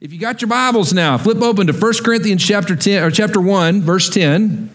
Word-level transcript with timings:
If 0.00 0.12
you 0.12 0.20
got 0.20 0.40
your 0.40 0.48
Bibles 0.48 0.92
now, 0.92 1.18
flip 1.18 1.42
open 1.42 1.66
to 1.66 1.72
1 1.72 1.92
Corinthians 2.04 2.46
chapter 2.46 2.76
10 2.76 3.02
or 3.02 3.10
chapter 3.10 3.40
1, 3.40 3.82
verse 3.82 4.08
10. 4.08 4.70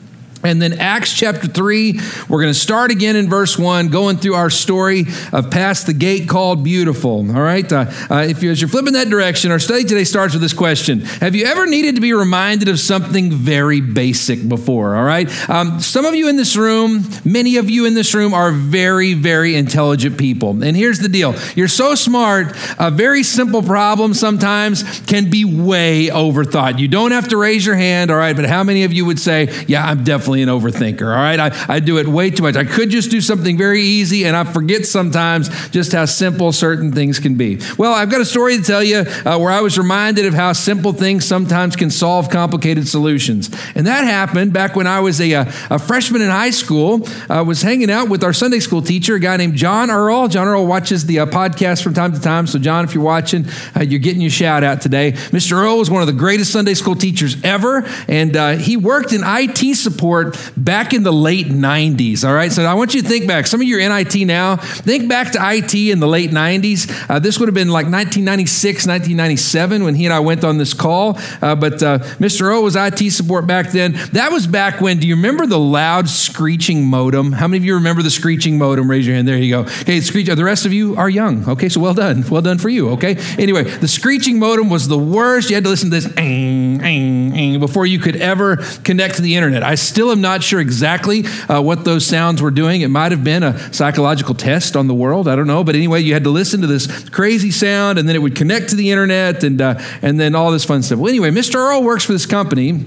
And 0.45 0.61
then 0.61 0.73
Acts 0.73 1.13
chapter 1.13 1.47
3, 1.47 1.99
we're 2.27 2.41
going 2.41 2.53
to 2.53 2.59
start 2.59 2.91
again 2.91 3.15
in 3.15 3.29
verse 3.29 3.57
1, 3.57 3.87
going 3.87 4.17
through 4.17 4.33
our 4.33 4.49
story 4.49 5.05
of 5.31 5.49
past 5.49 5.87
the 5.87 5.93
gate 5.93 6.27
called 6.27 6.65
beautiful. 6.65 7.19
All 7.33 7.41
right? 7.41 7.71
Uh, 7.71 7.85
uh, 8.11 8.25
if 8.27 8.43
you, 8.43 8.51
as 8.51 8.59
you're 8.59 8.67
flipping 8.67 8.91
that 8.93 9.07
direction, 9.07 9.51
our 9.51 9.59
study 9.59 9.85
today 9.85 10.03
starts 10.03 10.33
with 10.33 10.41
this 10.41 10.51
question 10.51 10.99
Have 11.21 11.33
you 11.33 11.45
ever 11.45 11.65
needed 11.65 11.95
to 11.95 12.01
be 12.01 12.11
reminded 12.11 12.67
of 12.67 12.77
something 12.77 13.31
very 13.31 13.79
basic 13.79 14.47
before? 14.49 14.97
All 14.97 15.05
right? 15.05 15.29
Um, 15.49 15.79
some 15.79 16.03
of 16.03 16.13
you 16.13 16.27
in 16.27 16.35
this 16.35 16.57
room, 16.57 17.05
many 17.23 17.55
of 17.55 17.69
you 17.69 17.85
in 17.85 17.93
this 17.93 18.13
room 18.13 18.33
are 18.33 18.51
very, 18.51 19.13
very 19.13 19.55
intelligent 19.55 20.17
people. 20.17 20.61
And 20.61 20.75
here's 20.75 20.99
the 20.99 21.09
deal 21.09 21.35
you're 21.55 21.69
so 21.69 21.95
smart, 21.95 22.53
a 22.77 22.91
very 22.91 23.23
simple 23.23 23.63
problem 23.63 24.13
sometimes 24.13 24.99
can 25.07 25.29
be 25.29 25.45
way 25.45 26.07
overthought. 26.07 26.79
You 26.79 26.89
don't 26.89 27.11
have 27.11 27.29
to 27.29 27.37
raise 27.37 27.65
your 27.65 27.75
hand, 27.75 28.11
all 28.11 28.17
right? 28.17 28.35
But 28.35 28.45
how 28.45 28.65
many 28.65 28.83
of 28.83 28.91
you 28.91 29.05
would 29.05 29.19
say, 29.19 29.47
Yeah, 29.67 29.85
I'm 29.85 30.03
definitely 30.03 30.32
definitely 30.33 30.43
an 30.43 30.49
overthinker, 30.49 31.07
all 31.07 31.21
right? 31.21 31.39
I, 31.39 31.75
I 31.75 31.79
do 31.79 31.97
it 31.97 32.07
way 32.07 32.29
too 32.29 32.43
much. 32.43 32.55
I 32.55 32.63
could 32.63 32.89
just 32.89 33.11
do 33.11 33.21
something 33.21 33.57
very 33.57 33.81
easy, 33.81 34.25
and 34.25 34.35
I 34.35 34.43
forget 34.43 34.85
sometimes 34.85 35.69
just 35.69 35.91
how 35.91 36.05
simple 36.05 36.51
certain 36.51 36.91
things 36.91 37.19
can 37.19 37.35
be. 37.35 37.59
Well, 37.77 37.93
I've 37.93 38.09
got 38.09 38.21
a 38.21 38.25
story 38.25 38.57
to 38.57 38.63
tell 38.63 38.83
you 38.83 38.97
uh, 39.25 39.37
where 39.37 39.51
I 39.51 39.61
was 39.61 39.77
reminded 39.77 40.25
of 40.25 40.33
how 40.33 40.53
simple 40.53 40.93
things 40.93 41.25
sometimes 41.25 41.75
can 41.75 41.89
solve 41.89 42.29
complicated 42.29 42.87
solutions. 42.87 43.49
And 43.75 43.87
that 43.87 44.03
happened 44.03 44.53
back 44.53 44.75
when 44.75 44.87
I 44.87 44.99
was 44.99 45.21
a, 45.21 45.33
uh, 45.33 45.45
a 45.69 45.79
freshman 45.79 46.21
in 46.21 46.29
high 46.29 46.51
school. 46.51 47.07
I 47.29 47.41
was 47.41 47.61
hanging 47.61 47.91
out 47.91 48.09
with 48.09 48.23
our 48.23 48.33
Sunday 48.33 48.59
school 48.59 48.81
teacher, 48.81 49.15
a 49.15 49.19
guy 49.19 49.37
named 49.37 49.55
John 49.55 49.89
Earl. 49.91 50.27
John 50.27 50.47
Earl 50.47 50.65
watches 50.65 51.05
the 51.05 51.19
uh, 51.19 51.25
podcast 51.27 51.83
from 51.83 51.93
time 51.93 52.13
to 52.13 52.19
time. 52.19 52.47
So, 52.47 52.59
John, 52.59 52.85
if 52.85 52.93
you're 52.93 53.03
watching, 53.03 53.45
uh, 53.75 53.81
you're 53.81 53.99
getting 53.99 54.21
your 54.21 54.31
shout 54.31 54.63
out 54.63 54.81
today. 54.81 55.11
Mr. 55.31 55.53
Earl 55.53 55.77
was 55.77 55.89
one 55.89 56.01
of 56.01 56.07
the 56.07 56.13
greatest 56.13 56.51
Sunday 56.51 56.73
school 56.73 56.95
teachers 56.95 57.41
ever, 57.43 57.83
and 58.07 58.35
uh, 58.35 58.51
he 58.53 58.77
worked 58.77 59.13
in 59.13 59.21
IT 59.23 59.75
support 59.75 60.22
back 60.55 60.93
in 60.93 61.03
the 61.03 61.13
late 61.13 61.47
90s. 61.47 62.27
All 62.27 62.33
right, 62.33 62.51
so 62.51 62.63
I 62.63 62.73
want 62.73 62.93
you 62.93 63.01
to 63.01 63.07
think 63.07 63.27
back. 63.27 63.47
Some 63.47 63.61
of 63.61 63.67
you 63.67 63.77
are 63.77 63.79
in 63.79 63.91
IT 63.91 64.25
now. 64.25 64.57
Think 64.57 65.09
back 65.09 65.31
to 65.33 65.39
IT 65.41 65.73
in 65.73 65.99
the 65.99 66.07
late 66.07 66.31
90s. 66.31 67.09
Uh, 67.09 67.19
this 67.19 67.39
would 67.39 67.47
have 67.47 67.55
been 67.55 67.69
like 67.69 67.85
1996, 67.85 68.87
1997 68.87 69.83
when 69.83 69.95
he 69.95 70.05
and 70.05 70.13
I 70.13 70.19
went 70.19 70.43
on 70.43 70.57
this 70.57 70.73
call. 70.73 71.17
Uh, 71.41 71.55
but 71.55 71.81
uh, 71.83 71.99
Mr. 72.19 72.53
O 72.53 72.61
was 72.61 72.75
IT 72.75 73.11
support 73.11 73.47
back 73.47 73.71
then. 73.71 73.93
That 74.13 74.31
was 74.31 74.47
back 74.47 74.81
when, 74.81 74.99
do 74.99 75.07
you 75.07 75.15
remember 75.15 75.45
the 75.45 75.59
loud 75.59 76.09
screeching 76.09 76.85
modem? 76.85 77.31
How 77.33 77.47
many 77.47 77.57
of 77.57 77.65
you 77.65 77.75
remember 77.75 78.01
the 78.01 78.09
screeching 78.09 78.57
modem? 78.57 78.89
Raise 78.89 79.05
your 79.05 79.15
hand. 79.15 79.27
There 79.27 79.37
you 79.37 79.51
go. 79.51 79.61
Okay, 79.61 80.01
screech. 80.01 80.27
The 80.27 80.43
rest 80.43 80.65
of 80.65 80.73
you 80.73 80.95
are 80.95 81.09
young. 81.09 81.47
Okay, 81.49 81.69
so 81.69 81.79
well 81.79 81.93
done. 81.93 82.23
Well 82.29 82.41
done 82.41 82.57
for 82.57 82.69
you. 82.69 82.89
Okay. 82.91 83.15
Anyway, 83.37 83.63
the 83.63 83.87
screeching 83.87 84.39
modem 84.39 84.69
was 84.69 84.87
the 84.87 84.97
worst. 84.97 85.49
You 85.49 85.55
had 85.55 85.63
to 85.65 85.69
listen 85.69 85.91
to 85.91 85.99
this 85.99 86.07
before 87.59 87.85
you 87.85 87.99
could 87.99 88.15
ever 88.17 88.57
connect 88.83 89.15
to 89.15 89.21
the 89.21 89.35
internet. 89.35 89.63
I 89.63 89.75
still 89.75 90.11
am 90.13 90.21
not 90.21 90.43
sure 90.43 90.59
exactly 90.59 91.25
uh, 91.49 91.61
what 91.61 91.83
those 91.83 92.05
sounds 92.05 92.41
were 92.41 92.51
doing. 92.51 92.81
It 92.81 92.87
might 92.87 93.11
have 93.11 93.23
been 93.23 93.43
a 93.43 93.73
psychological 93.73 94.33
test 94.35 94.75
on 94.77 94.87
the 94.87 94.93
world. 94.93 95.27
I 95.27 95.35
don't 95.35 95.47
know. 95.47 95.63
But 95.63 95.75
anyway, 95.75 96.01
you 96.01 96.13
had 96.13 96.23
to 96.23 96.29
listen 96.29 96.61
to 96.61 96.67
this 96.67 97.09
crazy 97.09 97.51
sound, 97.51 97.99
and 97.99 98.07
then 98.07 98.15
it 98.15 98.19
would 98.19 98.35
connect 98.35 98.69
to 98.69 98.75
the 98.75 98.91
internet, 98.91 99.43
and 99.43 99.61
uh, 99.61 99.79
and 100.01 100.19
then 100.19 100.35
all 100.35 100.51
this 100.51 100.65
fun 100.65 100.81
stuff. 100.81 100.99
Well, 100.99 101.09
anyway, 101.09 101.31
Mr. 101.31 101.55
Earl 101.55 101.83
works 101.83 102.05
for 102.05 102.13
this 102.13 102.25
company. 102.25 102.85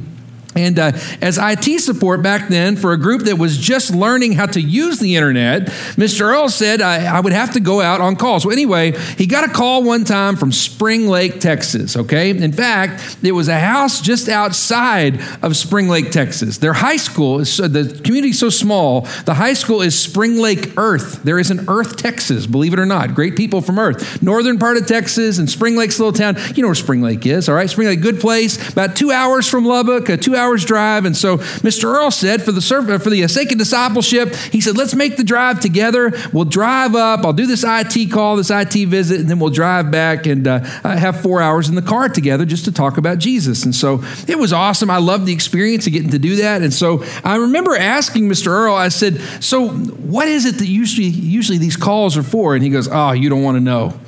And 0.57 0.79
uh, 0.79 0.93
as 1.21 1.39
IT 1.41 1.81
support 1.81 2.23
back 2.23 2.49
then 2.49 2.77
for 2.77 2.93
a 2.93 2.97
group 2.97 3.23
that 3.23 3.37
was 3.37 3.59
just 3.59 3.95
learning 3.95 4.33
how 4.33 4.47
to 4.47 4.61
use 4.61 4.99
the 4.99 5.15
internet, 5.15 5.67
Mr. 5.97 6.23
Earl 6.23 6.49
said 6.49 6.81
I, 6.81 7.05
I, 7.05 7.21
would 7.21 7.35
have 7.35 7.53
to 7.53 7.61
go 7.61 7.83
out 7.83 8.01
on 8.01 8.17
calls. 8.17 8.47
Well, 8.47 8.53
anyway, 8.53 8.99
he 9.17 9.27
got 9.27 9.49
a 9.49 9.53
call 9.53 9.85
one 9.85 10.05
time 10.05 10.37
from 10.37 10.53
Spring 10.53 11.09
Lake, 11.09 11.41
Texas, 11.41 11.97
okay? 11.97 12.31
In 12.31 12.53
fact, 12.53 13.19
it 13.23 13.33
was 13.33 13.49
a 13.49 13.59
house 13.59 14.01
just 14.01 14.29
outside 14.29 15.21
of 15.43 15.57
Spring 15.57 15.89
Lake, 15.89 16.11
Texas. 16.11 16.59
Their 16.59 16.73
high 16.73 16.97
school, 16.97 17.41
is 17.41 17.57
the 17.59 18.01
community 18.03 18.31
is 18.31 18.39
so 18.39 18.49
small, 18.49 19.03
the 19.27 19.35
high 19.35 19.53
school 19.53 19.83
is 19.83 19.99
Spring 19.99 20.39
Lake 20.39 20.73
Earth. 20.79 21.23
There 21.23 21.39
is 21.39 21.51
an 21.51 21.67
Earth, 21.69 21.97
Texas, 21.99 22.47
believe 22.47 22.73
it 22.73 22.79
or 22.79 22.87
not. 22.87 23.15
Great 23.15 23.37
people 23.37 23.61
from 23.61 23.79
Earth. 23.79 24.23
Northern 24.23 24.59
part 24.59 24.79
of 24.79 24.87
Texas 24.87 25.39
and 25.39 25.51
Spring 25.51 25.77
Lake's 25.77 25.99
little 25.99 26.13
town. 26.13 26.37
You 26.55 26.63
know 26.63 26.69
where 26.69 26.75
Spring 26.75 27.03
Lake 27.03 27.27
is, 27.27 27.49
all 27.49 27.55
right? 27.55 27.69
Spring 27.69 27.89
Lake, 27.89 28.01
good 28.01 28.21
place, 28.21 28.73
about 28.73 28.97
two 28.97 29.11
hours 29.11 29.47
from 29.47 29.67
Lubbock, 29.67 30.09
uh, 30.09 30.17
two 30.17 30.35
hours 30.35 30.46
hours 30.47 30.65
drive. 30.65 31.05
And 31.05 31.17
so 31.17 31.39
Mr. 31.39 31.85
Earl 31.85 32.11
said, 32.11 32.43
for 32.43 32.53
the, 32.53 32.95
uh, 32.95 32.99
for 32.99 33.11
the 33.11 33.27
sake 33.27 33.53
of 33.53 33.59
discipleship, 33.59 34.35
he 34.35 34.61
said, 34.61 34.77
let's 34.77 34.95
make 34.95 35.17
the 35.17 35.25
drive 35.25 35.61
together. 35.61 36.13
We'll 36.33 36.45
drive 36.45 36.95
up. 36.95 37.25
I'll 37.25 37.33
do 37.33 37.47
this 37.47 37.65
IT 37.67 38.11
call, 38.11 38.37
this 38.37 38.51
IT 38.51 38.89
visit, 38.89 39.21
and 39.21 39.29
then 39.29 39.39
we'll 39.39 39.51
drive 39.51 39.91
back 39.91 40.27
and 40.27 40.47
uh, 40.47 40.61
uh, 40.85 40.97
have 40.97 41.21
four 41.21 41.41
hours 41.41 41.69
in 41.69 41.75
the 41.75 41.83
car 41.83 42.09
together 42.09 42.45
just 42.45 42.65
to 42.67 42.73
talk 42.73 42.97
about 42.97 43.19
Jesus. 43.19 43.65
And 43.65 43.75
so 43.75 44.03
it 44.29 44.39
was 44.39 44.53
awesome. 44.53 44.91
I 44.91 44.99
loved 44.99 45.27
the 45.27 45.33
experience 45.33 45.87
of 45.87 45.93
getting 45.93 46.11
to 46.11 46.19
do 46.19 46.37
that. 46.37 46.63
And 46.63 46.73
so 46.73 47.05
I 47.25 47.37
remember 47.37 47.77
asking 47.77 48.29
Mr. 48.29 48.49
Earl, 48.49 48.75
I 48.75 48.89
said, 48.89 49.21
so 49.43 49.69
what 49.69 50.29
is 50.29 50.47
it 50.47 50.57
that 50.59 50.67
usually, 50.67 51.09
usually 51.09 51.59
these 51.59 51.77
calls 51.77 52.17
are 52.17 52.23
for? 52.23 52.55
And 52.55 52.63
he 52.63 52.71
goes, 52.71 52.89
oh, 52.91 53.13
you 53.13 53.29
don't 53.29 53.43
want 53.43 53.57
to 53.57 53.61
know. 53.61 53.99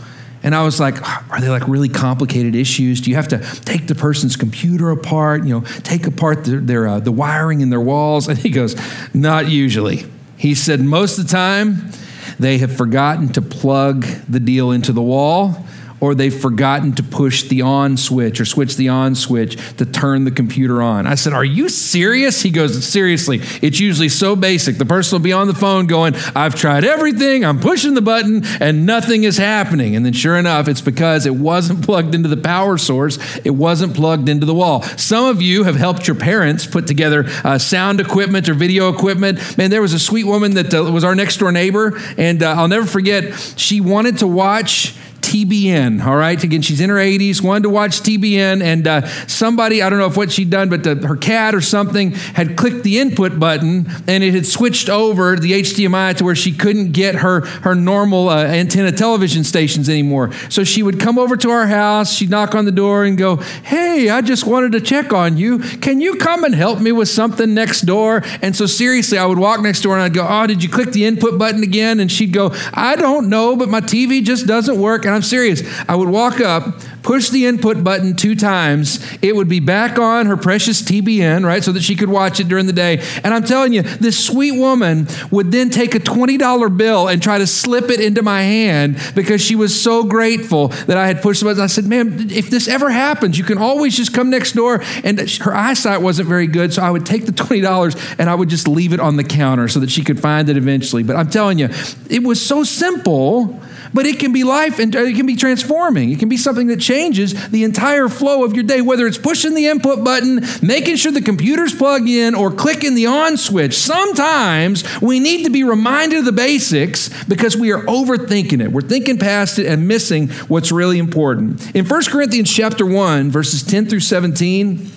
And 0.42 0.54
I 0.54 0.62
was 0.62 0.78
like, 0.78 0.96
are 1.30 1.40
they 1.40 1.48
like 1.48 1.66
really 1.66 1.88
complicated 1.88 2.54
issues? 2.54 3.00
Do 3.00 3.10
you 3.10 3.16
have 3.16 3.28
to 3.28 3.38
take 3.62 3.86
the 3.86 3.94
person's 3.94 4.36
computer 4.36 4.90
apart, 4.90 5.44
you 5.44 5.58
know, 5.58 5.66
take 5.82 6.06
apart 6.06 6.44
their, 6.44 6.60
their 6.60 6.88
uh, 6.88 7.00
the 7.00 7.12
wiring 7.12 7.60
in 7.60 7.70
their 7.70 7.80
walls? 7.80 8.28
And 8.28 8.38
he 8.38 8.50
goes, 8.50 8.76
not 9.14 9.48
usually. 9.48 10.04
He 10.36 10.54
said, 10.54 10.80
most 10.80 11.18
of 11.18 11.26
the 11.26 11.32
time, 11.32 11.90
they 12.38 12.58
have 12.58 12.76
forgotten 12.76 13.28
to 13.30 13.42
plug 13.42 14.04
the 14.28 14.38
deal 14.38 14.70
into 14.70 14.92
the 14.92 15.02
wall 15.02 15.66
or 16.00 16.14
they've 16.14 16.34
forgotten 16.34 16.92
to 16.94 17.02
push 17.02 17.44
the 17.44 17.62
on 17.62 17.96
switch 17.96 18.40
or 18.40 18.44
switch 18.44 18.76
the 18.76 18.88
on 18.88 19.14
switch 19.14 19.56
to 19.76 19.86
turn 19.86 20.24
the 20.24 20.30
computer 20.30 20.82
on. 20.82 21.06
I 21.06 21.14
said, 21.14 21.32
Are 21.32 21.44
you 21.44 21.68
serious? 21.68 22.42
He 22.42 22.50
goes, 22.50 22.86
Seriously, 22.86 23.40
it's 23.62 23.80
usually 23.80 24.08
so 24.08 24.36
basic. 24.36 24.76
The 24.78 24.86
person 24.86 25.16
will 25.16 25.24
be 25.24 25.32
on 25.32 25.46
the 25.46 25.54
phone 25.54 25.86
going, 25.86 26.14
I've 26.34 26.54
tried 26.54 26.84
everything, 26.84 27.44
I'm 27.44 27.60
pushing 27.60 27.94
the 27.94 28.02
button, 28.02 28.44
and 28.60 28.86
nothing 28.86 29.24
is 29.24 29.36
happening. 29.36 29.96
And 29.96 30.04
then 30.04 30.12
sure 30.12 30.36
enough, 30.36 30.68
it's 30.68 30.80
because 30.80 31.26
it 31.26 31.34
wasn't 31.34 31.84
plugged 31.84 32.14
into 32.14 32.28
the 32.28 32.36
power 32.36 32.78
source, 32.78 33.18
it 33.44 33.50
wasn't 33.50 33.94
plugged 33.94 34.28
into 34.28 34.46
the 34.46 34.54
wall. 34.54 34.82
Some 34.82 35.26
of 35.26 35.42
you 35.42 35.64
have 35.64 35.76
helped 35.76 36.06
your 36.06 36.16
parents 36.16 36.66
put 36.66 36.86
together 36.86 37.24
uh, 37.44 37.58
sound 37.58 38.00
equipment 38.00 38.48
or 38.48 38.54
video 38.54 38.88
equipment. 38.88 39.58
Man, 39.58 39.70
there 39.70 39.82
was 39.82 39.92
a 39.92 39.98
sweet 39.98 40.24
woman 40.24 40.54
that 40.54 40.72
uh, 40.72 40.84
was 40.84 41.04
our 41.04 41.14
next 41.14 41.38
door 41.38 41.52
neighbor, 41.52 41.98
and 42.16 42.42
uh, 42.42 42.52
I'll 42.52 42.68
never 42.68 42.86
forget, 42.86 43.34
she 43.56 43.80
wanted 43.80 44.18
to 44.18 44.26
watch 44.26 44.94
TBN, 45.20 46.04
all 46.04 46.16
right? 46.16 46.42
Again, 46.42 46.62
she's 46.62 46.80
in 46.80 46.90
her 46.90 46.96
80s, 46.96 47.42
wanted 47.42 47.64
to 47.64 47.70
watch 47.70 48.00
TBN, 48.00 48.62
and 48.62 48.86
uh, 48.86 49.06
somebody, 49.26 49.82
I 49.82 49.90
don't 49.90 49.98
know 49.98 50.06
if 50.06 50.16
what 50.16 50.32
she'd 50.32 50.50
done, 50.50 50.68
but 50.68 50.84
the, 50.84 50.94
her 51.06 51.16
cat 51.16 51.54
or 51.54 51.60
something 51.60 52.12
had 52.12 52.56
clicked 52.56 52.82
the 52.82 52.98
input 52.98 53.38
button 53.38 53.86
and 54.06 54.24
it 54.24 54.34
had 54.34 54.46
switched 54.46 54.88
over 54.88 55.36
the 55.36 55.52
HDMI 55.52 56.16
to 56.16 56.24
where 56.24 56.34
she 56.34 56.52
couldn't 56.52 56.92
get 56.92 57.16
her, 57.16 57.40
her 57.40 57.74
normal 57.74 58.28
uh, 58.28 58.44
antenna 58.44 58.92
television 58.92 59.44
stations 59.44 59.88
anymore. 59.88 60.32
So 60.48 60.64
she 60.64 60.82
would 60.82 61.00
come 61.00 61.18
over 61.18 61.36
to 61.36 61.50
our 61.50 61.66
house, 61.66 62.12
she'd 62.12 62.30
knock 62.30 62.54
on 62.54 62.64
the 62.64 62.72
door 62.72 63.04
and 63.04 63.18
go, 63.18 63.36
Hey, 63.36 64.08
I 64.08 64.20
just 64.20 64.46
wanted 64.46 64.72
to 64.72 64.80
check 64.80 65.12
on 65.12 65.36
you. 65.36 65.58
Can 65.58 66.00
you 66.00 66.16
come 66.16 66.44
and 66.44 66.54
help 66.54 66.80
me 66.80 66.92
with 66.92 67.08
something 67.08 67.54
next 67.54 67.82
door? 67.82 68.22
And 68.42 68.56
so, 68.56 68.66
seriously, 68.66 69.18
I 69.18 69.26
would 69.26 69.38
walk 69.38 69.60
next 69.60 69.82
door 69.82 69.94
and 69.94 70.02
I'd 70.02 70.14
go, 70.14 70.26
Oh, 70.28 70.46
did 70.46 70.62
you 70.62 70.68
click 70.68 70.92
the 70.92 71.04
input 71.04 71.38
button 71.38 71.62
again? 71.62 72.00
And 72.00 72.10
she'd 72.10 72.32
go, 72.32 72.50
I 72.72 72.96
don't 72.96 73.28
know, 73.28 73.56
but 73.56 73.68
my 73.68 73.80
TV 73.80 74.22
just 74.22 74.46
doesn't 74.46 74.78
work. 74.78 75.06
And 75.08 75.14
I'm 75.14 75.22
serious. 75.22 75.62
I 75.88 75.96
would 75.96 76.10
walk 76.10 76.38
up, 76.38 76.82
push 77.02 77.30
the 77.30 77.46
input 77.46 77.82
button 77.82 78.14
two 78.14 78.34
times. 78.34 79.02
It 79.22 79.34
would 79.34 79.48
be 79.48 79.58
back 79.58 79.98
on 79.98 80.26
her 80.26 80.36
precious 80.36 80.82
TBN, 80.82 81.46
right, 81.46 81.64
so 81.64 81.72
that 81.72 81.82
she 81.82 81.94
could 81.94 82.10
watch 82.10 82.40
it 82.40 82.48
during 82.48 82.66
the 82.66 82.74
day. 82.74 83.02
And 83.24 83.32
I'm 83.32 83.42
telling 83.42 83.72
you, 83.72 83.80
this 83.80 84.22
sweet 84.22 84.52
woman 84.52 85.08
would 85.30 85.50
then 85.50 85.70
take 85.70 85.94
a 85.94 85.98
$20 85.98 86.76
bill 86.76 87.08
and 87.08 87.22
try 87.22 87.38
to 87.38 87.46
slip 87.46 87.88
it 87.88 88.00
into 88.00 88.20
my 88.20 88.42
hand 88.42 89.00
because 89.14 89.40
she 89.40 89.56
was 89.56 89.80
so 89.80 90.04
grateful 90.04 90.68
that 90.68 90.98
I 90.98 91.06
had 91.06 91.22
pushed 91.22 91.40
the 91.40 91.46
button. 91.46 91.62
I 91.62 91.68
said, 91.68 91.86
ma'am, 91.86 92.28
if 92.30 92.50
this 92.50 92.68
ever 92.68 92.90
happens, 92.90 93.38
you 93.38 93.44
can 93.44 93.56
always 93.56 93.96
just 93.96 94.12
come 94.12 94.28
next 94.28 94.52
door. 94.52 94.82
And 95.04 95.18
her 95.18 95.56
eyesight 95.56 96.02
wasn't 96.02 96.28
very 96.28 96.48
good, 96.48 96.74
so 96.74 96.82
I 96.82 96.90
would 96.90 97.06
take 97.06 97.24
the 97.24 97.32
$20 97.32 98.16
and 98.18 98.28
I 98.28 98.34
would 98.34 98.50
just 98.50 98.68
leave 98.68 98.92
it 98.92 99.00
on 99.00 99.16
the 99.16 99.24
counter 99.24 99.68
so 99.68 99.80
that 99.80 99.90
she 99.90 100.04
could 100.04 100.20
find 100.20 100.50
it 100.50 100.58
eventually. 100.58 101.02
But 101.02 101.16
I'm 101.16 101.30
telling 101.30 101.58
you, 101.58 101.70
it 102.10 102.22
was 102.22 102.44
so 102.44 102.62
simple 102.62 103.58
but 103.92 104.06
it 104.06 104.18
can 104.18 104.32
be 104.32 104.44
life 104.44 104.78
and 104.78 104.94
it 104.94 105.16
can 105.16 105.26
be 105.26 105.36
transforming. 105.36 106.10
It 106.10 106.18
can 106.18 106.28
be 106.28 106.36
something 106.36 106.66
that 106.68 106.80
changes 106.80 107.48
the 107.50 107.64
entire 107.64 108.08
flow 108.08 108.44
of 108.44 108.54
your 108.54 108.64
day, 108.64 108.80
whether 108.80 109.06
it's 109.06 109.18
pushing 109.18 109.54
the 109.54 109.66
input 109.66 110.04
button, 110.04 110.40
making 110.62 110.96
sure 110.96 111.12
the 111.12 111.20
computer's 111.20 111.74
plugged 111.74 112.08
in, 112.08 112.34
or 112.34 112.50
clicking 112.50 112.94
the 112.94 113.06
on 113.06 113.36
switch. 113.36 113.74
Sometimes 113.74 114.84
we 115.00 115.20
need 115.20 115.44
to 115.44 115.50
be 115.50 115.64
reminded 115.64 116.20
of 116.20 116.24
the 116.24 116.32
basics 116.32 117.08
because 117.24 117.56
we 117.56 117.72
are 117.72 117.82
overthinking 117.82 118.62
it. 118.62 118.72
We're 118.72 118.82
thinking 118.82 119.18
past 119.18 119.58
it 119.58 119.66
and 119.66 119.88
missing 119.88 120.28
what's 120.48 120.72
really 120.72 120.98
important. 120.98 121.74
In 121.74 121.86
1 121.86 122.04
Corinthians 122.06 122.52
chapter 122.52 122.86
1, 122.86 123.30
verses 123.30 123.62
10 123.62 123.86
through 123.86 124.00
17, 124.00 124.90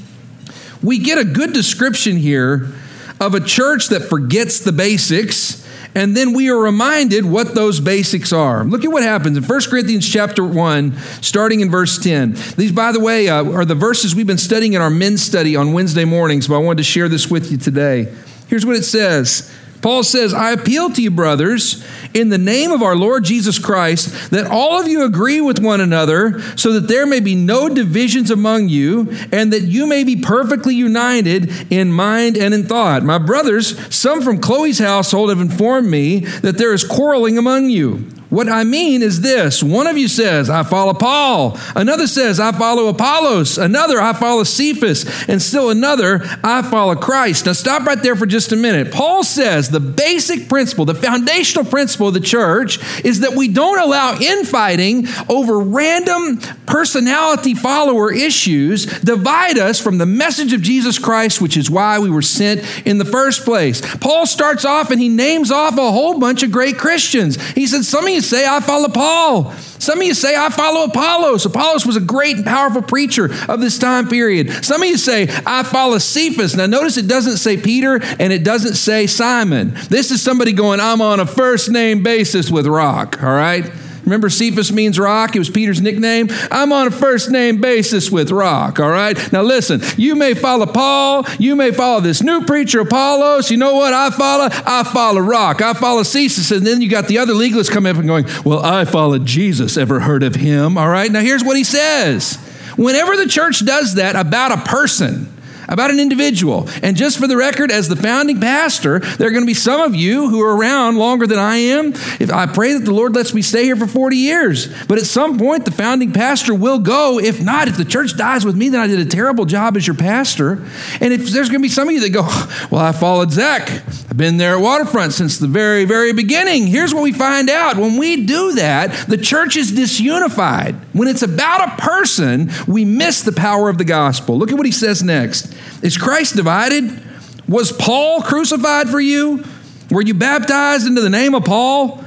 we 0.83 0.97
get 0.97 1.17
a 1.17 1.25
good 1.25 1.53
description 1.53 2.17
here 2.17 2.73
of 3.19 3.35
a 3.35 3.39
church 3.39 3.89
that 3.89 4.01
forgets 4.01 4.59
the 4.61 4.71
basics 4.71 5.60
and 5.93 6.15
then 6.15 6.33
we 6.33 6.49
are 6.49 6.57
reminded 6.57 7.25
what 7.25 7.53
those 7.55 7.79
basics 7.79 8.31
are. 8.31 8.63
Look 8.63 8.85
at 8.85 8.91
what 8.91 9.03
happens 9.03 9.37
in 9.37 9.43
1 9.43 9.61
Corinthians 9.69 10.07
chapter 10.07 10.43
1, 10.43 10.97
starting 11.21 11.59
in 11.59 11.69
verse 11.69 11.97
10. 11.97 12.33
These, 12.55 12.71
by 12.71 12.91
the 12.91 12.99
way, 12.99 13.27
uh, 13.27 13.43
are 13.51 13.65
the 13.65 13.75
verses 13.75 14.15
we've 14.15 14.27
been 14.27 14.37
studying 14.37 14.73
in 14.73 14.81
our 14.81 14.89
men's 14.89 15.21
study 15.21 15.55
on 15.55 15.73
Wednesday 15.73 16.05
mornings, 16.05 16.47
but 16.47 16.55
I 16.55 16.59
wanted 16.59 16.77
to 16.77 16.83
share 16.83 17.09
this 17.09 17.29
with 17.29 17.51
you 17.51 17.57
today. 17.57 18.13
Here's 18.47 18.65
what 18.65 18.75
it 18.75 18.83
says 18.83 19.51
Paul 19.81 20.03
says, 20.03 20.33
I 20.33 20.51
appeal 20.51 20.91
to 20.91 21.01
you, 21.01 21.11
brothers, 21.11 21.85
in 22.13 22.29
the 22.29 22.37
name 22.37 22.71
of 22.71 22.81
our 22.81 22.95
Lord 22.95 23.23
Jesus 23.23 23.57
Christ, 23.57 24.31
that 24.31 24.45
all 24.45 24.79
of 24.79 24.87
you 24.87 25.03
agree 25.03 25.41
with 25.41 25.59
one 25.59 25.81
another, 25.81 26.41
so 26.55 26.73
that 26.73 26.87
there 26.87 27.07
may 27.07 27.19
be 27.19 27.35
no 27.35 27.67
divisions 27.67 28.29
among 28.29 28.69
you, 28.69 29.11
and 29.31 29.51
that 29.51 29.63
you 29.63 29.87
may 29.87 30.03
be 30.03 30.21
perfectly 30.21 30.75
united 30.75 31.71
in 31.71 31.91
mind 31.91 32.37
and 32.37 32.53
in 32.53 32.63
thought. 32.63 33.03
My 33.03 33.17
brothers, 33.17 33.93
some 33.93 34.21
from 34.21 34.39
Chloe's 34.39 34.79
household 34.79 35.29
have 35.29 35.41
informed 35.41 35.89
me 35.89 36.19
that 36.19 36.57
there 36.57 36.73
is 36.73 36.83
quarreling 36.83 37.37
among 37.37 37.69
you. 37.69 38.07
What 38.31 38.47
I 38.47 38.63
mean 38.63 39.01
is 39.01 39.19
this 39.19 39.61
one 39.61 39.87
of 39.87 39.97
you 39.97 40.07
says, 40.07 40.49
I 40.49 40.63
follow 40.63 40.93
Paul. 40.93 41.59
Another 41.75 42.07
says, 42.07 42.39
I 42.39 42.53
follow 42.53 42.87
Apollos. 42.87 43.57
Another, 43.57 43.99
I 43.99 44.13
follow 44.13 44.43
Cephas. 44.43 45.27
And 45.27 45.41
still 45.41 45.69
another, 45.69 46.21
I 46.41 46.61
follow 46.61 46.95
Christ. 46.95 47.45
Now, 47.45 47.51
stop 47.51 47.85
right 47.85 48.01
there 48.01 48.15
for 48.15 48.25
just 48.25 48.53
a 48.53 48.55
minute. 48.55 48.93
Paul 48.93 49.25
says 49.25 49.69
the 49.69 49.81
basic 49.81 50.47
principle, 50.47 50.85
the 50.85 50.95
foundational 50.95 51.65
principle 51.65 52.07
of 52.07 52.13
the 52.13 52.21
church 52.21 52.79
is 53.03 53.19
that 53.19 53.33
we 53.33 53.49
don't 53.49 53.79
allow 53.79 54.17
infighting 54.17 55.07
over 55.27 55.59
random 55.59 56.39
personality 56.65 57.53
follower 57.53 58.13
issues 58.13 58.85
divide 59.01 59.57
us 59.57 59.77
from 59.77 59.97
the 59.97 60.05
message 60.05 60.53
of 60.53 60.61
Jesus 60.61 60.97
Christ, 60.97 61.41
which 61.41 61.57
is 61.57 61.69
why 61.69 61.99
we 61.99 62.09
were 62.09 62.21
sent 62.21 62.61
in 62.87 62.97
the 62.97 63.03
first 63.03 63.43
place. 63.43 63.81
Paul 63.97 64.25
starts 64.25 64.63
off 64.63 64.89
and 64.89 65.01
he 65.01 65.09
names 65.09 65.51
off 65.51 65.77
a 65.77 65.91
whole 65.91 66.17
bunch 66.17 66.43
of 66.43 66.51
great 66.51 66.77
Christians. 66.77 67.35
He 67.51 67.67
said, 67.67 67.83
Some 67.83 68.05
of 68.05 68.09
you 68.11 68.20
say, 68.21 68.47
I 68.47 68.59
follow 68.59 68.89
Paul. 68.89 69.51
Some 69.51 69.99
of 69.99 70.05
you 70.05 70.13
say, 70.13 70.35
I 70.35 70.49
follow 70.49 70.85
Apollos. 70.85 71.45
Apollos 71.45 71.85
was 71.85 71.95
a 71.95 72.01
great 72.01 72.37
and 72.37 72.45
powerful 72.45 72.81
preacher 72.81 73.25
of 73.49 73.61
this 73.61 73.77
time 73.79 74.07
period. 74.07 74.63
Some 74.63 74.81
of 74.81 74.87
you 74.87 74.97
say, 74.97 75.27
I 75.45 75.63
follow 75.63 75.97
Cephas. 75.97 76.55
Now, 76.55 76.67
notice 76.67 76.97
it 76.97 77.07
doesn't 77.07 77.37
say 77.37 77.57
Peter 77.57 77.99
and 78.19 78.31
it 78.31 78.43
doesn't 78.43 78.75
say 78.75 79.07
Simon. 79.07 79.73
This 79.89 80.11
is 80.11 80.21
somebody 80.21 80.53
going, 80.53 80.79
I'm 80.79 81.01
on 81.01 81.19
a 81.19 81.25
first 81.25 81.71
name 81.71 82.03
basis 82.03 82.51
with 82.51 82.67
Rock, 82.67 83.21
all 83.23 83.33
right? 83.33 83.69
Remember, 84.03 84.29
Cephas 84.29 84.71
means 84.71 84.99
rock. 84.99 85.35
It 85.35 85.39
was 85.39 85.49
Peter's 85.49 85.81
nickname. 85.81 86.27
I'm 86.49 86.71
on 86.71 86.87
a 86.87 86.91
first 86.91 87.29
name 87.29 87.61
basis 87.61 88.11
with 88.11 88.31
rock, 88.31 88.79
all 88.79 88.89
right? 88.89 89.31
Now, 89.31 89.41
listen, 89.41 89.81
you 89.97 90.15
may 90.15 90.33
follow 90.33 90.65
Paul. 90.65 91.25
You 91.39 91.55
may 91.55 91.71
follow 91.71 92.01
this 92.01 92.21
new 92.21 92.45
preacher, 92.45 92.81
Apollos. 92.81 93.51
You 93.51 93.57
know 93.57 93.75
what 93.75 93.93
I 93.93 94.09
follow? 94.09 94.49
I 94.51 94.83
follow 94.83 95.21
rock. 95.21 95.61
I 95.61 95.73
follow 95.73 96.03
Cephas. 96.03 96.51
And 96.51 96.65
then 96.65 96.81
you 96.81 96.89
got 96.89 97.07
the 97.07 97.17
other 97.19 97.33
legalists 97.33 97.71
coming 97.71 97.91
up 97.91 97.97
and 97.97 98.07
going, 98.07 98.25
Well, 98.43 98.63
I 98.63 98.85
follow 98.85 99.19
Jesus. 99.19 99.77
Ever 99.77 99.99
heard 99.99 100.23
of 100.23 100.35
him? 100.35 100.77
All 100.77 100.89
right? 100.89 101.11
Now, 101.11 101.21
here's 101.21 101.43
what 101.43 101.57
he 101.57 101.63
says. 101.63 102.35
Whenever 102.77 103.15
the 103.17 103.27
church 103.27 103.65
does 103.65 103.95
that 103.95 104.15
about 104.15 104.51
a 104.51 104.57
person, 104.57 105.31
about 105.71 105.89
an 105.89 105.99
individual. 105.99 106.67
And 106.83 106.95
just 106.95 107.17
for 107.17 107.27
the 107.27 107.37
record, 107.37 107.71
as 107.71 107.87
the 107.87 107.95
founding 107.95 108.39
pastor, 108.39 108.99
there 108.99 109.27
are 109.27 109.31
going 109.31 109.43
to 109.43 109.47
be 109.47 109.53
some 109.53 109.81
of 109.81 109.95
you 109.95 110.29
who 110.29 110.41
are 110.41 110.55
around 110.55 110.97
longer 110.97 111.25
than 111.25 111.39
I 111.39 111.55
am. 111.55 111.93
If 112.19 112.29
I 112.29 112.45
pray 112.45 112.73
that 112.73 112.85
the 112.85 112.93
Lord 112.93 113.15
lets 113.15 113.33
me 113.33 113.41
stay 113.41 113.63
here 113.63 113.75
for 113.75 113.87
40 113.87 114.17
years. 114.17 114.67
But 114.85 114.97
at 114.97 115.05
some 115.05 115.39
point, 115.39 115.65
the 115.65 115.71
founding 115.71 116.11
pastor 116.11 116.53
will 116.53 116.79
go. 116.79 117.19
If 117.19 117.41
not, 117.41 117.67
if 117.67 117.77
the 117.77 117.85
church 117.85 118.17
dies 118.17 118.45
with 118.45 118.55
me, 118.55 118.69
then 118.69 118.81
I 118.81 118.87
did 118.87 118.99
a 118.99 119.05
terrible 119.05 119.45
job 119.45 119.77
as 119.77 119.87
your 119.87 119.95
pastor. 119.95 120.63
And 120.99 121.13
if 121.13 121.29
there's 121.29 121.49
going 121.49 121.61
to 121.61 121.63
be 121.63 121.69
some 121.69 121.87
of 121.87 121.93
you 121.93 122.01
that 122.01 122.09
go, 122.09 122.21
well, 122.71 122.83
I 122.83 122.91
followed 122.91 123.31
Zach. 123.31 123.69
I've 123.69 124.17
been 124.17 124.37
there 124.37 124.55
at 124.55 124.61
Waterfront 124.61 125.13
since 125.13 125.37
the 125.37 125.47
very, 125.47 125.85
very 125.85 126.11
beginning. 126.11 126.67
Here's 126.67 126.93
what 126.93 127.03
we 127.03 127.13
find 127.13 127.49
out. 127.49 127.77
When 127.77 127.97
we 127.97 128.25
do 128.25 128.53
that, 128.53 129.07
the 129.07 129.17
church 129.17 129.55
is 129.55 129.71
disunified. 129.71 130.75
When 130.93 131.07
it's 131.07 131.21
about 131.21 131.69
a 131.69 131.81
person, 131.81 132.51
we 132.67 132.83
miss 132.83 133.21
the 133.21 133.31
power 133.31 133.69
of 133.69 133.77
the 133.77 133.85
gospel. 133.85 134.37
Look 134.37 134.51
at 134.51 134.57
what 134.57 134.65
he 134.65 134.71
says 134.71 135.01
next. 135.03 135.53
Is 135.81 135.97
Christ 135.97 136.35
divided? 136.35 137.01
Was 137.47 137.71
Paul 137.71 138.21
crucified 138.21 138.89
for 138.89 138.99
you? 138.99 139.43
Were 139.89 140.01
you 140.01 140.13
baptized 140.13 140.87
into 140.87 141.01
the 141.01 141.09
name 141.09 141.35
of 141.35 141.43
Paul? 141.43 142.03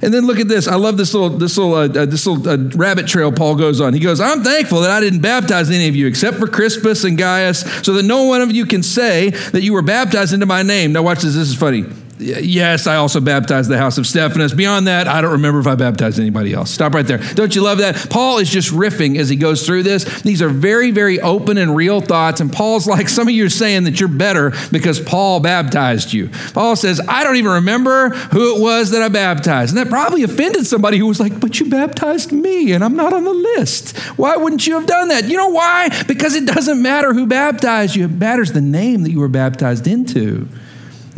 And 0.00 0.14
then 0.14 0.26
look 0.26 0.38
at 0.38 0.46
this. 0.46 0.68
I 0.68 0.76
love 0.76 0.96
this 0.96 1.12
little 1.12 1.30
this 1.30 1.58
little 1.58 1.74
uh, 1.74 1.86
uh, 1.86 2.06
this 2.06 2.24
little 2.24 2.48
uh, 2.48 2.70
rabbit 2.76 3.08
trail 3.08 3.32
Paul 3.32 3.56
goes 3.56 3.80
on. 3.80 3.94
He 3.94 4.00
goes, 4.00 4.20
"I'm 4.20 4.44
thankful 4.44 4.80
that 4.82 4.90
I 4.90 5.00
didn't 5.00 5.20
baptize 5.20 5.70
any 5.70 5.88
of 5.88 5.96
you 5.96 6.06
except 6.06 6.36
for 6.36 6.46
Crispus 6.46 7.02
and 7.02 7.18
Gaius, 7.18 7.60
so 7.84 7.94
that 7.94 8.04
no 8.04 8.22
one 8.24 8.40
of 8.40 8.52
you 8.52 8.64
can 8.64 8.84
say 8.84 9.30
that 9.30 9.62
you 9.62 9.72
were 9.72 9.82
baptized 9.82 10.32
into 10.32 10.46
my 10.46 10.62
name." 10.62 10.92
Now 10.92 11.02
watch 11.02 11.22
this. 11.22 11.34
This 11.34 11.48
is 11.48 11.56
funny 11.56 11.84
yes, 12.18 12.86
I 12.86 12.96
also 12.96 13.20
baptized 13.20 13.70
the 13.70 13.78
house 13.78 13.98
of 13.98 14.06
Stephanas. 14.06 14.54
Beyond 14.54 14.86
that, 14.86 15.08
I 15.08 15.20
don't 15.20 15.32
remember 15.32 15.60
if 15.60 15.66
I 15.66 15.74
baptized 15.74 16.18
anybody 16.18 16.52
else. 16.52 16.70
Stop 16.70 16.94
right 16.94 17.06
there. 17.06 17.18
Don't 17.18 17.54
you 17.54 17.62
love 17.62 17.78
that? 17.78 18.08
Paul 18.10 18.38
is 18.38 18.50
just 18.50 18.70
riffing 18.70 19.18
as 19.18 19.28
he 19.28 19.36
goes 19.36 19.66
through 19.66 19.84
this. 19.84 20.22
These 20.22 20.42
are 20.42 20.48
very, 20.48 20.90
very 20.90 21.20
open 21.20 21.58
and 21.58 21.74
real 21.74 22.00
thoughts. 22.00 22.40
And 22.40 22.52
Paul's 22.52 22.86
like, 22.86 23.08
some 23.08 23.28
of 23.28 23.34
you 23.34 23.46
are 23.46 23.50
saying 23.50 23.84
that 23.84 24.00
you're 24.00 24.08
better 24.08 24.52
because 24.70 25.00
Paul 25.00 25.40
baptized 25.40 26.12
you. 26.12 26.30
Paul 26.52 26.76
says, 26.76 27.00
I 27.08 27.24
don't 27.24 27.36
even 27.36 27.52
remember 27.52 28.10
who 28.10 28.56
it 28.56 28.60
was 28.60 28.90
that 28.90 29.02
I 29.02 29.08
baptized. 29.08 29.76
And 29.76 29.78
that 29.78 29.90
probably 29.90 30.22
offended 30.22 30.66
somebody 30.66 30.98
who 30.98 31.06
was 31.06 31.20
like, 31.20 31.38
but 31.40 31.60
you 31.60 31.68
baptized 31.68 32.32
me 32.32 32.72
and 32.72 32.84
I'm 32.84 32.96
not 32.96 33.12
on 33.12 33.24
the 33.24 33.32
list. 33.32 33.96
Why 34.18 34.36
wouldn't 34.36 34.66
you 34.66 34.74
have 34.74 34.86
done 34.86 35.08
that? 35.08 35.28
You 35.28 35.36
know 35.36 35.48
why? 35.48 35.88
Because 36.06 36.34
it 36.34 36.46
doesn't 36.46 36.80
matter 36.82 37.12
who 37.12 37.26
baptized 37.26 37.96
you, 37.96 38.04
it 38.04 38.12
matters 38.12 38.52
the 38.52 38.60
name 38.60 39.02
that 39.02 39.10
you 39.10 39.20
were 39.20 39.28
baptized 39.28 39.86
into. 39.86 40.48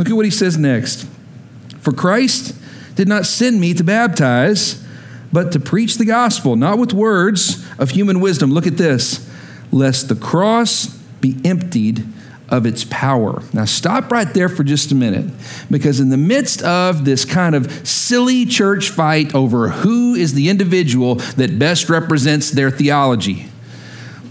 Look 0.00 0.08
at 0.08 0.16
what 0.16 0.24
he 0.24 0.30
says 0.30 0.56
next. 0.56 1.06
For 1.80 1.92
Christ 1.92 2.56
did 2.94 3.06
not 3.06 3.26
send 3.26 3.60
me 3.60 3.74
to 3.74 3.84
baptize, 3.84 4.82
but 5.30 5.52
to 5.52 5.60
preach 5.60 5.98
the 5.98 6.06
gospel, 6.06 6.56
not 6.56 6.78
with 6.78 6.94
words 6.94 7.62
of 7.78 7.90
human 7.90 8.18
wisdom. 8.18 8.50
Look 8.50 8.66
at 8.66 8.78
this. 8.78 9.30
Lest 9.70 10.08
the 10.08 10.14
cross 10.14 10.86
be 11.20 11.36
emptied 11.44 12.06
of 12.48 12.64
its 12.64 12.84
power. 12.84 13.42
Now, 13.52 13.66
stop 13.66 14.10
right 14.10 14.32
there 14.32 14.48
for 14.48 14.64
just 14.64 14.90
a 14.90 14.94
minute, 14.94 15.30
because 15.70 16.00
in 16.00 16.08
the 16.08 16.16
midst 16.16 16.62
of 16.62 17.04
this 17.04 17.26
kind 17.26 17.54
of 17.54 17.86
silly 17.86 18.46
church 18.46 18.88
fight 18.88 19.34
over 19.34 19.68
who 19.68 20.14
is 20.14 20.32
the 20.32 20.48
individual 20.48 21.16
that 21.36 21.58
best 21.58 21.90
represents 21.90 22.50
their 22.50 22.70
theology, 22.70 23.48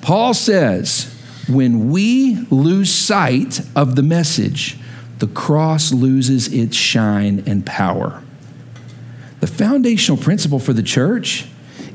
Paul 0.02 0.34
says, 0.34 1.16
when 1.48 1.92
we 1.92 2.38
lose 2.50 2.90
sight 2.90 3.62
of 3.76 3.96
the 3.96 4.02
message, 4.02 4.76
the 5.20 5.28
cross 5.28 5.92
loses 5.92 6.52
its 6.52 6.76
shine 6.76 7.44
and 7.46 7.66
power. 7.66 8.24
The 9.42 9.48
foundational 9.48 10.18
principle 10.18 10.60
for 10.60 10.74
the 10.74 10.84
church 10.84 11.46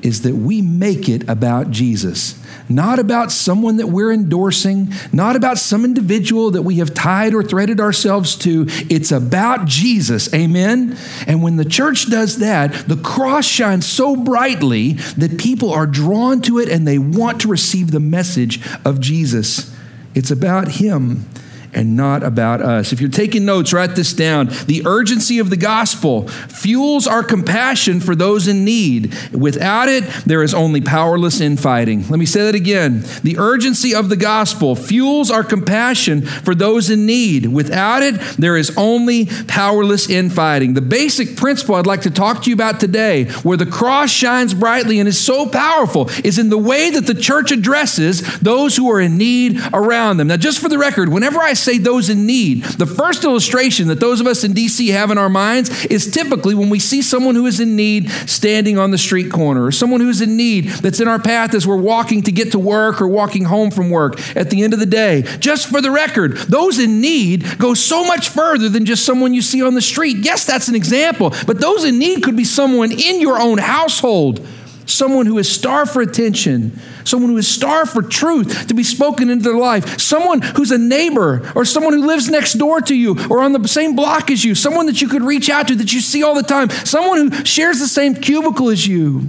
is 0.03 0.23
that 0.23 0.35
we 0.35 0.61
make 0.61 1.09
it 1.09 1.27
about 1.29 1.71
Jesus, 1.71 2.39
not 2.69 2.99
about 2.99 3.33
someone 3.33 3.79
that 3.79 3.87
we're 3.87 4.13
endorsing, 4.13 4.93
not 5.13 5.35
about 5.35 5.57
some 5.57 5.85
individual 5.85 6.51
that 6.51 6.63
we 6.63 6.77
have 6.77 6.93
tied 6.93 7.35
or 7.35 7.43
threaded 7.43 7.81
ourselves 7.81 8.37
to. 8.37 8.67
It's 8.91 9.11
about 9.11 9.67
Jesus. 9.67 10.33
Amen? 10.35 10.97
And 11.27 11.43
when 11.43 11.57
the 11.57 11.65
church 11.65 12.11
does 12.11 12.39
that, 12.39 12.73
the 12.87 12.99
cross 12.99 13.47
shines 13.47 13.87
so 13.87 14.15
brightly 14.15 14.93
that 15.17 15.39
people 15.39 15.73
are 15.73 15.87
drawn 15.87 16.43
to 16.43 16.59
it 16.59 16.69
and 16.69 16.87
they 16.87 16.99
want 16.99 17.41
to 17.41 17.49
receive 17.49 17.91
the 17.91 18.01
message 18.01 18.61
of 18.85 19.01
Jesus. 19.01 19.75
It's 20.15 20.31
about 20.31 20.69
Him 20.69 21.27
and 21.75 21.97
not 21.97 22.23
about 22.23 22.61
us. 22.61 22.93
If 22.93 23.01
you're 23.01 23.11
taking 23.11 23.45
notes, 23.45 23.73
write 23.73 23.97
this 23.97 24.13
down. 24.13 24.49
The 24.67 24.83
urgency 24.87 25.39
of 25.39 25.51
the 25.51 25.57
gospel 25.57 26.29
fuels 26.29 27.07
our 27.07 27.23
compassion 27.23 28.01
for 28.01 28.15
those 28.15 28.49
in 28.49 28.65
need. 28.65 29.15
Without 29.33 29.89
it, 29.89 30.05
there 30.25 30.43
is 30.43 30.55
only 30.55 30.81
powerless 30.81 31.41
infighting. 31.41 32.09
Let 32.09 32.19
me 32.19 32.27
say 32.27 32.45
that 32.45 32.55
again. 32.55 33.05
The 33.23 33.37
urgency 33.39 33.95
of 33.95 34.09
the 34.09 34.17
gospel 34.17 34.77
fuels 34.77 35.31
our 35.31 35.45
compassion 35.45 36.23
for 36.23 36.55
those 36.55 36.91
in 36.91 37.07
need. 37.07 37.47
Without 37.47 38.03
it, 38.03 38.15
there 38.39 38.57
is 38.57 38.75
only 38.77 39.27
powerless 39.49 40.09
infighting. 40.09 40.75
The 40.75 40.81
basic 40.81 41.37
principle 41.37 41.75
I'd 41.75 41.87
like 41.87 42.03
to 42.03 42.11
talk 42.11 42.43
to 42.43 42.51
you 42.51 42.55
about 42.55 42.81
today, 42.81 43.25
where 43.43 43.57
the 43.57 43.67
cross 43.67 44.11
shines 44.11 44.55
brightly 44.55 44.99
and 44.99 45.09
is 45.09 45.19
so 45.19 45.47
powerful, 45.49 46.09
is 46.23 46.39
in 46.39 46.51
the 46.51 46.59
way 46.59 46.91
that 46.91 47.07
the 47.07 47.15
church 47.15 47.51
addresses 47.51 48.41
those 48.41 48.77
who 48.77 48.91
are 48.91 49.01
in 49.01 49.17
need 49.17 49.61
around 49.73 50.17
them. 50.17 50.29
Now, 50.29 50.37
just 50.37 50.61
for 50.61 50.69
the 50.69 50.79
record, 50.79 51.09
whenever 51.09 51.41
I 51.41 51.55
say 51.65 51.79
those 51.79 52.11
in 52.11 52.27
need. 52.27 52.63
The 52.65 52.87
first 52.87 53.25
illustration 53.25 53.89
that 53.89 54.01
those 54.01 54.21
of 54.21 54.27
us 54.27 54.45
in 54.45 54.53
DC 54.53 54.93
have 54.93 55.11
in 55.11 55.19
our 55.19 55.29
minds 55.29 55.85
is 55.87 56.13
typically 56.13 56.55
when 56.55 56.71
we 56.71 56.79
see 56.79 57.03
someone 57.03 57.35
who 57.35 57.47
is 57.47 57.61
in 57.61 57.77
need 57.77 58.11
standing 58.11 58.79
on 58.79 58.91
the 58.91 58.99
street 58.99 59.31
corner, 59.31 59.65
or 59.65 59.73
someone 59.73 60.01
who 60.01 60.09
is 60.09 60.21
in 60.21 60.37
need 60.37 60.67
that's 60.67 61.01
in 61.01 61.09
our 61.09 61.19
path 61.19 61.55
as 61.55 61.67
we're 61.67 61.77
walking 61.77 62.23
to 62.23 62.33
get 62.33 62.53
to 62.53 62.59
work 62.59 63.01
or 63.01 63.09
walking 63.09 63.45
home 63.45 63.71
from 63.71 63.91
work 63.91 64.21
at 64.37 64.51
the 64.51 64.63
end 64.63 64.73
of 64.73 64.79
the 64.79 64.87
day. 64.87 65.23
Just 65.41 65.69
for 65.69 65.81
the 65.81 65.91
record, 65.91 66.37
those 66.37 66.79
in 66.79 67.01
need 67.01 67.59
go 67.59 67.75
so 67.75 68.05
much 68.05 68.29
further 68.29 68.69
than 68.69 68.85
just 68.85 69.05
someone 69.05 69.35
you 69.35 69.43
see 69.43 69.63
on 69.63 69.75
the 69.75 69.83
street. 69.83 70.19
Yes, 70.19 70.45
that's 70.45 70.69
an 70.69 70.75
example, 70.75 71.33
but 71.47 71.61
those 71.61 71.85
in 71.85 71.99
need 71.99 72.23
could 72.23 72.37
be 72.37 72.45
someone 72.45 72.93
in 72.93 73.21
your 73.21 73.41
own 73.41 73.59
household 73.59 74.47
someone 74.87 75.27
who 75.27 75.39
is 75.39 75.49
starved 75.49 75.91
for 75.91 76.03
attention, 76.03 76.79
someone 77.05 77.31
who 77.31 77.37
is 77.37 77.49
starved 77.49 77.91
for 77.91 78.03
truth 78.03 78.67
to 78.69 78.75
be 78.75 78.83
spoken 78.83 79.31
into 79.31 79.45
their 79.45 79.59
life, 79.59 79.99
someone 79.99 80.43
who's 80.43 80.71
a 80.71 80.79
neighbor 80.79 81.51
or 81.55 81.65
someone 81.65 81.93
who 81.93 82.07
lives 82.07 82.29
next 82.29 82.55
door 82.55 82.81
to 82.81 82.95
you 82.95 83.17
or 83.29 83.41
on 83.41 83.53
the 83.53 83.69
same 83.69 83.97
block 83.97 84.31
as 84.31 84.45
you, 84.45 84.55
someone 84.55 84.87
that 84.87 85.01
you 85.01 85.09
could 85.09 85.23
reach 85.23 85.49
out 85.49 85.69
to 85.69 85.75
that 85.77 85.93
you 85.93 86.01
see 86.01 86.23
all 86.23 86.35
the 86.35 86.43
time, 86.43 86.71
someone 86.71 87.31
who 87.31 87.45
shares 87.45 87.79
the 87.79 87.89
same 87.89 88.15
cubicle 88.15 88.69
as 88.69 88.87
you, 88.87 89.29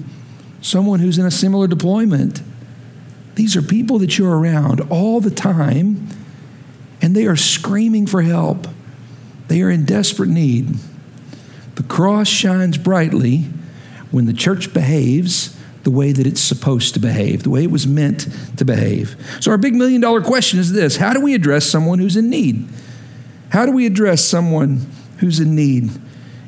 someone 0.61 0.99
who's 0.99 1.17
in 1.17 1.25
a 1.25 1.31
similar 1.31 1.67
deployment. 1.67 2.41
These 3.35 3.55
are 3.55 3.61
people 3.61 3.99
that 3.99 4.17
you're 4.17 4.37
around 4.37 4.81
all 4.89 5.19
the 5.19 5.31
time, 5.31 6.07
and 7.01 7.15
they 7.15 7.25
are 7.25 7.35
screaming 7.35 8.07
for 8.07 8.21
help. 8.21 8.67
They 9.47 9.61
are 9.61 9.69
in 9.69 9.85
desperate 9.85 10.29
need. 10.29 10.75
The 11.75 11.83
cross 11.83 12.27
shines 12.27 12.77
brightly 12.77 13.49
when 14.15 14.27
the 14.27 14.33
church 14.33 14.73
behaves 14.73 15.59
the 15.83 15.91
way 15.91 16.13
that 16.13 16.25
it's 16.25 16.39
supposed 16.39 16.93
to 16.93 17.01
behave, 17.01 17.43
the 17.43 17.49
way 17.49 17.65
it 17.65 17.69
was 17.69 17.85
meant 17.85 18.29
to 18.55 18.63
behave. 18.63 19.17
So, 19.41 19.51
our 19.51 19.57
big 19.57 19.75
million 19.75 19.99
dollar 19.99 20.21
question 20.21 20.57
is 20.57 20.71
this 20.71 20.95
How 20.95 21.11
do 21.11 21.19
we 21.19 21.33
address 21.33 21.65
someone 21.65 21.99
who's 21.99 22.15
in 22.15 22.29
need? 22.29 22.65
How 23.49 23.65
do 23.65 23.73
we 23.73 23.85
address 23.85 24.23
someone 24.23 24.87
who's 25.17 25.41
in 25.41 25.53
need 25.53 25.89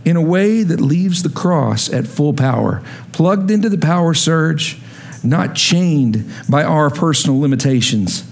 in 0.06 0.16
a 0.16 0.22
way 0.22 0.64
that 0.64 0.80
leaves 0.80 1.24
the 1.24 1.30
cross 1.30 1.92
at 1.92 2.08
full 2.08 2.34
power, 2.34 2.82
plugged 3.12 3.52
into 3.52 3.68
the 3.68 3.78
power 3.78 4.14
surge, 4.14 4.80
not 5.22 5.54
chained 5.54 6.26
by 6.48 6.64
our 6.64 6.90
personal 6.90 7.38
limitations? 7.38 8.24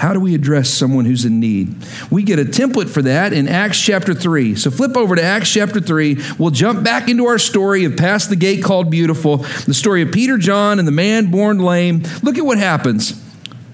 How 0.00 0.14
do 0.14 0.20
we 0.20 0.34
address 0.34 0.70
someone 0.70 1.04
who's 1.04 1.26
in 1.26 1.40
need? 1.40 1.74
We 2.10 2.22
get 2.22 2.38
a 2.38 2.44
template 2.46 2.88
for 2.88 3.02
that 3.02 3.34
in 3.34 3.46
Acts 3.46 3.78
chapter 3.78 4.14
3. 4.14 4.54
So 4.54 4.70
flip 4.70 4.96
over 4.96 5.14
to 5.14 5.22
Acts 5.22 5.52
chapter 5.52 5.78
3. 5.78 6.16
We'll 6.38 6.52
jump 6.52 6.82
back 6.82 7.10
into 7.10 7.26
our 7.26 7.38
story 7.38 7.84
of 7.84 7.98
Past 7.98 8.30
the 8.30 8.36
Gate 8.36 8.64
Called 8.64 8.90
Beautiful, 8.90 9.36
the 9.66 9.74
story 9.74 10.00
of 10.00 10.10
Peter, 10.10 10.38
John, 10.38 10.78
and 10.78 10.88
the 10.88 10.92
man 10.92 11.30
born 11.30 11.58
lame. 11.58 12.04
Look 12.22 12.38
at 12.38 12.46
what 12.46 12.56
happens. 12.56 13.22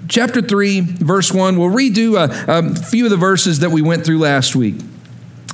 Chapter 0.08 0.42
3, 0.42 0.80
verse 0.80 1.32
1. 1.32 1.58
We'll 1.58 1.70
redo 1.70 2.18
a, 2.18 2.58
a 2.58 2.74
few 2.74 3.04
of 3.04 3.12
the 3.12 3.16
verses 3.16 3.60
that 3.60 3.70
we 3.70 3.80
went 3.80 4.04
through 4.04 4.18
last 4.18 4.56
week. 4.56 4.74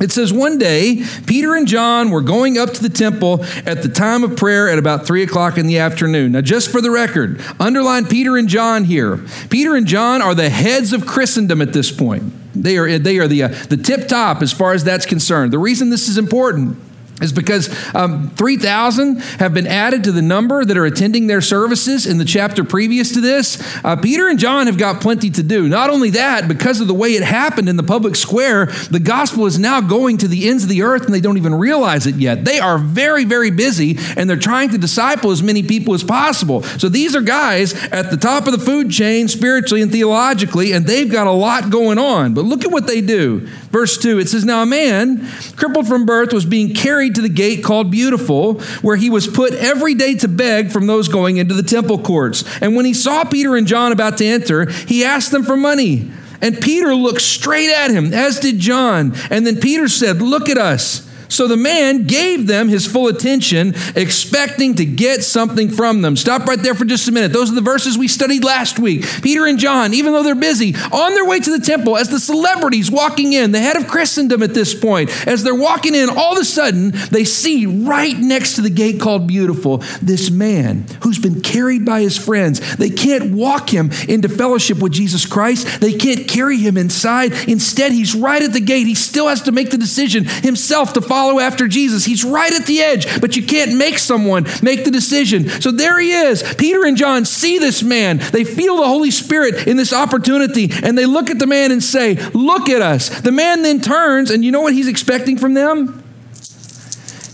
It 0.02 0.10
says, 0.10 0.32
One 0.32 0.58
day, 0.58 1.04
Peter 1.26 1.54
and 1.54 1.66
John 1.66 2.10
were 2.10 2.20
going 2.20 2.58
up 2.58 2.72
to 2.74 2.82
the 2.82 2.88
temple 2.88 3.44
at 3.64 3.82
the 3.82 3.88
time 3.88 4.24
of 4.24 4.36
prayer 4.36 4.68
at 4.68 4.78
about 4.78 5.06
3 5.06 5.22
o'clock 5.22 5.56
in 5.56 5.66
the 5.66 5.78
afternoon. 5.78 6.32
Now, 6.32 6.40
just 6.40 6.70
for 6.70 6.80
the 6.80 6.90
record, 6.90 7.40
underline 7.60 8.06
Peter 8.06 8.36
and 8.36 8.48
John 8.48 8.84
here. 8.84 9.18
Peter 9.48 9.76
and 9.76 9.86
John 9.86 10.20
are 10.20 10.34
the 10.34 10.50
heads 10.50 10.92
of 10.92 11.06
Christendom 11.06 11.62
at 11.62 11.72
this 11.72 11.92
point. 11.92 12.32
They 12.54 12.76
are, 12.76 12.98
they 12.98 13.18
are 13.18 13.28
the, 13.28 13.44
uh, 13.44 13.48
the 13.48 13.76
tip 13.76 14.08
top 14.08 14.42
as 14.42 14.52
far 14.52 14.72
as 14.72 14.84
that's 14.84 15.06
concerned. 15.06 15.52
The 15.52 15.58
reason 15.58 15.90
this 15.90 16.08
is 16.08 16.18
important 16.18 16.78
is 17.22 17.32
because 17.32 17.68
um, 17.94 18.30
3,000 18.30 19.20
have 19.38 19.54
been 19.54 19.66
added 19.66 20.04
to 20.04 20.12
the 20.12 20.22
number 20.22 20.64
that 20.64 20.76
are 20.76 20.84
attending 20.84 21.26
their 21.26 21.40
services 21.40 22.06
in 22.06 22.18
the 22.18 22.24
chapter 22.24 22.64
previous 22.64 23.12
to 23.12 23.20
this. 23.20 23.62
Uh, 23.84 23.96
Peter 23.96 24.28
and 24.28 24.38
John 24.38 24.66
have 24.66 24.78
got 24.78 25.00
plenty 25.00 25.30
to 25.30 25.42
do. 25.42 25.68
Not 25.68 25.90
only 25.90 26.10
that, 26.10 26.48
because 26.48 26.80
of 26.80 26.88
the 26.88 26.94
way 26.94 27.10
it 27.10 27.22
happened 27.22 27.68
in 27.68 27.76
the 27.76 27.82
public 27.82 28.16
square, 28.16 28.66
the 28.90 29.00
gospel 29.00 29.46
is 29.46 29.58
now 29.58 29.80
going 29.80 30.18
to 30.18 30.28
the 30.28 30.48
ends 30.48 30.64
of 30.64 30.68
the 30.68 30.82
earth 30.82 31.04
and 31.04 31.14
they 31.14 31.20
don't 31.20 31.36
even 31.36 31.54
realize 31.54 32.06
it 32.06 32.16
yet. 32.16 32.44
They 32.44 32.58
are 32.58 32.78
very, 32.78 33.24
very 33.24 33.50
busy 33.50 33.96
and 34.16 34.28
they're 34.28 34.36
trying 34.36 34.70
to 34.70 34.78
disciple 34.78 35.30
as 35.30 35.42
many 35.42 35.62
people 35.62 35.94
as 35.94 36.04
possible. 36.04 36.62
So 36.62 36.88
these 36.88 37.14
are 37.14 37.20
guys 37.20 37.74
at 37.88 38.10
the 38.10 38.16
top 38.16 38.46
of 38.46 38.52
the 38.52 38.58
food 38.58 38.90
chain 38.90 39.28
spiritually 39.28 39.82
and 39.82 39.92
theologically, 39.92 40.72
and 40.72 40.86
they've 40.86 41.10
got 41.10 41.26
a 41.26 41.32
lot 41.32 41.70
going 41.70 41.98
on. 41.98 42.34
But 42.34 42.44
look 42.44 42.64
at 42.64 42.72
what 42.72 42.86
they 42.86 43.00
do. 43.00 43.46
Verse 43.70 43.96
2 43.98 44.18
it 44.18 44.28
says, 44.28 44.44
Now 44.44 44.62
a 44.62 44.66
man 44.66 45.26
crippled 45.56 45.86
from 45.86 46.06
birth 46.06 46.32
was 46.32 46.44
being 46.44 46.74
carried 46.74 47.11
to 47.14 47.22
the 47.22 47.28
gate 47.28 47.64
called 47.64 47.90
Beautiful, 47.90 48.60
where 48.82 48.96
he 48.96 49.10
was 49.10 49.26
put 49.26 49.54
every 49.54 49.94
day 49.94 50.14
to 50.16 50.28
beg 50.28 50.70
from 50.70 50.86
those 50.86 51.08
going 51.08 51.36
into 51.36 51.54
the 51.54 51.62
temple 51.62 51.98
courts. 51.98 52.44
And 52.60 52.76
when 52.76 52.84
he 52.84 52.94
saw 52.94 53.24
Peter 53.24 53.56
and 53.56 53.66
John 53.66 53.92
about 53.92 54.18
to 54.18 54.26
enter, 54.26 54.70
he 54.70 55.04
asked 55.04 55.30
them 55.30 55.44
for 55.44 55.56
money. 55.56 56.10
And 56.40 56.60
Peter 56.60 56.94
looked 56.94 57.22
straight 57.22 57.70
at 57.70 57.90
him, 57.90 58.12
as 58.12 58.40
did 58.40 58.58
John. 58.58 59.14
And 59.30 59.46
then 59.46 59.60
Peter 59.60 59.88
said, 59.88 60.20
Look 60.20 60.48
at 60.48 60.58
us. 60.58 61.08
So 61.32 61.48
the 61.48 61.56
man 61.56 62.04
gave 62.04 62.46
them 62.46 62.68
his 62.68 62.86
full 62.86 63.08
attention, 63.08 63.74
expecting 63.96 64.74
to 64.74 64.84
get 64.84 65.24
something 65.24 65.70
from 65.70 66.02
them. 66.02 66.14
Stop 66.16 66.46
right 66.46 66.62
there 66.62 66.74
for 66.74 66.84
just 66.84 67.08
a 67.08 67.12
minute. 67.12 67.32
Those 67.32 67.50
are 67.50 67.54
the 67.54 67.62
verses 67.62 67.96
we 67.96 68.06
studied 68.06 68.44
last 68.44 68.78
week. 68.78 69.06
Peter 69.22 69.46
and 69.46 69.58
John, 69.58 69.94
even 69.94 70.12
though 70.12 70.22
they're 70.22 70.34
busy, 70.34 70.74
on 70.92 71.14
their 71.14 71.24
way 71.24 71.40
to 71.40 71.58
the 71.58 71.64
temple, 71.64 71.96
as 71.96 72.10
the 72.10 72.20
celebrities 72.20 72.90
walking 72.90 73.32
in, 73.32 73.50
the 73.52 73.60
head 73.60 73.76
of 73.76 73.88
Christendom 73.88 74.42
at 74.42 74.52
this 74.52 74.74
point, 74.74 75.10
as 75.26 75.42
they're 75.42 75.54
walking 75.54 75.94
in, 75.94 76.10
all 76.10 76.34
of 76.34 76.38
a 76.38 76.44
sudden 76.44 76.90
they 77.10 77.24
see 77.24 77.64
right 77.64 78.18
next 78.18 78.54
to 78.54 78.60
the 78.60 78.70
gate 78.70 79.00
called 79.00 79.26
Beautiful 79.26 79.78
this 80.02 80.30
man 80.30 80.84
who's 81.02 81.18
been 81.18 81.40
carried 81.40 81.86
by 81.86 82.02
his 82.02 82.16
friends. 82.16 82.76
They 82.76 82.90
can't 82.90 83.32
walk 83.32 83.70
him 83.70 83.90
into 84.06 84.28
fellowship 84.28 84.78
with 84.78 84.92
Jesus 84.92 85.24
Christ, 85.24 85.80
they 85.80 85.94
can't 85.94 86.28
carry 86.28 86.58
him 86.58 86.76
inside. 86.76 87.32
Instead, 87.48 87.92
he's 87.92 88.14
right 88.14 88.42
at 88.42 88.52
the 88.52 88.60
gate. 88.60 88.86
He 88.86 88.94
still 88.94 89.28
has 89.28 89.42
to 89.42 89.52
make 89.52 89.70
the 89.70 89.78
decision 89.78 90.24
himself 90.24 90.92
to 90.92 91.00
follow 91.00 91.21
follow 91.22 91.38
after 91.38 91.68
Jesus. 91.68 92.04
He's 92.04 92.24
right 92.24 92.52
at 92.52 92.66
the 92.66 92.80
edge, 92.80 93.20
but 93.20 93.36
you 93.36 93.44
can't 93.44 93.76
make 93.76 93.98
someone 93.98 94.44
make 94.62 94.84
the 94.84 94.90
decision. 94.90 95.48
So 95.48 95.70
there 95.70 96.00
he 96.00 96.10
is. 96.10 96.42
Peter 96.54 96.84
and 96.84 96.96
John 96.96 97.24
see 97.24 97.58
this 97.58 97.82
man. 97.82 98.18
They 98.32 98.44
feel 98.44 98.76
the 98.76 98.86
Holy 98.86 99.12
Spirit 99.12 99.68
in 99.68 99.76
this 99.76 99.92
opportunity, 99.92 100.70
and 100.82 100.98
they 100.98 101.06
look 101.06 101.30
at 101.30 101.38
the 101.38 101.46
man 101.46 101.70
and 101.70 101.82
say, 101.82 102.14
Look 102.32 102.68
at 102.68 102.82
us. 102.82 103.20
The 103.20 103.30
man 103.30 103.62
then 103.62 103.80
turns, 103.80 104.30
and 104.30 104.44
you 104.44 104.50
know 104.50 104.62
what 104.62 104.72
he's 104.72 104.88
expecting 104.88 105.38
from 105.38 105.54
them? 105.54 106.02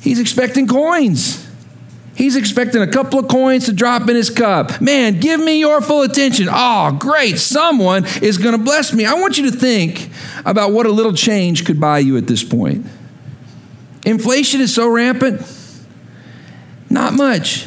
He's 0.03 0.21
expecting 0.21 0.67
coins. 0.67 1.47
He's 2.15 2.37
expecting 2.37 2.83
a 2.83 2.87
couple 2.87 3.21
of 3.21 3.29
coins 3.29 3.67
to 3.67 3.73
drop 3.73 4.09
in 4.09 4.17
his 4.17 4.29
cup. 4.29 4.81
Man, 4.81 5.21
give 5.21 5.41
me 5.41 5.61
your 5.61 5.81
full 5.81 6.03
attention. 6.03 6.49
Oh, 6.51 6.97
great. 6.99 7.39
Someone 7.39 8.05
is 8.21 8.39
going 8.39 8.57
to 8.57 8.63
bless 8.63 8.93
me. 8.93 9.07
I 9.07 9.15
want 9.15 9.39
you 9.39 9.51
to 9.51 9.57
think 9.57 10.11
about 10.45 10.73
what 10.73 10.85
a 10.85 10.91
little 10.91 11.13
change 11.13 11.65
could 11.65 11.81
buy 11.81 12.01
you 12.01 12.17
at 12.17 12.27
this 12.27 12.43
point. 12.43 12.87
Inflation 14.09 14.61
is 14.63 14.75
so 14.75 14.89
rampant, 14.89 15.43
not 16.89 17.13
much. 17.13 17.67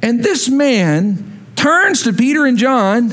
And 0.00 0.22
this 0.22 0.48
man 0.48 1.44
turns 1.56 2.04
to 2.04 2.12
Peter 2.12 2.46
and 2.46 2.56
John, 2.56 3.10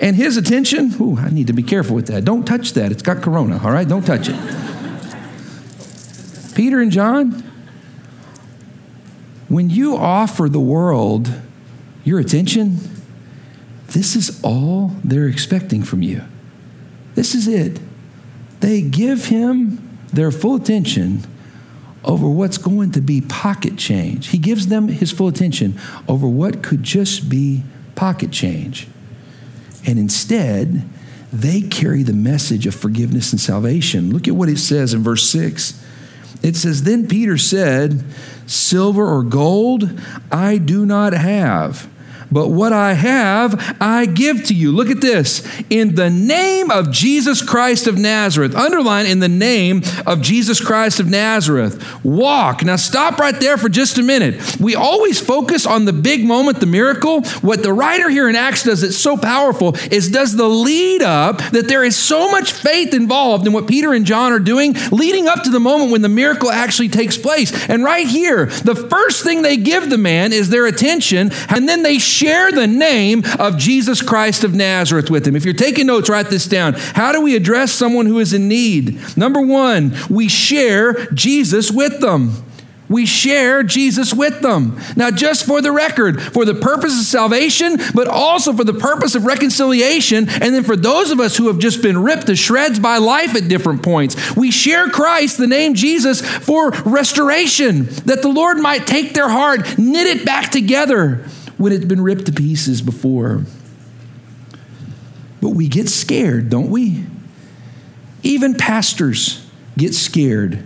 and 0.00 0.16
his 0.16 0.38
attention, 0.38 0.94
ooh, 0.98 1.18
I 1.18 1.28
need 1.28 1.48
to 1.48 1.52
be 1.52 1.62
careful 1.62 1.94
with 1.94 2.06
that. 2.06 2.24
Don't 2.24 2.46
touch 2.46 2.72
that. 2.72 2.90
It's 2.90 3.02
got 3.02 3.20
corona, 3.20 3.60
all 3.62 3.72
right? 3.72 3.86
Don't 3.86 4.06
touch 4.06 4.30
it. 4.30 4.36
Peter 6.54 6.80
and 6.80 6.90
John, 6.90 7.44
when 9.48 9.68
you 9.68 9.94
offer 9.94 10.48
the 10.48 10.60
world 10.60 11.30
your 12.04 12.20
attention, 12.20 12.78
this 13.88 14.16
is 14.16 14.42
all 14.42 14.92
they're 15.04 15.28
expecting 15.28 15.82
from 15.82 16.00
you. 16.00 16.24
This 17.16 17.34
is 17.34 17.48
it. 17.48 17.80
They 18.60 18.80
give 18.80 19.26
him 19.26 19.91
their 20.12 20.30
full 20.30 20.56
attention 20.56 21.22
over 22.04 22.28
what's 22.28 22.58
going 22.58 22.92
to 22.92 23.00
be 23.00 23.20
pocket 23.20 23.76
change. 23.76 24.28
He 24.28 24.38
gives 24.38 24.66
them 24.66 24.88
his 24.88 25.12
full 25.12 25.28
attention 25.28 25.78
over 26.08 26.26
what 26.26 26.62
could 26.62 26.82
just 26.82 27.28
be 27.28 27.62
pocket 27.94 28.30
change. 28.30 28.88
And 29.86 29.98
instead, 29.98 30.88
they 31.32 31.62
carry 31.62 32.02
the 32.02 32.12
message 32.12 32.66
of 32.66 32.74
forgiveness 32.74 33.32
and 33.32 33.40
salvation. 33.40 34.12
Look 34.12 34.28
at 34.28 34.34
what 34.34 34.48
it 34.48 34.58
says 34.58 34.92
in 34.94 35.02
verse 35.02 35.28
6. 35.30 35.82
It 36.42 36.56
says, 36.56 36.82
Then 36.82 37.06
Peter 37.06 37.38
said, 37.38 38.04
Silver 38.46 39.06
or 39.06 39.22
gold 39.22 39.98
I 40.30 40.58
do 40.58 40.84
not 40.84 41.12
have 41.12 41.88
but 42.32 42.48
what 42.48 42.72
I 42.72 42.94
have, 42.94 43.76
I 43.80 44.06
give 44.06 44.44
to 44.46 44.54
you. 44.54 44.72
Look 44.72 44.90
at 44.90 45.00
this. 45.00 45.46
In 45.68 45.94
the 45.94 46.10
name 46.10 46.70
of 46.70 46.90
Jesus 46.90 47.42
Christ 47.42 47.86
of 47.86 47.98
Nazareth, 47.98 48.54
underline 48.54 49.06
in 49.06 49.20
the 49.20 49.28
name 49.28 49.82
of 50.06 50.22
Jesus 50.22 50.64
Christ 50.64 50.98
of 50.98 51.08
Nazareth, 51.08 52.02
walk. 52.04 52.64
Now, 52.64 52.76
stop 52.76 53.18
right 53.18 53.38
there 53.38 53.58
for 53.58 53.68
just 53.68 53.98
a 53.98 54.02
minute. 54.02 54.60
We 54.60 54.74
always 54.74 55.20
focus 55.20 55.66
on 55.66 55.84
the 55.84 55.92
big 55.92 56.24
moment, 56.24 56.60
the 56.60 56.66
miracle. 56.66 57.22
What 57.40 57.62
the 57.62 57.72
writer 57.72 58.08
here 58.08 58.28
in 58.28 58.36
Acts 58.36 58.62
does 58.62 58.80
that's 58.80 58.96
so 58.96 59.16
powerful 59.16 59.76
is 59.90 60.10
does 60.10 60.36
the 60.36 60.48
lead 60.48 61.02
up 61.02 61.38
that 61.52 61.68
there 61.68 61.84
is 61.84 61.96
so 61.96 62.30
much 62.30 62.52
faith 62.52 62.94
involved 62.94 63.46
in 63.46 63.52
what 63.52 63.66
Peter 63.66 63.92
and 63.92 64.06
John 64.06 64.32
are 64.32 64.38
doing, 64.38 64.74
leading 64.90 65.28
up 65.28 65.42
to 65.44 65.50
the 65.50 65.60
moment 65.60 65.90
when 65.90 66.02
the 66.02 66.08
miracle 66.08 66.50
actually 66.50 66.88
takes 66.88 67.18
place. 67.18 67.68
And 67.68 67.84
right 67.84 68.06
here, 68.06 68.46
the 68.46 68.74
first 68.74 69.24
thing 69.24 69.42
they 69.42 69.56
give 69.56 69.90
the 69.90 69.98
man 69.98 70.32
is 70.32 70.48
their 70.48 70.66
attention, 70.66 71.30
and 71.48 71.68
then 71.68 71.82
they 71.82 71.98
the 72.22 72.66
name 72.66 73.24
of 73.38 73.58
Jesus 73.58 74.00
Christ 74.02 74.44
of 74.44 74.54
Nazareth 74.54 75.10
with 75.10 75.24
them. 75.24 75.34
If 75.34 75.44
you're 75.44 75.54
taking 75.54 75.86
notes, 75.86 76.08
write 76.08 76.30
this 76.30 76.46
down. 76.46 76.74
How 76.74 77.12
do 77.12 77.20
we 77.20 77.34
address 77.34 77.72
someone 77.72 78.06
who 78.06 78.18
is 78.18 78.32
in 78.32 78.48
need? 78.48 79.00
Number 79.16 79.40
one, 79.40 79.94
we 80.08 80.28
share 80.28 81.06
Jesus 81.12 81.70
with 81.70 82.00
them. 82.00 82.44
we 82.92 83.06
share 83.06 83.62
Jesus 83.62 84.12
with 84.14 84.40
them. 84.42 84.78
Now, 84.96 85.10
just 85.10 85.46
for 85.46 85.60
the 85.60 85.72
record, 85.72 86.22
for 86.22 86.44
the 86.44 86.54
purpose 86.54 86.98
of 86.98 87.06
salvation, 87.06 87.78
but 87.94 88.06
also 88.06 88.52
for 88.52 88.64
the 88.64 88.74
purpose 88.74 89.14
of 89.14 89.24
reconciliation, 89.24 90.28
and 90.28 90.54
then 90.54 90.62
for 90.62 90.76
those 90.76 91.10
of 91.10 91.18
us 91.18 91.36
who 91.36 91.48
have 91.48 91.58
just 91.58 91.82
been 91.82 91.98
ripped 92.02 92.26
to 92.26 92.36
shreds 92.36 92.78
by 92.78 92.98
life 92.98 93.34
at 93.34 93.48
different 93.48 93.82
points, 93.82 94.36
we 94.36 94.50
share 94.50 94.88
Christ, 94.90 95.38
the 95.38 95.46
name 95.46 95.74
Jesus, 95.74 96.20
for 96.20 96.70
restoration, 96.70 97.86
that 98.04 98.22
the 98.22 98.28
Lord 98.28 98.58
might 98.58 98.86
take 98.86 99.14
their 99.14 99.28
heart, 99.28 99.78
knit 99.78 100.06
it 100.06 100.26
back 100.26 100.52
together 100.52 101.24
when 101.62 101.70
it's 101.70 101.84
been 101.84 102.00
ripped 102.00 102.26
to 102.26 102.32
pieces 102.32 102.82
before. 102.82 103.44
But 105.40 105.50
we 105.50 105.68
get 105.68 105.88
scared, 105.88 106.50
don't 106.50 106.70
we? 106.70 107.06
Even 108.24 108.54
pastors 108.54 109.48
get 109.78 109.94
scared 109.94 110.64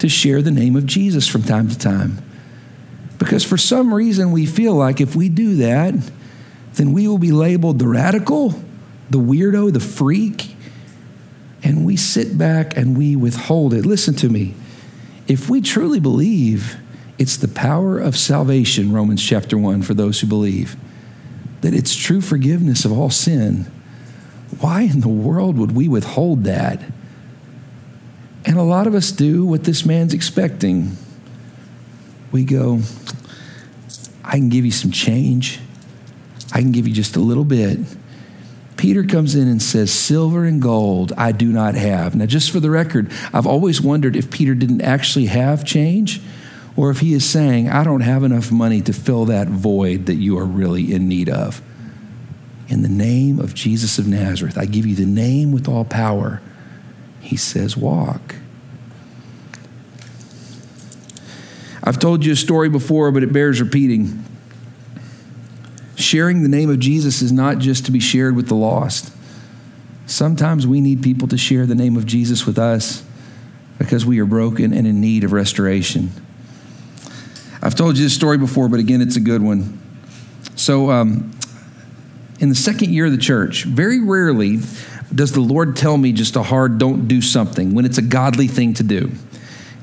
to 0.00 0.08
share 0.08 0.42
the 0.42 0.50
name 0.50 0.74
of 0.74 0.84
Jesus 0.84 1.28
from 1.28 1.44
time 1.44 1.68
to 1.68 1.78
time. 1.78 2.18
Because 3.18 3.44
for 3.44 3.56
some 3.56 3.94
reason, 3.94 4.32
we 4.32 4.44
feel 4.44 4.74
like 4.74 5.00
if 5.00 5.14
we 5.14 5.28
do 5.28 5.54
that, 5.58 5.94
then 6.74 6.92
we 6.92 7.06
will 7.06 7.18
be 7.18 7.30
labeled 7.30 7.78
the 7.78 7.86
radical, 7.86 8.60
the 9.10 9.18
weirdo, 9.18 9.72
the 9.72 9.78
freak, 9.78 10.56
and 11.62 11.86
we 11.86 11.94
sit 11.94 12.36
back 12.36 12.76
and 12.76 12.98
we 12.98 13.14
withhold 13.14 13.74
it. 13.74 13.86
Listen 13.86 14.14
to 14.16 14.28
me. 14.28 14.56
If 15.28 15.48
we 15.48 15.60
truly 15.60 16.00
believe 16.00 16.78
it's 17.18 17.36
the 17.36 17.48
power 17.48 17.98
of 17.98 18.16
salvation, 18.16 18.92
Romans 18.92 19.22
chapter 19.22 19.58
1, 19.58 19.82
for 19.82 19.94
those 19.94 20.20
who 20.20 20.26
believe, 20.26 20.76
that 21.60 21.74
it's 21.74 21.94
true 21.94 22.20
forgiveness 22.20 22.84
of 22.84 22.92
all 22.92 23.10
sin, 23.10 23.70
why 24.60 24.82
in 24.82 25.00
the 25.00 25.08
world 25.08 25.56
would 25.58 25.72
we 25.72 25.88
withhold 25.88 26.44
that? 26.44 26.82
And 28.44 28.56
a 28.56 28.62
lot 28.62 28.86
of 28.86 28.94
us 28.94 29.12
do 29.12 29.44
what 29.44 29.64
this 29.64 29.86
man's 29.86 30.12
expecting. 30.12 30.96
We 32.32 32.44
go, 32.44 32.80
I 34.24 34.32
can 34.32 34.48
give 34.48 34.64
you 34.64 34.72
some 34.72 34.90
change. 34.90 35.60
I 36.52 36.60
can 36.60 36.72
give 36.72 36.88
you 36.88 36.94
just 36.94 37.16
a 37.16 37.20
little 37.20 37.44
bit. 37.44 37.78
Peter 38.76 39.04
comes 39.04 39.36
in 39.36 39.46
and 39.46 39.62
says, 39.62 39.92
Silver 39.92 40.44
and 40.44 40.60
gold 40.60 41.12
I 41.16 41.30
do 41.32 41.52
not 41.52 41.76
have. 41.76 42.16
Now, 42.16 42.26
just 42.26 42.50
for 42.50 42.58
the 42.58 42.70
record, 42.70 43.12
I've 43.32 43.46
always 43.46 43.80
wondered 43.80 44.16
if 44.16 44.30
Peter 44.30 44.54
didn't 44.54 44.80
actually 44.80 45.26
have 45.26 45.64
change 45.64 46.20
or 46.76 46.90
if 46.90 47.00
he 47.00 47.12
is 47.12 47.24
saying, 47.24 47.68
I 47.68 47.84
don't 47.84 48.00
have 48.00 48.22
enough 48.22 48.50
money 48.50 48.80
to 48.82 48.92
fill 48.92 49.26
that 49.26 49.48
void 49.48 50.06
that 50.06 50.14
you 50.14 50.38
are 50.38 50.44
really 50.44 50.92
in 50.92 51.08
need 51.08 51.28
of. 51.28 51.60
In 52.68 52.82
the 52.82 52.88
name 52.88 53.38
of 53.38 53.54
Jesus 53.54 53.98
of 53.98 54.06
Nazareth, 54.06 54.56
I 54.56 54.64
give 54.64 54.86
you 54.86 54.94
the 54.94 55.06
name 55.06 55.52
with 55.52 55.68
all 55.68 55.84
power 55.84 56.40
he 57.22 57.36
says, 57.36 57.76
Walk. 57.76 58.34
I've 61.84 61.98
told 61.98 62.24
you 62.24 62.32
a 62.32 62.36
story 62.36 62.68
before, 62.68 63.10
but 63.10 63.22
it 63.22 63.32
bears 63.32 63.60
repeating. 63.60 64.24
Sharing 65.96 66.42
the 66.42 66.48
name 66.48 66.68
of 66.68 66.78
Jesus 66.78 67.22
is 67.22 67.32
not 67.32 67.58
just 67.58 67.86
to 67.86 67.90
be 67.90 68.00
shared 68.00 68.36
with 68.36 68.48
the 68.48 68.54
lost. 68.54 69.12
Sometimes 70.06 70.66
we 70.66 70.80
need 70.80 71.02
people 71.02 71.26
to 71.28 71.38
share 71.38 71.64
the 71.64 71.74
name 71.74 71.96
of 71.96 72.06
Jesus 72.06 72.44
with 72.44 72.58
us 72.58 73.02
because 73.78 74.04
we 74.04 74.20
are 74.20 74.26
broken 74.26 74.72
and 74.72 74.86
in 74.86 75.00
need 75.00 75.24
of 75.24 75.32
restoration. 75.32 76.10
I've 77.64 77.76
told 77.76 77.96
you 77.96 78.02
this 78.02 78.14
story 78.14 78.38
before, 78.38 78.68
but 78.68 78.80
again, 78.80 79.00
it's 79.00 79.14
a 79.14 79.20
good 79.20 79.40
one. 79.40 79.80
So, 80.56 80.90
um, 80.90 81.30
in 82.40 82.48
the 82.48 82.56
second 82.56 82.92
year 82.92 83.06
of 83.06 83.12
the 83.12 83.18
church, 83.18 83.62
very 83.62 84.00
rarely 84.00 84.58
does 85.14 85.30
the 85.30 85.40
Lord 85.40 85.76
tell 85.76 85.96
me 85.96 86.12
just 86.12 86.34
a 86.34 86.42
hard 86.42 86.78
don't 86.78 87.06
do 87.06 87.20
something 87.22 87.72
when 87.72 87.84
it's 87.84 87.98
a 87.98 88.02
godly 88.02 88.48
thing 88.48 88.74
to 88.74 88.82
do? 88.82 89.12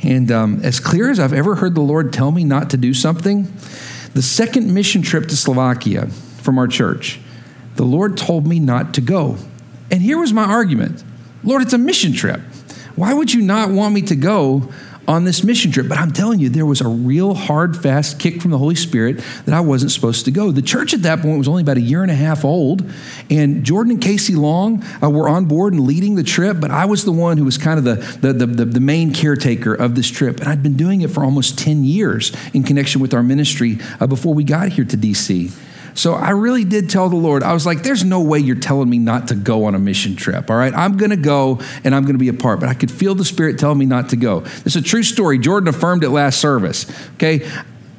And 0.04 0.30
um, 0.30 0.60
as 0.62 0.82
clear 0.82 1.10
as 1.10 1.22
I've 1.22 1.32
ever 1.32 1.56
heard 1.56 1.74
the 1.74 1.82
Lord 1.82 2.12
tell 2.12 2.32
me 2.32 2.44
not 2.44 2.70
to 2.72 2.78
do 2.78 2.94
something, 2.94 3.44
the 4.14 4.22
second 4.22 4.74
mission 4.74 5.02
trip 5.02 5.28
to 5.28 5.38
Slovakia 5.38 6.08
from 6.42 6.58
our 6.58 6.68
church, 6.68 7.22
the 7.76 7.86
Lord 7.86 8.18
told 8.18 8.46
me 8.46 8.60
not 8.60 8.94
to 8.96 9.02
go. 9.02 9.38
And 9.90 10.02
here 10.02 10.20
was 10.20 10.34
my 10.34 10.44
argument 10.44 11.04
Lord, 11.46 11.62
it's 11.62 11.72
a 11.72 11.78
mission 11.78 12.12
trip. 12.12 12.42
Why 12.98 13.14
would 13.14 13.34
you 13.34 13.42
not 13.42 13.70
want 13.70 13.94
me 13.94 14.02
to 14.04 14.16
go 14.18 14.70
on 15.10 15.24
this 15.24 15.44
mission 15.44 15.72
trip. 15.72 15.90
But 15.90 15.98
I'm 15.98 16.12
telling 16.12 16.40
you, 16.40 16.50
there 16.50 16.68
was 16.68 16.82
a 16.82 16.88
real 16.88 17.34
hard, 17.34 17.76
fast 17.76 18.20
kick 18.20 18.42
from 18.42 18.52
the 18.52 18.60
Holy 18.60 18.76
Spirit 18.76 19.18
that 19.46 19.56
I 19.56 19.60
wasn't 19.60 19.92
supposed 19.92 20.24
to 20.26 20.32
go. 20.32 20.52
The 20.52 20.62
church 20.62 20.94
at 20.94 21.02
that 21.02 21.22
point 21.22 21.40
was 21.40 21.48
only 21.48 21.64
about 21.64 21.78
a 21.78 21.82
year 21.82 22.04
and 22.04 22.12
a 22.12 22.16
half 22.16 22.46
old, 22.46 22.90
and 23.28 23.64
Jordan 23.66 23.94
and 23.94 24.02
Casey 24.02 24.36
Long 24.36 24.84
uh, 25.02 25.10
were 25.10 25.28
on 25.28 25.46
board 25.46 25.74
and 25.74 25.84
leading 25.84 26.14
the 26.14 26.24
trip, 26.24 26.60
but 26.60 26.70
I 26.70 26.86
was 26.86 27.06
the 27.06 27.12
one 27.12 27.38
who 27.38 27.44
was 27.44 27.58
kind 27.58 27.80
of 27.80 27.86
the, 27.86 27.96
the, 28.22 28.34
the, 28.46 28.66
the, 28.66 28.80
main 28.80 29.12
caretaker 29.12 29.74
of 29.74 29.96
this 29.96 30.10
trip. 30.10 30.40
And 30.40 30.48
I'd 30.48 30.62
been 30.62 30.78
doing 30.78 31.02
it 31.02 31.10
for 31.10 31.24
almost 31.24 31.58
10 31.58 31.84
years 31.84 32.32
in 32.54 32.64
connection 32.64 33.02
with 33.02 33.14
our 33.16 33.24
ministry 33.24 33.80
uh, 34.00 34.06
before 34.06 34.36
we 34.36 34.44
got 34.44 34.70
here 34.70 34.86
to 34.86 34.98
DC. 34.98 35.52
So 35.94 36.14
I 36.14 36.32
really 36.32 36.64
did 36.64 36.90
tell 36.90 37.10
the 37.10 37.16
Lord, 37.16 37.44
I 37.44 37.54
was 37.54 37.66
like, 37.66 37.84
there's 37.84 38.04
no 38.04 38.22
way 38.22 38.40
you're 38.40 38.56
telling 38.56 38.90
me 38.90 38.98
not 38.98 39.30
to 39.30 39.36
go 39.36 39.66
on 39.66 39.76
a 39.76 39.80
mission 39.80 40.16
trip. 40.16 40.50
All 40.50 40.58
right. 40.58 40.74
I'm 40.74 40.98
going 40.98 41.12
to 41.12 41.18
go 41.18 41.60
and 41.84 41.94
I'm 41.96 42.04
going 42.04 42.16
to 42.16 42.20
be 42.20 42.30
a 42.30 42.34
part. 42.34 42.60
But 42.60 42.70
I 42.70 42.74
could 42.74 42.92
feel 42.92 43.16
the 43.16 43.26
Spirit 43.26 43.60
telling 43.60 43.78
me 43.78 43.86
not 43.86 44.10
to 44.10 44.16
go. 44.16 44.44
It's 44.66 44.76
a 44.76 44.82
true 44.82 45.04
story. 45.04 45.40
Jordan 45.40 45.68
affirmed 45.68 46.04
it 46.04 46.10
last 46.10 46.40
service. 46.40 46.86
Okay. 47.16 47.50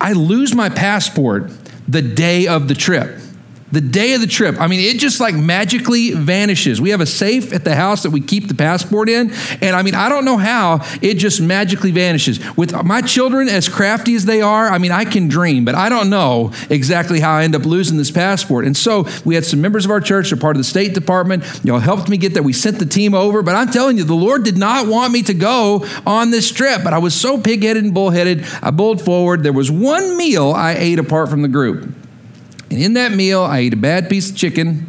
I 0.00 0.12
lose 0.12 0.54
my 0.54 0.68
passport 0.68 1.50
the 1.86 2.02
day 2.02 2.46
of 2.46 2.68
the 2.68 2.74
trip 2.74 3.18
the 3.72 3.80
day 3.80 4.14
of 4.14 4.20
the 4.20 4.26
trip. 4.26 4.60
I 4.60 4.66
mean, 4.66 4.80
it 4.80 4.98
just 4.98 5.20
like 5.20 5.34
magically 5.34 6.12
vanishes. 6.12 6.80
We 6.80 6.90
have 6.90 7.00
a 7.00 7.06
safe 7.06 7.52
at 7.52 7.64
the 7.64 7.74
house 7.74 8.02
that 8.02 8.10
we 8.10 8.20
keep 8.20 8.48
the 8.48 8.54
passport 8.54 9.08
in. 9.08 9.32
And 9.60 9.76
I 9.76 9.82
mean, 9.82 9.94
I 9.94 10.08
don't 10.08 10.24
know 10.24 10.36
how 10.36 10.80
it 11.00 11.14
just 11.14 11.40
magically 11.40 11.90
vanishes. 11.90 12.40
With 12.56 12.72
my 12.84 13.00
children, 13.02 13.48
as 13.48 13.68
crafty 13.68 14.14
as 14.14 14.24
they 14.24 14.42
are, 14.42 14.68
I 14.68 14.78
mean, 14.78 14.92
I 14.92 15.04
can 15.04 15.28
dream, 15.28 15.64
but 15.64 15.74
I 15.74 15.88
don't 15.88 16.10
know 16.10 16.52
exactly 16.68 17.20
how 17.20 17.32
I 17.34 17.44
end 17.44 17.54
up 17.54 17.64
losing 17.64 17.96
this 17.96 18.10
passport. 18.10 18.64
And 18.64 18.76
so 18.76 19.06
we 19.24 19.34
had 19.34 19.44
some 19.44 19.60
members 19.60 19.84
of 19.84 19.90
our 19.90 20.00
church, 20.00 20.30
they're 20.30 20.38
part 20.38 20.56
of 20.56 20.60
the 20.60 20.64
State 20.64 20.94
Department. 20.94 21.44
Y'all 21.64 21.78
helped 21.78 22.08
me 22.08 22.16
get 22.16 22.34
that. 22.34 22.42
We 22.42 22.52
sent 22.52 22.78
the 22.78 22.86
team 22.86 23.14
over. 23.14 23.42
But 23.42 23.56
I'm 23.56 23.68
telling 23.68 23.98
you, 23.98 24.04
the 24.04 24.14
Lord 24.14 24.44
did 24.44 24.56
not 24.56 24.86
want 24.86 25.12
me 25.12 25.22
to 25.22 25.34
go 25.34 25.86
on 26.06 26.30
this 26.30 26.50
trip. 26.50 26.82
But 26.82 26.92
I 26.92 26.98
was 26.98 27.14
so 27.14 27.40
pig 27.40 27.62
headed 27.62 27.84
and 27.84 27.94
bullheaded. 27.94 28.44
I 28.62 28.70
bulled 28.70 29.02
forward. 29.02 29.42
There 29.42 29.52
was 29.52 29.70
one 29.70 30.16
meal 30.16 30.52
I 30.52 30.74
ate 30.74 30.98
apart 30.98 31.28
from 31.28 31.42
the 31.42 31.48
group. 31.48 31.99
And 32.70 32.80
in 32.80 32.94
that 32.94 33.12
meal, 33.12 33.42
I 33.42 33.58
ate 33.58 33.74
a 33.74 33.76
bad 33.76 34.08
piece 34.08 34.30
of 34.30 34.36
chicken. 34.36 34.88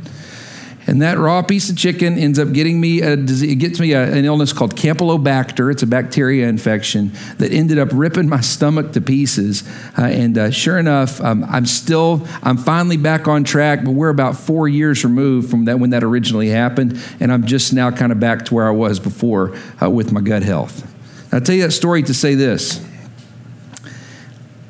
And 0.87 1.01
that 1.03 1.17
raw 1.17 1.41
piece 1.43 1.69
of 1.69 1.77
chicken 1.77 2.17
ends 2.17 2.39
up 2.39 2.51
getting 2.53 2.81
me 2.81 3.01
a 3.01 3.15
disease, 3.15 3.51
it 3.51 3.55
gets 3.57 3.79
me 3.79 3.93
a, 3.93 4.03
an 4.11 4.25
illness 4.25 4.51
called 4.51 4.75
Campylobacter. 4.75 5.71
It's 5.71 5.83
a 5.83 5.87
bacteria 5.87 6.47
infection 6.47 7.11
that 7.37 7.51
ended 7.51 7.77
up 7.77 7.89
ripping 7.91 8.27
my 8.27 8.41
stomach 8.41 8.91
to 8.93 9.01
pieces. 9.01 9.63
Uh, 9.97 10.05
and 10.05 10.37
uh, 10.37 10.51
sure 10.51 10.79
enough, 10.79 11.21
um, 11.21 11.43
I'm 11.45 11.67
still, 11.67 12.27
I'm 12.41 12.57
finally 12.57 12.97
back 12.97 13.27
on 13.27 13.43
track, 13.43 13.83
but 13.83 13.91
we're 13.91 14.09
about 14.09 14.35
four 14.35 14.67
years 14.67 15.03
removed 15.03 15.51
from 15.51 15.65
that 15.65 15.79
when 15.79 15.91
that 15.91 16.03
originally 16.03 16.49
happened. 16.49 16.99
And 17.19 17.31
I'm 17.31 17.45
just 17.45 17.73
now 17.73 17.91
kind 17.91 18.11
of 18.11 18.19
back 18.19 18.45
to 18.45 18.55
where 18.55 18.67
I 18.67 18.71
was 18.71 18.99
before 18.99 19.55
uh, 19.81 19.89
with 19.89 20.11
my 20.11 20.21
gut 20.21 20.41
health. 20.41 20.87
I'll 21.31 21.41
tell 21.41 21.55
you 21.55 21.61
that 21.61 21.71
story 21.71 22.03
to 22.03 22.13
say 22.13 22.35
this 22.35 22.85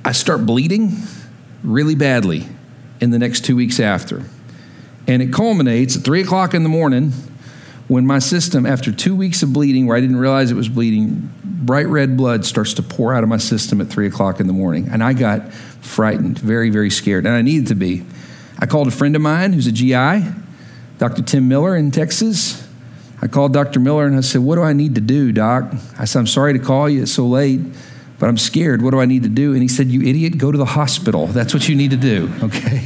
I 0.04 0.12
start 0.12 0.46
bleeding 0.46 0.98
really 1.64 1.96
badly 1.96 2.48
in 3.02 3.10
the 3.10 3.20
next 3.20 3.44
two 3.44 3.56
weeks 3.56 3.80
after. 3.80 4.24
And 5.08 5.22
it 5.22 5.34
culminates 5.34 5.98
at 5.98 6.04
three 6.04 6.22
o'clock 6.22 6.54
in 6.54 6.64
the 6.64 6.70
morning 6.70 7.12
when 7.88 8.06
my 8.06 8.20
system, 8.20 8.66
after 8.66 8.92
two 8.92 9.16
weeks 9.16 9.44
of 9.44 9.52
bleeding, 9.52 9.88
where 9.88 9.98
I 9.98 10.00
didn't 10.00 10.18
realize 10.18 10.52
it 10.52 10.56
was 10.56 10.70
bleeding, 10.70 11.30
bright 11.44 11.88
red 11.88 12.16
blood 12.16 12.46
starts 12.46 12.74
to 12.76 12.84
pour 12.84 13.14
out 13.14 13.24
of 13.24 13.30
my 13.30 13.38
system 13.38 13.82
at 13.82 13.88
three 13.88 14.08
o'clock 14.08 14.40
in 14.40 14.48
the 14.48 14.54
morning. 14.54 14.88
And 14.90 15.04
I 15.04 15.14
got 15.14 15.52
frightened, 15.82 16.40
very, 16.40 16.70
very 16.70 16.92
scared. 16.92 17.26
And 17.26 17.36
I 17.36 17.42
needed 17.42 17.68
to 17.68 17.76
be. 17.76 18.06
I 18.60 18.68
called 18.68 18.88
a 18.88 18.92
friend 18.92 19.16
of 19.16 19.22
mine 19.22 19.54
who's 19.54 19.68
a 19.68 19.72
GI, 19.72 20.32
Dr. 21.00 21.24
Tim 21.24 21.48
Miller 21.48 21.76
in 21.76 21.90
Texas. 21.92 22.66
I 23.24 23.28
called 23.28 23.54
Dr. 23.54 23.80
Miller 23.80 24.06
and 24.06 24.16
I 24.16 24.22
said, 24.22 24.42
What 24.42 24.56
do 24.56 24.62
I 24.62 24.74
need 24.74 24.96
to 24.96 25.02
do, 25.02 25.32
Doc? 25.32 25.74
I 25.98 26.06
said, 26.06 26.20
I'm 26.20 26.28
sorry 26.28 26.54
to 26.54 26.60
call 26.60 26.88
you, 26.88 27.02
it's 27.04 27.12
so 27.12 27.26
late 27.26 27.62
but 28.22 28.30
I'm 28.30 28.38
scared. 28.38 28.84
What 28.84 28.92
do 28.92 29.00
I 29.02 29.06
need 29.06 29.24
to 29.24 29.30
do? 29.30 29.54
And 29.54 29.64
he 29.64 29.68
said, 29.68 29.88
You 29.88 30.04
idiot, 30.04 30.38
go 30.38 30.52
to 30.52 30.58
the 30.58 30.64
hospital. 30.64 31.26
That's 31.26 31.56
what 31.56 31.68
you 31.68 31.76
need 31.76 31.90
to 31.90 31.98
do, 31.98 32.32
okay? 32.44 32.86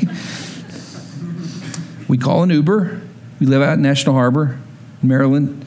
we 2.08 2.18
call 2.18 2.44
an 2.44 2.52
Uber. 2.52 3.02
We 3.42 3.46
live 3.46 3.62
out 3.62 3.74
in 3.74 3.82
National 3.82 4.16
Harbor, 4.16 4.58
Maryland. 5.04 5.66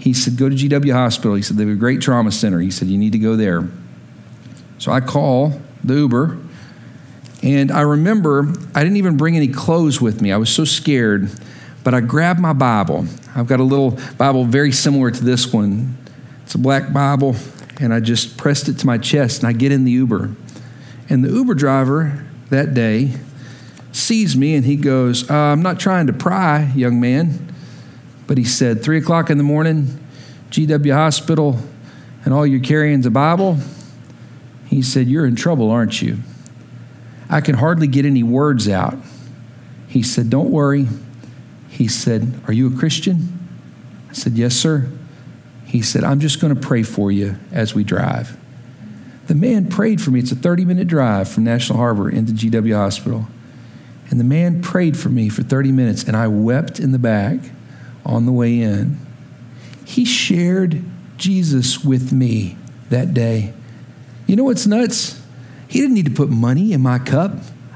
He 0.00 0.12
said, 0.12 0.36
Go 0.36 0.48
to 0.48 0.56
GW 0.56 0.92
Hospital. 0.92 1.36
He 1.36 1.42
said, 1.42 1.56
They 1.56 1.66
have 1.66 1.72
a 1.72 1.76
great 1.76 2.00
trauma 2.00 2.32
center. 2.32 2.58
He 2.58 2.72
said, 2.72 2.88
You 2.88 2.98
need 2.98 3.12
to 3.12 3.18
go 3.18 3.36
there. 3.36 3.68
So 4.78 4.90
I 4.90 5.02
call 5.02 5.62
the 5.84 5.94
Uber. 5.94 6.36
And 7.44 7.70
I 7.70 7.82
remember 7.82 8.52
I 8.74 8.82
didn't 8.82 8.96
even 8.96 9.16
bring 9.16 9.36
any 9.36 9.46
clothes 9.46 10.00
with 10.00 10.20
me. 10.20 10.32
I 10.32 10.36
was 10.36 10.50
so 10.50 10.64
scared. 10.64 11.30
But 11.84 11.94
I 11.94 12.00
grabbed 12.00 12.40
my 12.40 12.54
Bible. 12.54 13.06
I've 13.36 13.46
got 13.46 13.60
a 13.60 13.62
little 13.62 13.96
Bible 14.16 14.44
very 14.44 14.72
similar 14.72 15.12
to 15.12 15.24
this 15.24 15.52
one. 15.52 15.96
It's 16.42 16.56
a 16.56 16.58
black 16.58 16.92
Bible 16.92 17.36
and 17.80 17.94
I 17.94 18.00
just 18.00 18.36
pressed 18.36 18.68
it 18.68 18.78
to 18.78 18.86
my 18.86 18.98
chest, 18.98 19.40
and 19.40 19.48
I 19.48 19.52
get 19.52 19.72
in 19.72 19.84
the 19.84 19.92
Uber. 19.92 20.34
And 21.08 21.24
the 21.24 21.30
Uber 21.30 21.54
driver 21.54 22.26
that 22.50 22.74
day 22.74 23.12
sees 23.92 24.36
me 24.36 24.54
and 24.54 24.64
he 24.64 24.76
goes, 24.76 25.30
uh, 25.30 25.34
I'm 25.34 25.62
not 25.62 25.80
trying 25.80 26.06
to 26.08 26.12
pry, 26.12 26.70
young 26.74 27.00
man, 27.00 27.52
but 28.26 28.38
he 28.38 28.44
said, 28.44 28.82
Three 28.82 28.98
o'clock 28.98 29.30
in 29.30 29.38
the 29.38 29.44
morning, 29.44 29.98
GW 30.50 30.92
Hospital, 30.92 31.58
and 32.24 32.34
all 32.34 32.46
you're 32.46 32.60
carrying 32.60 33.00
is 33.00 33.06
a 33.06 33.10
Bible. 33.10 33.58
He 34.66 34.82
said, 34.82 35.08
You're 35.08 35.26
in 35.26 35.36
trouble, 35.36 35.70
aren't 35.70 36.02
you? 36.02 36.18
I 37.30 37.40
can 37.40 37.56
hardly 37.56 37.86
get 37.86 38.04
any 38.04 38.22
words 38.22 38.68
out. 38.68 38.96
He 39.88 40.02
said, 40.02 40.28
Don't 40.28 40.50
worry. 40.50 40.88
He 41.70 41.88
said, 41.88 42.40
Are 42.46 42.52
you 42.52 42.74
a 42.74 42.78
Christian? 42.78 43.38
I 44.10 44.12
said, 44.12 44.34
Yes, 44.34 44.54
sir. 44.54 44.90
He 45.68 45.82
said, 45.82 46.02
I'm 46.02 46.18
just 46.18 46.40
going 46.40 46.54
to 46.54 46.60
pray 46.60 46.82
for 46.82 47.12
you 47.12 47.36
as 47.52 47.74
we 47.74 47.84
drive. 47.84 48.36
The 49.26 49.34
man 49.34 49.68
prayed 49.68 50.00
for 50.00 50.10
me. 50.10 50.20
It's 50.20 50.32
a 50.32 50.36
30 50.36 50.64
minute 50.64 50.88
drive 50.88 51.28
from 51.28 51.44
National 51.44 51.78
Harbor 51.78 52.08
into 52.08 52.32
GW 52.32 52.74
Hospital. 52.74 53.26
And 54.10 54.18
the 54.18 54.24
man 54.24 54.62
prayed 54.62 54.96
for 54.96 55.10
me 55.10 55.28
for 55.28 55.42
30 55.42 55.70
minutes, 55.70 56.02
and 56.04 56.16
I 56.16 56.26
wept 56.28 56.80
in 56.80 56.92
the 56.92 56.98
back 56.98 57.40
on 58.06 58.24
the 58.24 58.32
way 58.32 58.58
in. 58.58 58.98
He 59.84 60.06
shared 60.06 60.82
Jesus 61.18 61.84
with 61.84 62.12
me 62.12 62.56
that 62.88 63.12
day. 63.12 63.52
You 64.26 64.36
know 64.36 64.44
what's 64.44 64.66
nuts? 64.66 65.20
He 65.68 65.80
didn't 65.80 65.94
need 65.94 66.06
to 66.06 66.14
put 66.14 66.30
money 66.30 66.72
in 66.72 66.80
my 66.80 66.98
cup. 66.98 67.32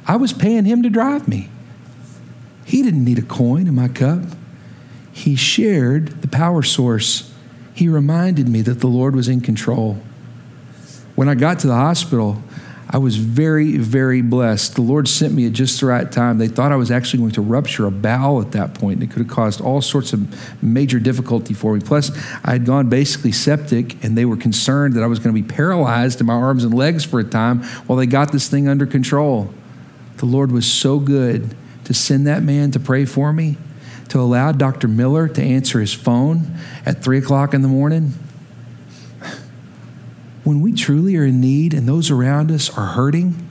I 0.06 0.16
was 0.16 0.32
paying 0.32 0.64
him 0.64 0.82
to 0.82 0.88
drive 0.88 1.28
me. 1.28 1.50
He 2.64 2.82
didn't 2.82 3.04
need 3.04 3.18
a 3.18 3.22
coin 3.22 3.66
in 3.66 3.74
my 3.74 3.88
cup. 3.88 4.20
He 5.12 5.36
shared 5.36 6.22
the 6.22 6.28
power 6.28 6.62
source. 6.62 7.31
He 7.74 7.88
reminded 7.88 8.48
me 8.48 8.62
that 8.62 8.80
the 8.80 8.86
Lord 8.86 9.16
was 9.16 9.28
in 9.28 9.40
control. 9.40 9.98
When 11.14 11.28
I 11.28 11.34
got 11.34 11.58
to 11.60 11.66
the 11.66 11.74
hospital, 11.74 12.42
I 12.94 12.98
was 12.98 13.16
very, 13.16 13.78
very 13.78 14.20
blessed. 14.20 14.74
The 14.74 14.82
Lord 14.82 15.08
sent 15.08 15.32
me 15.32 15.46
at 15.46 15.54
just 15.54 15.80
the 15.80 15.86
right 15.86 16.12
time. 16.12 16.36
They 16.36 16.48
thought 16.48 16.72
I 16.72 16.76
was 16.76 16.90
actually 16.90 17.20
going 17.20 17.32
to 17.32 17.40
rupture 17.40 17.86
a 17.86 17.90
bowel 17.90 18.42
at 18.42 18.52
that 18.52 18.74
point, 18.74 19.02
it 19.02 19.10
could 19.10 19.20
have 19.20 19.28
caused 19.28 19.62
all 19.62 19.80
sorts 19.80 20.12
of 20.12 20.62
major 20.62 21.00
difficulty 21.00 21.54
for 21.54 21.72
me. 21.72 21.80
Plus, 21.80 22.10
I 22.44 22.52
had 22.52 22.66
gone 22.66 22.90
basically 22.90 23.32
septic, 23.32 24.02
and 24.04 24.16
they 24.16 24.26
were 24.26 24.36
concerned 24.36 24.92
that 24.94 25.02
I 25.02 25.06
was 25.06 25.18
going 25.20 25.34
to 25.34 25.42
be 25.42 25.48
paralyzed 25.48 26.20
in 26.20 26.26
my 26.26 26.34
arms 26.34 26.64
and 26.64 26.74
legs 26.74 27.02
for 27.02 27.18
a 27.18 27.24
time 27.24 27.62
while 27.86 27.96
they 27.96 28.06
got 28.06 28.30
this 28.30 28.48
thing 28.48 28.68
under 28.68 28.84
control. 28.84 29.52
The 30.18 30.26
Lord 30.26 30.52
was 30.52 30.70
so 30.70 30.98
good 30.98 31.56
to 31.84 31.94
send 31.94 32.26
that 32.26 32.42
man 32.42 32.70
to 32.72 32.80
pray 32.80 33.06
for 33.06 33.32
me, 33.32 33.56
to 34.12 34.20
allow 34.20 34.52
Dr. 34.52 34.88
Miller 34.88 35.28
to 35.28 35.42
answer 35.42 35.80
his 35.80 35.92
phone 35.92 36.54
at 36.86 37.02
3 37.02 37.18
o'clock 37.18 37.52
in 37.52 37.62
the 37.62 37.68
morning 37.68 38.14
when 40.44 40.60
we 40.60 40.72
truly 40.72 41.16
are 41.16 41.24
in 41.24 41.40
need 41.40 41.72
and 41.74 41.88
those 41.88 42.10
around 42.10 42.50
us 42.50 42.76
are 42.76 42.86
hurting, 42.86 43.48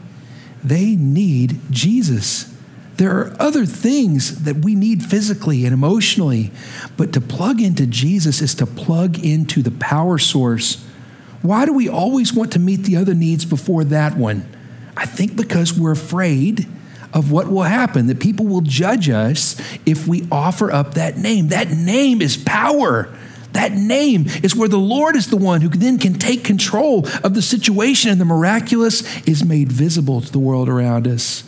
they 0.63 0.95
need 0.95 1.59
Jesus. 1.69 2.53
There 2.97 3.11
are 3.11 3.35
other 3.39 3.65
things 3.65 4.43
that 4.43 4.57
we 4.57 4.75
need 4.75 5.03
physically 5.03 5.65
and 5.65 5.73
emotionally, 5.73 6.51
but 6.97 7.13
to 7.13 7.21
plug 7.21 7.61
into 7.61 7.87
Jesus 7.87 8.41
is 8.41 8.53
to 8.55 8.65
plug 8.65 9.23
into 9.23 9.61
the 9.61 9.71
power 9.71 10.17
source. 10.17 10.85
Why 11.41 11.65
do 11.65 11.73
we 11.73 11.89
always 11.89 12.33
want 12.33 12.51
to 12.53 12.59
meet 12.59 12.83
the 12.83 12.97
other 12.97 13.15
needs 13.15 13.45
before 13.45 13.83
that 13.85 14.17
one? 14.17 14.45
I 14.95 15.05
think 15.05 15.35
because 15.35 15.73
we're 15.73 15.93
afraid 15.93 16.67
of 17.13 17.31
what 17.31 17.49
will 17.49 17.63
happen, 17.63 18.07
that 18.07 18.19
people 18.19 18.45
will 18.45 18.61
judge 18.61 19.09
us 19.09 19.59
if 19.85 20.07
we 20.07 20.27
offer 20.31 20.71
up 20.71 20.93
that 20.93 21.17
name. 21.17 21.49
That 21.49 21.71
name 21.71 22.21
is 22.21 22.37
power. 22.37 23.13
That 23.53 23.73
name 23.73 24.27
is 24.43 24.55
where 24.55 24.69
the 24.69 24.77
Lord 24.77 25.15
is 25.15 25.29
the 25.29 25.37
one 25.37 25.61
who 25.61 25.69
then 25.69 25.97
can 25.97 26.13
take 26.13 26.43
control 26.43 27.05
of 27.23 27.33
the 27.33 27.41
situation, 27.41 28.11
and 28.11 28.21
the 28.21 28.25
miraculous 28.25 29.03
is 29.27 29.43
made 29.43 29.71
visible 29.71 30.21
to 30.21 30.31
the 30.31 30.39
world 30.39 30.69
around 30.69 31.07
us. 31.07 31.43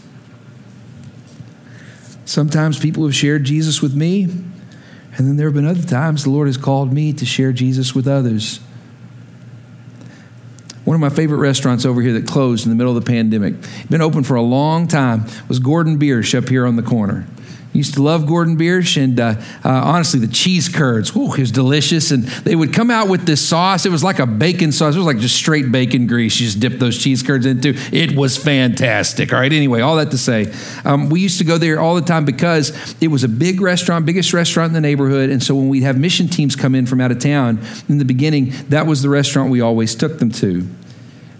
Sometimes 2.25 2.79
people 2.79 3.05
have 3.05 3.15
shared 3.15 3.43
Jesus 3.45 3.81
with 3.81 3.95
me, 3.95 4.23
and 4.23 5.27
then 5.27 5.37
there 5.37 5.47
have 5.47 5.53
been 5.53 5.65
other 5.65 5.87
times 5.87 6.23
the 6.23 6.29
Lord 6.29 6.47
has 6.47 6.57
called 6.57 6.91
me 6.91 7.13
to 7.13 7.25
share 7.25 7.53
Jesus 7.53 7.93
with 7.95 8.07
others. 8.07 8.59
One 10.85 10.95
of 10.95 11.01
my 11.01 11.09
favorite 11.09 11.37
restaurants 11.37 11.85
over 11.85 12.01
here 12.01 12.13
that 12.13 12.27
closed 12.27 12.65
in 12.65 12.69
the 12.69 12.75
middle 12.75 12.95
of 12.95 13.03
the 13.03 13.09
pandemic, 13.09 13.55
been 13.89 14.01
open 14.01 14.23
for 14.23 14.35
a 14.35 14.41
long 14.41 14.87
time, 14.87 15.25
was 15.47 15.59
Gordon 15.59 15.97
Biersch 15.97 16.37
up 16.37 16.49
here 16.49 16.65
on 16.65 16.75
the 16.75 16.83
corner. 16.83 17.25
Used 17.73 17.95
to 17.95 18.03
love 18.03 18.27
Gordon 18.27 18.55
Biersch, 18.55 19.03
and 19.03 19.19
uh, 19.19 19.35
uh, 19.65 19.69
honestly, 19.69 20.19
the 20.19 20.27
cheese 20.27 20.69
curds, 20.69 21.15
whew, 21.15 21.33
it 21.33 21.39
was 21.39 21.51
delicious. 21.51 22.11
And 22.11 22.23
they 22.23 22.55
would 22.55 22.71
come 22.71 22.91
out 22.91 23.09
with 23.09 23.25
this 23.25 23.41
sauce. 23.41 23.87
It 23.87 23.91
was 23.91 24.03
like 24.03 24.19
a 24.19 24.27
bacon 24.27 24.71
sauce. 24.71 24.93
It 24.93 24.99
was 24.99 25.07
like 25.07 25.17
just 25.17 25.35
straight 25.35 25.71
bacon 25.71 26.05
grease. 26.05 26.39
You 26.39 26.45
just 26.45 26.59
dip 26.59 26.73
those 26.73 26.99
cheese 26.99 27.23
curds 27.23 27.47
into. 27.47 27.73
It 27.91 28.15
was 28.15 28.37
fantastic. 28.37 29.33
All 29.33 29.39
right. 29.39 29.51
Anyway, 29.51 29.81
all 29.81 29.95
that 29.95 30.11
to 30.11 30.19
say, 30.19 30.53
um, 30.85 31.09
we 31.09 31.19
used 31.21 31.39
to 31.39 31.43
go 31.43 31.57
there 31.57 31.79
all 31.79 31.95
the 31.95 32.03
time 32.03 32.25
because 32.25 32.95
it 33.01 33.07
was 33.07 33.23
a 33.23 33.27
big 33.29 33.59
restaurant, 33.59 34.05
biggest 34.05 34.33
restaurant 34.33 34.67
in 34.67 34.73
the 34.73 34.81
neighborhood. 34.81 35.31
And 35.31 35.41
so 35.41 35.55
when 35.55 35.67
we'd 35.67 35.81
have 35.81 35.97
mission 35.97 36.27
teams 36.27 36.55
come 36.55 36.75
in 36.75 36.85
from 36.85 37.01
out 37.01 37.11
of 37.11 37.17
town 37.17 37.59
in 37.89 37.97
the 37.97 38.05
beginning, 38.05 38.51
that 38.69 38.85
was 38.85 39.01
the 39.01 39.09
restaurant 39.09 39.49
we 39.49 39.61
always 39.61 39.95
took 39.95 40.19
them 40.19 40.29
to. 40.29 40.67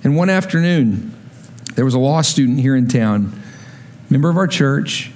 And 0.04 0.15
one 0.15 0.32
afternoon, 0.32 1.13
there 1.76 1.86
was 1.86 1.93
a 1.93 2.00
law 2.00 2.22
student 2.22 2.60
here 2.60 2.76
in 2.76 2.88
town, 2.88 3.39
member 4.10 4.32
of 4.32 4.38
our 4.38 4.48
church 4.48 5.12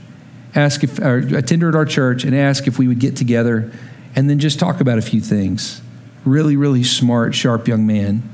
ask 0.58 0.84
if, 0.84 1.00
or 1.00 1.17
attender 1.38 1.70
at 1.70 1.76
our 1.76 1.86
church 1.86 2.24
and 2.24 2.36
ask 2.36 2.67
if 2.67 2.80
we 2.80 2.88
would 2.88 3.00
get 3.00 3.15
together 3.15 3.72
and 4.15 4.30
then 4.30 4.39
just 4.39 4.60
talk 4.60 4.82
about 4.82 4.98
a 4.98 5.02
few 5.02 5.22
things. 5.22 5.82
Really, 6.26 6.58
really 6.58 6.84
smart, 6.84 7.36
sharp 7.36 7.67
young 7.67 7.86
man. 7.86 8.28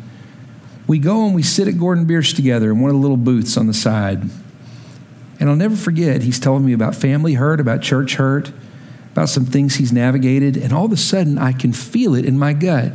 We 0.88 1.00
go 1.00 1.26
and 1.26 1.36
we 1.36 1.44
sit 1.44 1.68
at 1.68 1.78
Gordon 1.78 2.06
Biersch 2.06 2.36
together 2.36 2.72
in 2.72 2.80
one 2.80 2.90
of 2.90 2.96
the 2.96 3.02
little 3.02 3.18
booths 3.18 3.58
on 3.58 3.68
the 3.68 3.74
side. 3.74 4.24
And 5.40 5.50
I'll 5.50 5.56
never 5.56 5.76
forget, 5.76 6.24
he's 6.24 6.40
telling 6.40 6.66
me 6.66 6.74
about 6.74 6.96
family 6.96 7.34
hurt, 7.34 7.60
about 7.60 7.82
church 7.82 8.16
hurt, 8.16 8.52
about 9.12 9.30
some 9.30 9.46
things 9.46 9.76
he's 9.76 9.92
navigated. 9.92 10.56
And 10.56 10.72
all 10.72 10.86
of 10.86 10.92
a 10.92 10.98
sudden, 10.98 11.38
I 11.38 11.52
can 11.52 11.74
feel 11.74 12.16
it 12.16 12.26
in 12.26 12.40
my 12.40 12.54
gut. 12.54 12.94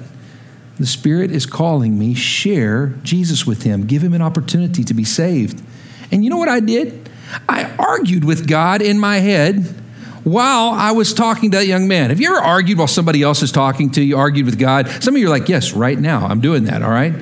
The 0.79 0.87
Spirit 0.87 1.31
is 1.31 1.45
calling 1.45 1.99
me, 1.99 2.15
share 2.15 2.95
Jesus 3.03 3.47
with 3.47 3.65
him, 3.65 3.87
give 3.87 4.03
him 4.03 4.15
an 4.15 4.23
opportunity 4.23 4.85
to 4.85 4.95
be 4.95 5.05
saved. 5.05 5.63
And 6.11 6.25
you 6.25 6.31
know 6.31 6.37
what 6.37 6.49
I 6.49 6.61
did? 6.61 7.08
I 7.49 7.75
argued 7.79 8.25
with 8.25 8.47
God 8.47 8.83
in 8.83 8.99
my 8.99 9.19
head 9.19 9.65
while 10.25 10.71
I 10.71 10.93
was 10.93 11.15
talking 11.15 11.51
to 11.53 11.59
that 11.59 11.67
young 11.67 11.89
man. 11.89 12.11
Have 12.11 12.21
you 12.21 12.29
ever 12.29 12.45
argued 12.45 12.79
while 12.79 12.87
somebody 12.87 13.23
else 13.23 13.43
is 13.43 13.51
talking 13.53 13.91
to 13.93 14.03
you, 14.03 14.17
argued 14.17 14.47
with 14.47 14.59
God? 14.59 14.89
Some 15.03 15.15
of 15.15 15.21
you 15.21 15.27
are 15.27 15.31
like, 15.31 15.49
yes, 15.49 15.73
right 15.73 15.99
now, 15.99 16.27
I'm 16.27 16.41
doing 16.41 16.65
that, 16.65 16.83
all 16.83 16.91
right? 16.91 17.15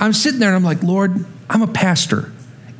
I'm 0.00 0.12
sitting 0.12 0.40
there 0.40 0.48
and 0.48 0.56
I'm 0.56 0.64
like, 0.64 0.82
Lord, 0.82 1.24
I'm 1.50 1.62
a 1.62 1.66
pastor 1.66 2.31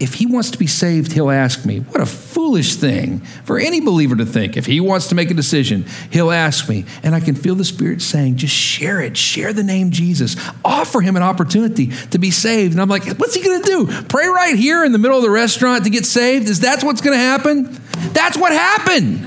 if 0.03 0.15
he 0.15 0.27
wants 0.27 0.51
to 0.51 0.59
be 0.59 0.67
saved, 0.67 1.13
he'll 1.13 1.31
ask 1.31 1.65
me. 1.65 1.79
What 1.79 2.01
a 2.01 2.07
foolish 2.07 2.75
thing 2.75 3.21
for 3.45 3.57
any 3.57 3.81
believer 3.81 4.17
to 4.17 4.27
think. 4.27 4.57
If 4.57 4.67
he 4.67 4.81
wants 4.81 5.07
to 5.09 5.15
make 5.15 5.31
a 5.31 5.35
decision, 5.35 5.87
he'll 6.11 6.33
ask 6.33 6.69
me. 6.69 6.87
And 7.05 7.15
I 7.15 7.21
can 7.21 7.37
feel 7.37 7.55
the 7.55 7.65
Spirit 7.65 8.03
saying, 8.03 8.37
just 8.37 8.53
share 8.53 9.01
it. 9.01 9.17
Share 9.17 9.53
the 9.53 9.63
name 9.63 9.93
Jesus. 9.93 10.35
Offer 10.65 11.03
him 11.03 11.15
an 11.15 11.23
opportunity 11.23 11.87
to 12.11 12.19
be 12.19 12.33
saved. 12.33 12.73
And 12.73 12.83
I'm 12.83 12.89
like, 12.89 13.05
what's 13.17 13.35
he 13.35 13.45
going 13.45 13.63
to 13.63 13.69
do? 13.69 14.03
Pray 14.09 14.27
right 14.27 14.57
here 14.57 14.85
in 14.85 14.91
the 14.91 14.99
middle 14.99 15.17
of 15.17 15.23
the 15.23 15.31
restaurant 15.31 15.85
to 15.85 15.91
get 15.91 16.05
saved? 16.05 16.49
Is 16.49 16.61
that 16.61 16.83
what's 16.83 17.01
going 17.01 17.17
to 17.17 17.23
happen? 17.23 17.81
That's 18.13 18.37
what 18.37 18.51
happened 18.51 19.19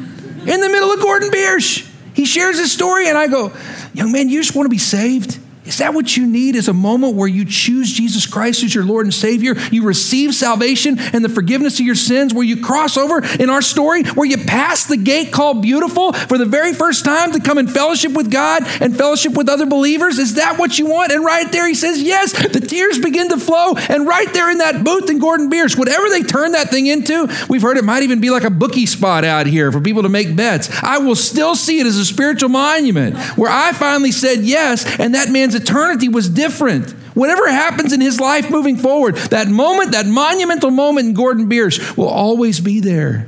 in 0.45 0.59
the 0.59 0.69
middle 0.69 0.91
of 0.91 0.99
Gordon 0.99 1.29
Biersch. 1.29 1.89
He 2.13 2.25
shares 2.25 2.59
his 2.59 2.71
story, 2.71 3.07
and 3.07 3.17
I 3.17 3.27
go, 3.27 3.53
young 3.93 4.11
man, 4.11 4.27
you 4.27 4.41
just 4.41 4.55
want 4.55 4.65
to 4.65 4.69
be 4.69 4.77
saved? 4.77 5.39
Is 5.65 5.79
that 5.79 5.93
what 5.93 6.15
you 6.15 6.25
need? 6.27 6.55
Is 6.55 6.67
a 6.67 6.73
moment 6.73 7.15
where 7.15 7.27
you 7.27 7.45
choose 7.45 7.91
Jesus 7.91 8.27
Christ 8.27 8.63
as 8.63 8.73
your 8.73 8.85
Lord 8.85 9.05
and 9.05 9.13
Savior? 9.13 9.55
You 9.71 9.83
receive 9.83 10.33
salvation 10.35 10.99
and 10.99 11.23
the 11.23 11.29
forgiveness 11.29 11.79
of 11.79 11.85
your 11.85 11.95
sins, 11.95 12.33
where 12.33 12.43
you 12.43 12.63
cross 12.63 12.97
over 12.97 13.23
in 13.39 13.49
our 13.49 13.61
story, 13.61 14.03
where 14.03 14.27
you 14.27 14.37
pass 14.37 14.85
the 14.85 14.97
gate 14.97 15.31
called 15.31 15.61
beautiful 15.61 16.13
for 16.13 16.37
the 16.37 16.45
very 16.45 16.73
first 16.73 17.03
time 17.03 17.31
to 17.31 17.39
come 17.39 17.57
in 17.57 17.67
fellowship 17.67 18.13
with 18.13 18.31
God 18.31 18.63
and 18.81 18.95
fellowship 18.95 19.33
with 19.33 19.49
other 19.49 19.65
believers? 19.65 20.19
Is 20.19 20.35
that 20.35 20.59
what 20.59 20.77
you 20.77 20.85
want? 20.85 21.11
And 21.11 21.25
right 21.25 21.51
there, 21.51 21.67
he 21.67 21.75
says, 21.75 22.01
Yes. 22.01 22.33
The 22.55 22.59
tears 22.59 22.99
begin 22.99 23.29
to 23.29 23.37
flow. 23.37 23.73
And 23.75 24.05
right 24.05 24.31
there 24.33 24.51
in 24.51 24.59
that 24.59 24.83
booth 24.83 25.09
in 25.09 25.19
Gordon 25.19 25.49
Biersch, 25.49 25.77
whatever 25.77 26.09
they 26.09 26.21
turn 26.21 26.51
that 26.51 26.69
thing 26.69 26.87
into, 26.87 27.27
we've 27.49 27.61
heard 27.61 27.77
it 27.77 27.83
might 27.83 28.03
even 28.03 28.21
be 28.21 28.29
like 28.29 28.43
a 28.43 28.49
bookie 28.49 28.85
spot 28.85 29.23
out 29.23 29.47
here 29.47 29.71
for 29.71 29.81
people 29.81 30.03
to 30.03 30.09
make 30.09 30.35
bets. 30.35 30.69
I 30.83 30.99
will 30.99 31.15
still 31.15 31.55
see 31.55 31.79
it 31.79 31.87
as 31.87 31.97
a 31.97 32.05
spiritual 32.05 32.49
monument 32.49 33.17
where 33.37 33.51
I 33.51 33.73
finally 33.73 34.11
said 34.11 34.39
yes, 34.39 34.99
and 34.99 35.15
that 35.15 35.31
man's 35.31 35.54
eternity 35.55 36.09
was 36.09 36.29
different. 36.29 36.91
Whatever 37.15 37.49
happens 37.49 37.93
in 37.93 38.01
his 38.01 38.19
life 38.19 38.49
moving 38.49 38.77
forward, 38.77 39.15
that 39.15 39.47
moment, 39.47 39.93
that 39.93 40.05
monumental 40.05 40.69
moment 40.69 41.07
in 41.07 41.13
Gordon 41.13 41.49
Biersch 41.49 41.97
will 41.97 42.09
always 42.09 42.59
be 42.59 42.79
there. 42.79 43.27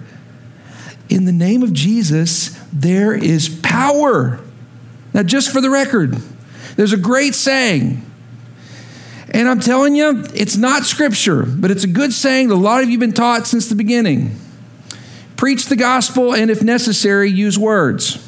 In 1.09 1.25
the 1.25 1.31
name 1.31 1.63
of 1.63 1.73
Jesus, 1.73 2.49
there 2.73 3.13
is 3.13 3.47
power. 3.63 4.39
Now, 5.13 5.23
just 5.23 5.51
for 5.51 5.61
the 5.61 5.69
record, 5.69 6.17
there's 6.75 6.93
a 6.93 6.97
great 6.97 7.33
saying. 7.33 8.03
And 9.29 9.47
I'm 9.47 9.59
telling 9.59 9.95
you, 9.95 10.25
it's 10.33 10.57
not 10.57 10.83
scripture, 10.83 11.43
but 11.43 11.71
it's 11.71 11.83
a 11.83 11.87
good 11.87 12.13
saying 12.13 12.49
that 12.49 12.55
a 12.55 12.57
lot 12.57 12.83
of 12.83 12.89
you 12.89 12.93
have 12.93 12.99
been 12.99 13.13
taught 13.13 13.47
since 13.47 13.67
the 13.67 13.75
beginning. 13.75 14.37
Preach 15.37 15.67
the 15.67 15.75
gospel, 15.75 16.33
and 16.33 16.49
if 16.51 16.61
necessary, 16.63 17.29
use 17.29 17.57
words. 17.57 18.23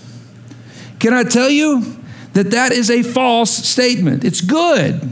Can 0.99 1.13
I 1.13 1.23
tell 1.23 1.49
you, 1.49 1.98
that 2.33 2.51
that 2.51 2.71
is 2.71 2.89
a 2.89 3.03
false 3.03 3.51
statement. 3.51 4.23
It's 4.23 4.41
good, 4.41 5.09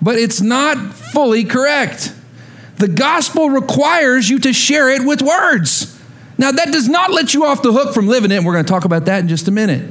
but 0.00 0.16
it's 0.16 0.40
not 0.40 0.94
fully 0.94 1.44
correct. 1.44 2.12
The 2.76 2.88
gospel 2.88 3.50
requires 3.50 4.28
you 4.30 4.38
to 4.40 4.52
share 4.52 4.88
it 4.88 5.04
with 5.04 5.20
words. 5.20 5.98
Now, 6.38 6.52
that 6.52 6.72
does 6.72 6.88
not 6.88 7.10
let 7.10 7.34
you 7.34 7.44
off 7.44 7.62
the 7.62 7.72
hook 7.72 7.92
from 7.92 8.06
living 8.06 8.30
it, 8.30 8.36
and 8.36 8.46
we're 8.46 8.52
going 8.52 8.64
to 8.64 8.70
talk 8.70 8.84
about 8.84 9.06
that 9.06 9.20
in 9.20 9.28
just 9.28 9.48
a 9.48 9.50
minute. 9.50 9.90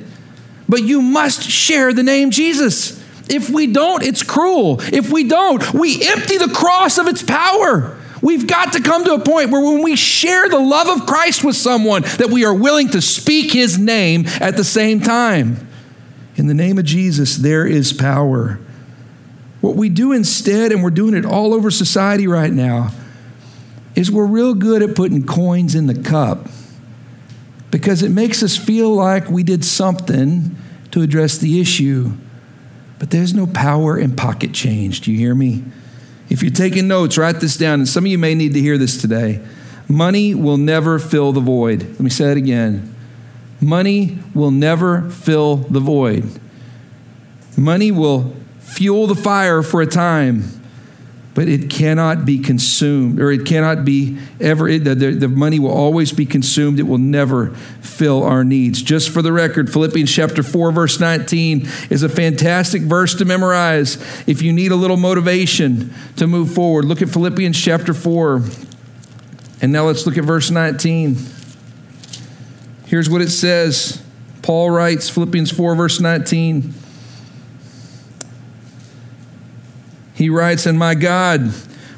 But 0.69 0.83
you 0.83 1.01
must 1.01 1.43
share 1.43 1.91
the 1.93 2.03
name 2.03 2.31
Jesus. 2.31 2.97
If 3.29 3.49
we 3.49 3.67
don't, 3.67 4.03
it's 4.03 4.23
cruel. 4.23 4.79
If 4.81 5.11
we 5.11 5.27
don't, 5.27 5.73
we 5.73 6.07
empty 6.07 6.37
the 6.37 6.47
cross 6.47 6.97
of 6.97 7.07
its 7.07 7.21
power. 7.21 7.97
We've 8.21 8.47
got 8.47 8.73
to 8.73 8.81
come 8.81 9.03
to 9.03 9.13
a 9.13 9.19
point 9.19 9.51
where 9.51 9.61
when 9.61 9.83
we 9.83 9.95
share 9.95 10.49
the 10.49 10.59
love 10.59 10.87
of 10.87 11.05
Christ 11.05 11.43
with 11.43 11.55
someone 11.55 12.01
that 12.01 12.29
we 12.31 12.45
are 12.45 12.53
willing 12.53 12.89
to 12.89 13.01
speak 13.01 13.53
his 13.53 13.77
name 13.77 14.25
at 14.39 14.55
the 14.55 14.63
same 14.63 15.01
time. 15.01 15.66
In 16.37 16.47
the 16.47 16.53
name 16.53 16.77
of 16.77 16.85
Jesus 16.85 17.35
there 17.35 17.65
is 17.65 17.91
power. 17.91 18.59
What 19.59 19.75
we 19.75 19.89
do 19.89 20.11
instead 20.11 20.71
and 20.71 20.83
we're 20.83 20.91
doing 20.91 21.15
it 21.15 21.25
all 21.25 21.53
over 21.53 21.71
society 21.71 22.27
right 22.27 22.53
now 22.53 22.91
is 23.95 24.11
we're 24.11 24.27
real 24.27 24.53
good 24.53 24.83
at 24.83 24.95
putting 24.95 25.25
coins 25.25 25.73
in 25.73 25.87
the 25.87 25.99
cup 25.99 26.47
because 27.71 28.03
it 28.03 28.09
makes 28.09 28.43
us 28.43 28.55
feel 28.55 28.91
like 28.91 29.29
we 29.29 29.41
did 29.41 29.65
something 29.65 30.55
to 30.91 31.01
address 31.01 31.39
the 31.39 31.59
issue. 31.59 32.11
But 32.99 33.09
there's 33.09 33.33
no 33.33 33.47
power 33.47 33.97
in 33.97 34.15
pocket 34.15 34.53
change. 34.53 35.01
Do 35.01 35.11
you 35.11 35.17
hear 35.17 35.35
me? 35.35 35.63
If 36.29 36.43
you're 36.43 36.51
taking 36.51 36.87
notes, 36.87 37.17
write 37.17 37.39
this 37.39 37.57
down. 37.57 37.79
And 37.79 37.87
some 37.87 38.05
of 38.05 38.11
you 38.11 38.17
may 38.17 38.35
need 38.35 38.53
to 38.53 38.61
hear 38.61 38.77
this 38.77 39.01
today. 39.01 39.43
Money 39.87 40.35
will 40.35 40.57
never 40.57 40.99
fill 40.99 41.31
the 41.31 41.39
void. 41.39 41.83
Let 41.83 41.99
me 41.99 42.09
say 42.09 42.31
it 42.31 42.37
again. 42.37 42.95
Money 43.59 44.19
will 44.33 44.51
never 44.51 45.09
fill 45.09 45.57
the 45.57 45.79
void. 45.79 46.39
Money 47.57 47.91
will 47.91 48.35
fuel 48.59 49.07
the 49.07 49.15
fire 49.15 49.63
for 49.63 49.81
a 49.81 49.87
time, 49.87 50.43
but 51.33 51.47
it 51.47 51.69
cannot 51.69 52.25
be 52.25 52.37
consumed, 52.37 53.19
or 53.19 53.31
it 53.31 53.45
cannot 53.45 53.83
be 53.83 54.17
ever, 54.39 54.67
it, 54.67 54.83
the, 54.83 54.93
the 54.93 55.27
money 55.27 55.59
will 55.59 55.71
always 55.71 56.11
be 56.11 56.25
consumed. 56.25 56.79
It 56.79 56.83
will 56.83 56.99
never 56.99 57.49
fill 57.81 58.23
our 58.23 58.43
needs. 58.43 58.81
Just 58.81 59.09
for 59.09 59.23
the 59.23 59.31
record, 59.31 59.71
Philippians 59.73 60.11
chapter 60.11 60.43
4, 60.43 60.71
verse 60.71 60.99
19 60.99 61.67
is 61.89 62.03
a 62.03 62.09
fantastic 62.09 62.83
verse 62.83 63.15
to 63.15 63.25
memorize 63.25 63.95
if 64.27 64.43
you 64.43 64.53
need 64.53 64.71
a 64.71 64.75
little 64.75 64.97
motivation 64.97 65.91
to 66.17 66.27
move 66.27 66.53
forward. 66.53 66.85
Look 66.85 67.01
at 67.01 67.09
Philippians 67.09 67.59
chapter 67.59 67.93
4. 67.93 68.43
And 69.61 69.71
now 69.71 69.85
let's 69.85 70.05
look 70.05 70.17
at 70.19 70.23
verse 70.23 70.51
19. 70.51 71.15
Here's 72.87 73.09
what 73.09 73.21
it 73.21 73.29
says 73.29 74.01
Paul 74.41 74.71
writes, 74.71 75.09
Philippians 75.09 75.51
4, 75.51 75.75
verse 75.75 75.99
19. 75.99 76.73
He 80.15 80.29
writes, 80.29 80.65
And 80.65 80.79
my 80.79 80.95
God 80.95 81.53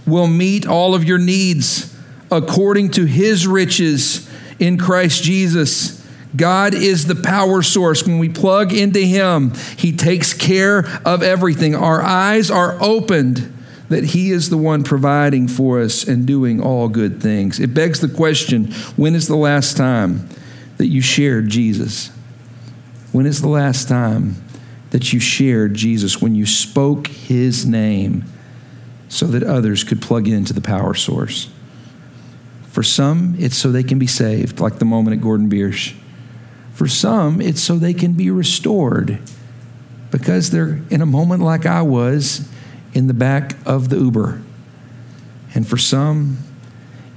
will 0.07 0.27
meet 0.27 0.67
all 0.67 0.95
of 0.95 1.03
your 1.03 1.19
needs 1.19 1.95
according 2.31 2.89
to 2.91 3.05
his 3.05 3.45
riches 3.45 4.29
in 4.57 4.77
Christ 4.79 5.23
Jesus. 5.23 5.95
God 6.35 6.73
is 6.73 7.05
the 7.05 7.15
power 7.15 7.61
source. 7.61 8.05
When 8.05 8.17
we 8.17 8.29
plug 8.29 8.73
into 8.73 8.99
him, 8.99 9.53
he 9.77 9.95
takes 9.95 10.33
care 10.33 10.85
of 11.05 11.21
everything. 11.21 11.75
Our 11.75 12.01
eyes 12.01 12.49
are 12.49 12.77
opened 12.81 13.55
that 13.89 14.05
he 14.05 14.31
is 14.31 14.49
the 14.49 14.57
one 14.57 14.83
providing 14.83 15.47
for 15.47 15.79
us 15.79 16.07
and 16.07 16.25
doing 16.25 16.61
all 16.61 16.89
good 16.89 17.21
things. 17.21 17.59
It 17.59 17.73
begs 17.73 17.99
the 17.99 18.09
question 18.09 18.71
when 18.95 19.15
is 19.15 19.27
the 19.27 19.35
last 19.35 19.77
time 19.77 20.27
that 20.79 20.87
you 20.87 21.01
shared 21.01 21.49
Jesus? 21.49 22.09
When 23.11 23.27
is 23.27 23.41
the 23.41 23.47
last 23.47 23.87
time 23.87 24.35
that 24.91 25.13
you 25.13 25.19
shared 25.19 25.73
Jesus 25.73 26.21
when 26.21 26.35
you 26.35 26.45
spoke 26.45 27.07
his 27.07 27.65
name 27.65 28.25
so 29.07 29.25
that 29.27 29.43
others 29.43 29.83
could 29.83 30.01
plug 30.01 30.27
into 30.27 30.53
the 30.53 30.61
power 30.61 30.93
source. 30.93 31.51
For 32.67 32.83
some, 32.83 33.35
it's 33.39 33.57
so 33.57 33.71
they 33.71 33.83
can 33.83 33.99
be 33.99 34.07
saved, 34.07 34.59
like 34.59 34.79
the 34.79 34.85
moment 34.85 35.17
at 35.17 35.23
Gordon 35.23 35.49
Biersch. 35.49 35.95
For 36.73 36.87
some, 36.87 37.41
it's 37.41 37.61
so 37.61 37.77
they 37.77 37.93
can 37.93 38.13
be 38.13 38.29
restored 38.29 39.19
because 40.11 40.51
they're 40.51 40.79
in 40.89 41.01
a 41.01 41.05
moment 41.05 41.43
like 41.43 41.65
I 41.65 41.81
was 41.81 42.47
in 42.93 43.07
the 43.07 43.13
back 43.13 43.55
of 43.65 43.89
the 43.89 43.97
Uber. 43.97 44.41
And 45.53 45.67
for 45.67 45.77
some, 45.77 46.37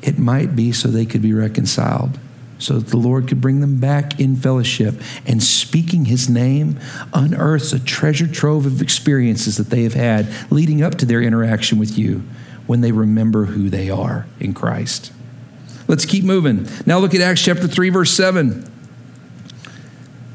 it 0.00 0.18
might 0.18 0.56
be 0.56 0.72
so 0.72 0.88
they 0.88 1.06
could 1.06 1.22
be 1.22 1.32
reconciled 1.32 2.18
so 2.62 2.78
that 2.78 2.88
the 2.88 2.96
Lord 2.96 3.28
could 3.28 3.40
bring 3.40 3.60
them 3.60 3.80
back 3.80 4.20
in 4.20 4.36
fellowship. 4.36 4.94
And 5.26 5.42
speaking 5.42 6.04
his 6.04 6.28
name 6.28 6.78
unearths 7.12 7.72
a 7.72 7.80
treasure 7.80 8.26
trove 8.26 8.66
of 8.66 8.80
experiences 8.80 9.56
that 9.56 9.70
they 9.70 9.82
have 9.82 9.94
had 9.94 10.28
leading 10.50 10.82
up 10.82 10.94
to 10.96 11.06
their 11.06 11.20
interaction 11.20 11.78
with 11.78 11.98
you 11.98 12.22
when 12.66 12.80
they 12.80 12.92
remember 12.92 13.46
who 13.46 13.68
they 13.68 13.90
are 13.90 14.26
in 14.38 14.54
Christ. 14.54 15.12
Let's 15.88 16.06
keep 16.06 16.24
moving. 16.24 16.68
Now 16.86 16.98
look 16.98 17.14
at 17.14 17.20
Acts 17.20 17.42
chapter 17.42 17.66
3, 17.66 17.90
verse 17.90 18.12
7. 18.12 18.70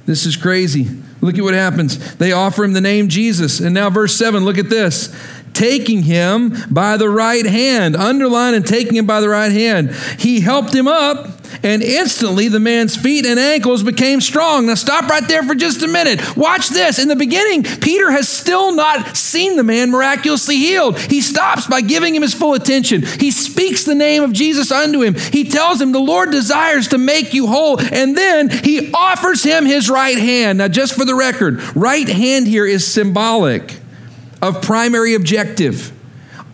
This 0.05 0.25
is 0.25 0.35
crazy. 0.35 0.87
Look 1.19 1.37
at 1.37 1.43
what 1.43 1.53
happens. 1.53 2.15
They 2.15 2.31
offer 2.31 2.63
him 2.63 2.73
the 2.73 2.81
name 2.81 3.07
Jesus. 3.07 3.59
And 3.59 3.73
now, 3.73 3.89
verse 3.89 4.15
7, 4.15 4.45
look 4.45 4.57
at 4.57 4.69
this 4.69 5.13
taking 5.57 6.03
him 6.03 6.55
by 6.69 6.97
the 6.97 7.09
right 7.09 7.45
hand. 7.45 7.95
Underline 7.95 8.53
and 8.53 8.65
taking 8.65 8.95
him 8.95 9.07
by 9.07 9.21
the 9.21 9.29
right 9.29 9.51
hand. 9.51 9.91
He 10.19 10.39
helped 10.39 10.73
him 10.73 10.87
up, 10.87 11.31
and 11.63 11.81
instantly 11.81 12.47
the 12.47 12.59
man's 12.59 12.95
feet 12.95 13.25
and 13.25 13.39
ankles 13.39 13.81
became 13.81 14.21
strong. 14.21 14.67
Now, 14.67 14.75
stop 14.75 15.09
right 15.09 15.27
there 15.27 15.41
for 15.43 15.55
just 15.55 15.81
a 15.81 15.87
minute. 15.87 16.37
Watch 16.37 16.69
this. 16.69 16.99
In 16.99 17.07
the 17.07 17.15
beginning, 17.15 17.63
Peter 17.63 18.11
has 18.11 18.27
still 18.27 18.75
not 18.75 19.17
seen 19.17 19.55
the 19.55 19.63
man 19.63 19.89
miraculously 19.89 20.57
healed. 20.57 20.99
He 20.99 21.21
stops 21.21 21.65
by 21.65 21.81
giving 21.81 22.13
him 22.13 22.21
his 22.21 22.35
full 22.35 22.53
attention. 22.53 23.01
He 23.01 23.31
speaks 23.31 23.83
the 23.83 23.95
name 23.95 24.21
of 24.21 24.33
Jesus 24.33 24.71
unto 24.71 25.01
him. 25.01 25.15
He 25.15 25.49
tells 25.49 25.81
him, 25.81 25.91
The 25.91 25.99
Lord 25.99 26.29
desires 26.29 26.89
to 26.89 26.99
make 26.99 27.33
you 27.33 27.47
whole. 27.47 27.79
And 27.79 28.15
then 28.15 28.49
he 28.49 28.91
offers 28.93 29.41
him 29.41 29.65
his 29.65 29.89
right 29.89 30.17
hand. 30.17 30.59
Now, 30.59 30.67
just 30.67 30.93
for 30.93 31.05
the 31.05 31.15
record, 31.15 31.59
right 31.75 32.07
hand 32.07 32.47
here 32.47 32.65
is 32.67 32.85
symbolic 32.85 33.79
of 34.41 34.61
primary 34.61 35.15
objective. 35.15 35.93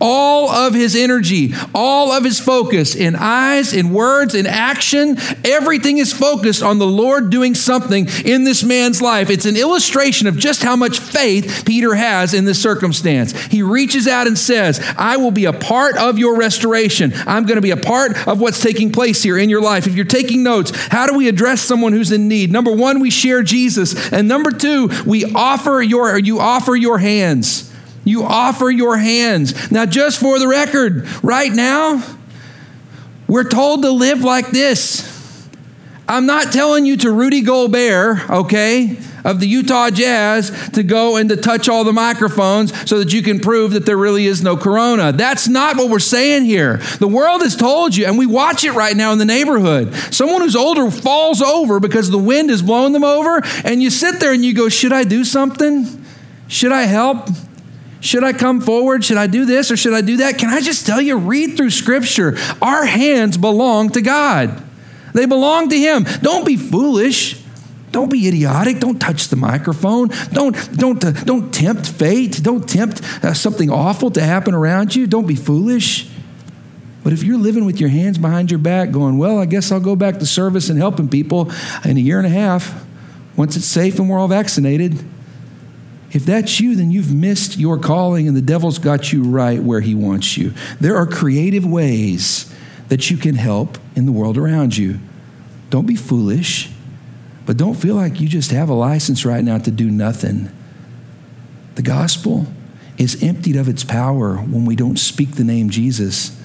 All 0.00 0.50
of 0.50 0.74
his 0.74 0.96
energy, 0.96 1.54
all 1.72 2.10
of 2.10 2.24
his 2.24 2.40
focus 2.40 2.96
in 2.96 3.14
eyes, 3.14 3.72
in 3.72 3.92
words, 3.92 4.34
in 4.34 4.44
action, 4.44 5.16
everything 5.44 5.98
is 5.98 6.12
focused 6.12 6.62
on 6.64 6.78
the 6.78 6.86
Lord 6.86 7.30
doing 7.30 7.54
something 7.54 8.08
in 8.24 8.42
this 8.42 8.64
man's 8.64 9.00
life. 9.00 9.30
It's 9.30 9.46
an 9.46 9.56
illustration 9.56 10.26
of 10.26 10.36
just 10.36 10.64
how 10.64 10.74
much 10.74 10.98
faith 10.98 11.62
Peter 11.64 11.94
has 11.94 12.34
in 12.34 12.44
this 12.44 12.60
circumstance. 12.60 13.40
He 13.46 13.62
reaches 13.62 14.08
out 14.08 14.26
and 14.26 14.36
says, 14.36 14.84
I 14.98 15.16
will 15.16 15.30
be 15.30 15.44
a 15.44 15.52
part 15.52 15.96
of 15.96 16.18
your 16.18 16.36
restoration. 16.36 17.12
I'm 17.26 17.46
going 17.46 17.56
to 17.56 17.62
be 17.62 17.70
a 17.70 17.76
part 17.76 18.26
of 18.26 18.40
what's 18.40 18.60
taking 18.60 18.90
place 18.90 19.22
here 19.22 19.38
in 19.38 19.48
your 19.48 19.62
life. 19.62 19.86
If 19.86 19.94
you're 19.94 20.04
taking 20.04 20.42
notes, 20.42 20.72
how 20.88 21.06
do 21.06 21.16
we 21.16 21.28
address 21.28 21.62
someone 21.62 21.92
who's 21.92 22.12
in 22.12 22.26
need? 22.26 22.50
Number 22.50 22.72
one, 22.72 22.98
we 23.00 23.10
share 23.10 23.42
Jesus. 23.44 24.12
And 24.12 24.26
number 24.26 24.50
two, 24.50 24.90
we 25.06 25.24
offer 25.24 25.80
your, 25.80 26.18
you 26.18 26.40
offer 26.40 26.74
your 26.74 26.98
hands. 26.98 27.70
You 28.04 28.24
offer 28.24 28.70
your 28.70 28.96
hands. 28.96 29.70
Now, 29.70 29.86
just 29.86 30.20
for 30.20 30.38
the 30.38 30.48
record, 30.48 31.06
right 31.24 31.52
now, 31.52 32.02
we're 33.26 33.48
told 33.48 33.82
to 33.82 33.90
live 33.90 34.22
like 34.22 34.50
this. 34.50 35.10
I'm 36.06 36.26
not 36.26 36.52
telling 36.52 36.84
you 36.84 36.98
to 36.98 37.10
Rudy 37.10 37.40
Gobert, 37.40 38.28
okay, 38.28 38.98
of 39.24 39.40
the 39.40 39.48
Utah 39.48 39.88
Jazz 39.88 40.70
to 40.74 40.82
go 40.82 41.16
and 41.16 41.30
to 41.30 41.36
touch 41.36 41.66
all 41.66 41.82
the 41.82 41.94
microphones 41.94 42.88
so 42.88 42.98
that 42.98 43.12
you 43.14 43.22
can 43.22 43.40
prove 43.40 43.72
that 43.72 43.86
there 43.86 43.96
really 43.96 44.26
is 44.26 44.42
no 44.42 44.54
corona. 44.54 45.12
That's 45.12 45.48
not 45.48 45.76
what 45.76 45.88
we're 45.88 45.98
saying 45.98 46.44
here. 46.44 46.76
The 46.98 47.08
world 47.08 47.40
has 47.40 47.56
told 47.56 47.96
you, 47.96 48.04
and 48.04 48.18
we 48.18 48.26
watch 48.26 48.64
it 48.64 48.72
right 48.72 48.94
now 48.94 49.12
in 49.12 49.18
the 49.18 49.24
neighborhood. 49.24 49.94
Someone 50.12 50.42
who's 50.42 50.54
older 50.54 50.90
falls 50.90 51.40
over 51.40 51.80
because 51.80 52.10
the 52.10 52.18
wind 52.18 52.50
is 52.50 52.60
blowing 52.60 52.92
them 52.92 53.04
over, 53.04 53.40
and 53.64 53.82
you 53.82 53.88
sit 53.88 54.20
there 54.20 54.32
and 54.32 54.44
you 54.44 54.52
go, 54.52 54.68
Should 54.68 54.92
I 54.92 55.04
do 55.04 55.24
something? 55.24 56.04
Should 56.46 56.72
I 56.72 56.82
help? 56.82 57.30
Should 58.04 58.22
I 58.22 58.34
come 58.34 58.60
forward? 58.60 59.02
Should 59.02 59.16
I 59.16 59.26
do 59.26 59.46
this 59.46 59.70
or 59.70 59.78
should 59.78 59.94
I 59.94 60.02
do 60.02 60.18
that? 60.18 60.36
Can 60.36 60.50
I 60.50 60.60
just 60.60 60.84
tell 60.84 61.00
you, 61.00 61.16
read 61.16 61.56
through 61.56 61.70
Scripture. 61.70 62.36
Our 62.60 62.84
hands 62.84 63.38
belong 63.38 63.88
to 63.90 64.02
God, 64.02 64.62
they 65.14 65.24
belong 65.24 65.70
to 65.70 65.78
Him. 65.78 66.04
Don't 66.20 66.44
be 66.44 66.58
foolish. 66.58 67.40
Don't 67.92 68.10
be 68.10 68.28
idiotic. 68.28 68.80
Don't 68.80 68.98
touch 68.98 69.28
the 69.28 69.36
microphone. 69.36 70.08
Don't, 70.32 70.76
don't, 70.76 71.02
uh, 71.02 71.12
don't 71.12 71.54
tempt 71.54 71.88
fate. 71.88 72.40
Don't 72.42 72.68
tempt 72.68 73.00
uh, 73.24 73.32
something 73.32 73.70
awful 73.70 74.10
to 74.10 74.20
happen 74.20 74.52
around 74.52 74.96
you. 74.96 75.06
Don't 75.06 75.28
be 75.28 75.36
foolish. 75.36 76.10
But 77.04 77.12
if 77.12 77.22
you're 77.22 77.38
living 77.38 77.64
with 77.64 77.80
your 77.80 77.90
hands 77.90 78.18
behind 78.18 78.50
your 78.50 78.58
back, 78.58 78.90
going, 78.90 79.16
well, 79.16 79.38
I 79.38 79.46
guess 79.46 79.70
I'll 79.70 79.78
go 79.78 79.94
back 79.94 80.18
to 80.18 80.26
service 80.26 80.68
and 80.68 80.76
helping 80.78 81.08
people 81.08 81.52
in 81.84 81.96
a 81.96 82.00
year 82.00 82.18
and 82.18 82.26
a 82.26 82.30
half, 82.30 82.84
once 83.36 83.56
it's 83.56 83.66
safe 83.66 83.98
and 84.00 84.10
we're 84.10 84.18
all 84.18 84.28
vaccinated, 84.28 84.98
if 86.14 86.24
that's 86.24 86.60
you, 86.60 86.76
then 86.76 86.92
you've 86.92 87.12
missed 87.12 87.58
your 87.58 87.76
calling 87.76 88.28
and 88.28 88.36
the 88.36 88.40
devil's 88.40 88.78
got 88.78 89.12
you 89.12 89.24
right 89.24 89.60
where 89.60 89.80
he 89.80 89.96
wants 89.96 90.36
you. 90.36 90.52
There 90.80 90.96
are 90.96 91.06
creative 91.06 91.66
ways 91.66 92.54
that 92.88 93.10
you 93.10 93.16
can 93.16 93.34
help 93.34 93.78
in 93.96 94.06
the 94.06 94.12
world 94.12 94.38
around 94.38 94.76
you. 94.76 95.00
Don't 95.70 95.86
be 95.86 95.96
foolish, 95.96 96.70
but 97.46 97.56
don't 97.56 97.74
feel 97.74 97.96
like 97.96 98.20
you 98.20 98.28
just 98.28 98.52
have 98.52 98.68
a 98.68 98.74
license 98.74 99.24
right 99.24 99.42
now 99.42 99.58
to 99.58 99.72
do 99.72 99.90
nothing. 99.90 100.50
The 101.74 101.82
gospel 101.82 102.46
is 102.96 103.20
emptied 103.20 103.56
of 103.56 103.68
its 103.68 103.82
power 103.82 104.36
when 104.36 104.64
we 104.64 104.76
don't 104.76 104.98
speak 105.00 105.32
the 105.32 105.42
name 105.42 105.68
Jesus. 105.68 106.40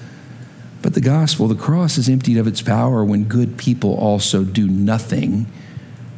But 0.82 0.94
the 0.94 1.00
gospel, 1.00 1.46
the 1.46 1.54
cross, 1.54 1.96
is 1.96 2.08
emptied 2.08 2.38
of 2.38 2.48
its 2.48 2.60
power 2.60 3.04
when 3.04 3.24
good 3.24 3.56
people 3.56 3.94
also 3.94 4.42
do 4.42 4.66
nothing 4.66 5.46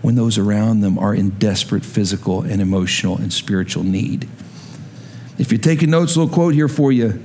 when 0.03 0.17
those 0.17 0.37
around 0.37 0.81
them 0.81 0.99
are 0.99 1.15
in 1.15 1.31
desperate 1.31 1.85
physical 1.85 2.43
and 2.43 2.61
emotional 2.61 3.17
and 3.17 3.33
spiritual 3.33 3.85
need. 3.85 4.29
If 5.38 5.51
you're 5.51 5.61
taking 5.61 5.91
notes, 5.91 6.17
a 6.17 6.21
little 6.21 6.35
quote 6.35 6.55
here 6.55 6.69
for 6.69 6.93
you. 6.93 7.23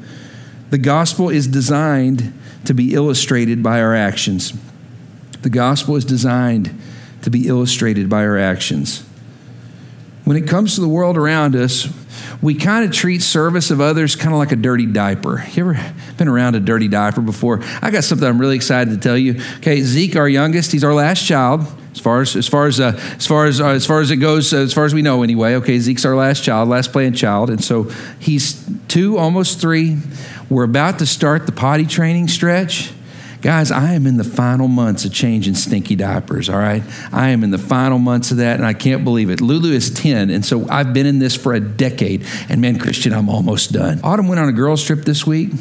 The 0.69 0.77
gospel 0.77 1.29
is 1.29 1.47
designed 1.47 2.33
to 2.65 2.73
be 2.73 2.93
illustrated 2.93 3.63
by 3.63 3.81
our 3.81 3.95
actions. 3.95 4.53
The 5.41 5.49
gospel 5.49 5.95
is 5.95 6.05
designed 6.05 6.79
to 7.23 7.29
be 7.29 7.47
illustrated 7.47 8.09
by 8.09 8.23
our 8.25 8.37
actions. 8.37 9.03
When 10.25 10.35
it 10.35 10.47
comes 10.47 10.75
to 10.75 10.81
the 10.81 10.89
world 10.89 11.17
around 11.17 11.55
us, 11.55 11.87
we 12.41 12.53
kind 12.53 12.85
of 12.85 12.91
treat 12.91 13.21
service 13.21 13.71
of 13.71 13.79
others 13.79 14.15
kind 14.15 14.33
of 14.33 14.39
like 14.39 14.51
a 14.51 14.57
dirty 14.57 14.85
diaper. 14.85 15.43
You 15.53 15.69
ever 15.69 15.93
been 16.17 16.27
around 16.27 16.55
a 16.55 16.59
dirty 16.59 16.87
diaper 16.87 17.21
before? 17.21 17.61
I 17.81 17.91
got 17.91 18.03
something 18.03 18.27
I'm 18.27 18.39
really 18.39 18.55
excited 18.55 18.91
to 18.91 18.97
tell 18.97 19.17
you. 19.17 19.41
Okay, 19.57 19.81
Zeke, 19.81 20.15
our 20.15 20.27
youngest, 20.27 20.71
he's 20.71 20.83
our 20.83 20.93
last 20.93 21.25
child. 21.25 21.65
As 21.97 22.03
far 22.03 22.21
as 22.21 22.35
as 22.35 22.47
far 22.47 22.67
as 22.67 22.79
uh, 22.79 22.99
as 23.17 23.27
far 23.27 23.45
as 23.45 23.59
uh, 23.59 23.69
as 23.69 23.85
far 23.85 24.01
as 24.01 24.11
it 24.11 24.17
goes, 24.17 24.53
uh, 24.53 24.57
as 24.57 24.73
far 24.73 24.85
as 24.85 24.93
we 24.93 25.01
know 25.01 25.23
anyway. 25.23 25.55
Okay, 25.55 25.79
Zeke's 25.79 26.05
our 26.05 26.15
last 26.15 26.43
child, 26.43 26.69
last 26.69 26.91
playing 26.91 27.13
child, 27.13 27.49
and 27.49 27.63
so 27.63 27.83
he's 28.19 28.65
two, 28.87 29.17
almost 29.17 29.59
three. 29.59 29.97
We're 30.49 30.63
about 30.63 30.99
to 30.99 31.05
start 31.05 31.45
the 31.45 31.51
potty 31.51 31.85
training 31.85 32.27
stretch. 32.27 32.91
Guys, 33.41 33.71
I 33.71 33.93
am 33.93 34.07
in 34.07 34.17
the 34.17 34.23
final 34.23 34.67
months 34.67 35.05
of 35.05 35.13
changing 35.13 35.53
stinky 35.53 35.95
diapers, 35.95 36.49
all 36.49 36.57
right? 36.57 36.81
I 37.11 37.29
am 37.29 37.43
in 37.43 37.51
the 37.51 37.59
final 37.59 37.99
months 37.99 38.31
of 38.31 38.37
that, 38.37 38.55
and 38.55 38.65
I 38.65 38.73
can't 38.73 39.03
believe 39.03 39.29
it. 39.29 39.41
Lulu 39.41 39.71
is 39.73 39.91
10, 39.91 40.31
and 40.31 40.43
so 40.43 40.67
I've 40.69 40.91
been 40.91 41.05
in 41.05 41.19
this 41.19 41.35
for 41.35 41.53
a 41.53 41.59
decade. 41.59 42.25
And 42.49 42.61
man, 42.61 42.79
Christian, 42.79 43.13
I'm 43.13 43.29
almost 43.29 43.71
done. 43.71 43.99
Autumn 44.03 44.27
went 44.27 44.39
on 44.39 44.49
a 44.49 44.53
girls' 44.53 44.83
trip 44.83 45.03
this 45.03 45.27
week, 45.27 45.51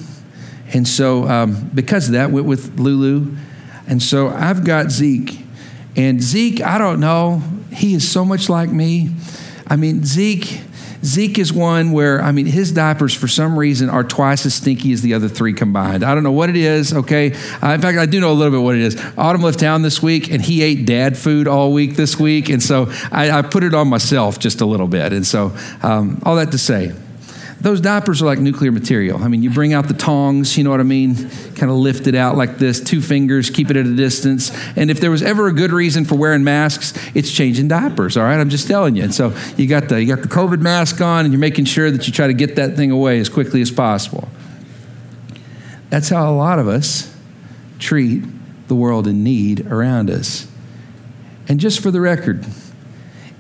and 0.72 0.88
so 0.88 1.28
um, 1.28 1.70
because 1.74 2.06
of 2.06 2.14
that, 2.14 2.30
went 2.30 2.46
with 2.46 2.78
Lulu. 2.78 3.36
And 3.86 4.02
so 4.02 4.28
I've 4.28 4.64
got 4.64 4.90
Zeke. 4.90 5.45
And 5.96 6.22
Zeke, 6.22 6.62
I 6.62 6.78
don't 6.78 7.00
know, 7.00 7.42
he 7.72 7.94
is 7.94 8.08
so 8.08 8.24
much 8.24 8.48
like 8.48 8.70
me. 8.70 9.10
I 9.66 9.76
mean, 9.76 10.04
Zeke 10.04 10.60
Zeke 11.06 11.38
is 11.38 11.52
one 11.52 11.92
where, 11.92 12.20
I 12.20 12.32
mean, 12.32 12.46
his 12.46 12.72
diapers 12.72 13.14
for 13.14 13.28
some 13.28 13.56
reason 13.56 13.88
are 13.88 14.02
twice 14.02 14.44
as 14.44 14.54
stinky 14.54 14.92
as 14.92 15.02
the 15.02 15.14
other 15.14 15.28
three 15.28 15.52
combined. 15.52 16.02
I 16.02 16.14
don't 16.14 16.24
know 16.24 16.32
what 16.32 16.50
it 16.50 16.56
is, 16.56 16.92
okay? 16.92 17.32
Uh, 17.62 17.68
in 17.68 17.80
fact, 17.80 17.96
I 17.96 18.06
do 18.06 18.18
know 18.18 18.32
a 18.32 18.34
little 18.34 18.50
bit 18.50 18.60
what 18.60 18.74
it 18.74 18.80
is. 18.80 19.00
Autumn 19.16 19.42
left 19.42 19.60
town 19.60 19.82
this 19.82 20.02
week 20.02 20.32
and 20.32 20.42
he 20.42 20.62
ate 20.62 20.84
dad 20.84 21.16
food 21.16 21.46
all 21.46 21.72
week 21.72 21.94
this 21.94 22.18
week. 22.18 22.48
And 22.48 22.60
so 22.60 22.90
I, 23.12 23.30
I 23.30 23.42
put 23.42 23.62
it 23.62 23.72
on 23.72 23.86
myself 23.86 24.40
just 24.40 24.60
a 24.60 24.66
little 24.66 24.88
bit. 24.88 25.12
And 25.12 25.24
so, 25.24 25.56
um, 25.82 26.20
all 26.24 26.36
that 26.36 26.50
to 26.50 26.58
say, 26.58 26.92
those 27.66 27.80
diapers 27.80 28.22
are 28.22 28.26
like 28.26 28.38
nuclear 28.38 28.70
material. 28.70 29.20
I 29.20 29.26
mean, 29.26 29.42
you 29.42 29.50
bring 29.50 29.72
out 29.72 29.88
the 29.88 29.94
tongs, 29.94 30.56
you 30.56 30.62
know 30.62 30.70
what 30.70 30.78
I 30.78 30.84
mean? 30.84 31.16
Kind 31.56 31.68
of 31.68 31.70
lift 31.70 32.06
it 32.06 32.14
out 32.14 32.36
like 32.36 32.58
this, 32.58 32.78
two 32.78 33.02
fingers, 33.02 33.50
keep 33.50 33.72
it 33.72 33.76
at 33.76 33.84
a 33.84 33.96
distance. 33.96 34.52
And 34.76 34.88
if 34.88 35.00
there 35.00 35.10
was 35.10 35.20
ever 35.20 35.48
a 35.48 35.52
good 35.52 35.72
reason 35.72 36.04
for 36.04 36.14
wearing 36.14 36.44
masks, 36.44 36.94
it's 37.16 37.32
changing 37.32 37.66
diapers, 37.66 38.16
all 38.16 38.22
right? 38.22 38.38
I'm 38.38 38.50
just 38.50 38.68
telling 38.68 38.94
you. 38.94 39.02
And 39.02 39.12
so 39.12 39.36
you 39.56 39.66
got 39.66 39.88
the 39.88 40.00
you 40.00 40.14
got 40.14 40.22
the 40.22 40.32
COVID 40.32 40.60
mask 40.60 41.00
on 41.00 41.24
and 41.24 41.34
you're 41.34 41.40
making 41.40 41.64
sure 41.64 41.90
that 41.90 42.06
you 42.06 42.12
try 42.12 42.28
to 42.28 42.34
get 42.34 42.54
that 42.54 42.76
thing 42.76 42.92
away 42.92 43.18
as 43.18 43.28
quickly 43.28 43.60
as 43.62 43.72
possible. 43.72 44.28
That's 45.90 46.08
how 46.08 46.32
a 46.32 46.36
lot 46.36 46.60
of 46.60 46.68
us 46.68 47.12
treat 47.80 48.22
the 48.68 48.76
world 48.76 49.08
in 49.08 49.24
need 49.24 49.66
around 49.66 50.08
us. 50.08 50.46
And 51.48 51.58
just 51.58 51.80
for 51.80 51.90
the 51.90 52.00
record, 52.00 52.46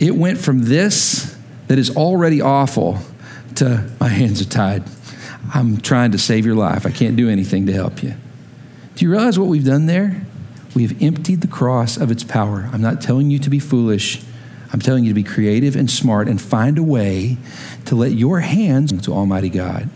it 0.00 0.16
went 0.16 0.38
from 0.38 0.64
this 0.64 1.38
that 1.68 1.78
is 1.78 1.96
already 1.96 2.40
awful 2.40 2.98
to 3.56 3.66
uh, 3.66 3.88
my 4.00 4.08
hands 4.08 4.40
are 4.40 4.48
tied. 4.48 4.84
I'm 5.54 5.80
trying 5.80 6.12
to 6.12 6.18
save 6.18 6.44
your 6.44 6.56
life. 6.56 6.86
I 6.86 6.90
can't 6.90 7.16
do 7.16 7.28
anything 7.28 7.66
to 7.66 7.72
help 7.72 8.02
you. 8.02 8.14
Do 8.94 9.04
you 9.04 9.10
realize 9.10 9.38
what 9.38 9.48
we've 9.48 9.64
done 9.64 9.86
there? 9.86 10.26
We've 10.74 11.02
emptied 11.02 11.40
the 11.40 11.48
cross 11.48 11.96
of 11.96 12.10
its 12.10 12.24
power. 12.24 12.68
I'm 12.72 12.82
not 12.82 13.00
telling 13.00 13.30
you 13.30 13.38
to 13.40 13.50
be 13.50 13.58
foolish. 13.58 14.22
I'm 14.72 14.80
telling 14.80 15.04
you 15.04 15.10
to 15.10 15.14
be 15.14 15.22
creative 15.22 15.76
and 15.76 15.90
smart 15.90 16.28
and 16.28 16.40
find 16.40 16.76
a 16.78 16.82
way 16.82 17.38
to 17.86 17.94
let 17.94 18.12
your 18.12 18.40
hands 18.40 18.92
to 19.02 19.12
Almighty 19.12 19.48
God. 19.48 19.88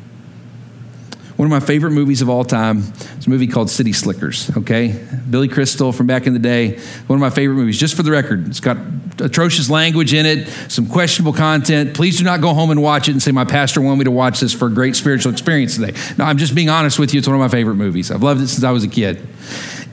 One 1.36 1.46
of 1.46 1.50
my 1.50 1.60
favorite 1.60 1.92
movies 1.92 2.20
of 2.20 2.28
all 2.28 2.44
time 2.44 2.78
is 3.18 3.26
a 3.26 3.30
movie 3.30 3.46
called 3.46 3.70
City 3.70 3.92
Slickers, 3.92 4.54
okay? 4.58 5.02
Billy 5.28 5.48
Crystal 5.48 5.90
from 5.90 6.06
back 6.06 6.26
in 6.26 6.34
the 6.34 6.38
day. 6.38 6.78
One 7.06 7.16
of 7.16 7.20
my 7.20 7.30
favorite 7.30 7.56
movies, 7.56 7.80
just 7.80 7.96
for 7.96 8.02
the 8.02 8.10
record. 8.10 8.46
It's 8.48 8.60
got 8.60 8.76
atrocious 9.20 9.70
language 9.70 10.14
in 10.14 10.26
it, 10.26 10.48
some 10.68 10.88
questionable 10.88 11.32
content. 11.32 11.94
Please 11.94 12.18
do 12.18 12.24
not 12.24 12.40
go 12.40 12.54
home 12.54 12.70
and 12.70 12.82
watch 12.82 13.08
it 13.08 13.12
and 13.12 13.22
say, 13.22 13.32
My 13.32 13.44
pastor 13.44 13.80
wanted 13.80 13.98
me 13.98 14.04
to 14.04 14.10
watch 14.10 14.40
this 14.40 14.52
for 14.52 14.66
a 14.66 14.70
great 14.70 14.96
spiritual 14.96 15.32
experience 15.32 15.76
today. 15.76 15.98
No, 16.18 16.24
I'm 16.24 16.38
just 16.38 16.54
being 16.54 16.68
honest 16.68 16.98
with 16.98 17.14
you. 17.14 17.18
It's 17.18 17.28
one 17.28 17.36
of 17.36 17.40
my 17.40 17.48
favorite 17.48 17.76
movies. 17.76 18.10
I've 18.10 18.22
loved 18.22 18.40
it 18.40 18.48
since 18.48 18.64
I 18.64 18.70
was 18.70 18.84
a 18.84 18.88
kid. 18.88 19.26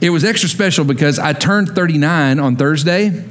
It 0.00 0.10
was 0.10 0.24
extra 0.24 0.48
special 0.48 0.84
because 0.84 1.18
I 1.18 1.32
turned 1.32 1.70
39 1.70 2.38
on 2.38 2.56
Thursday 2.56 3.24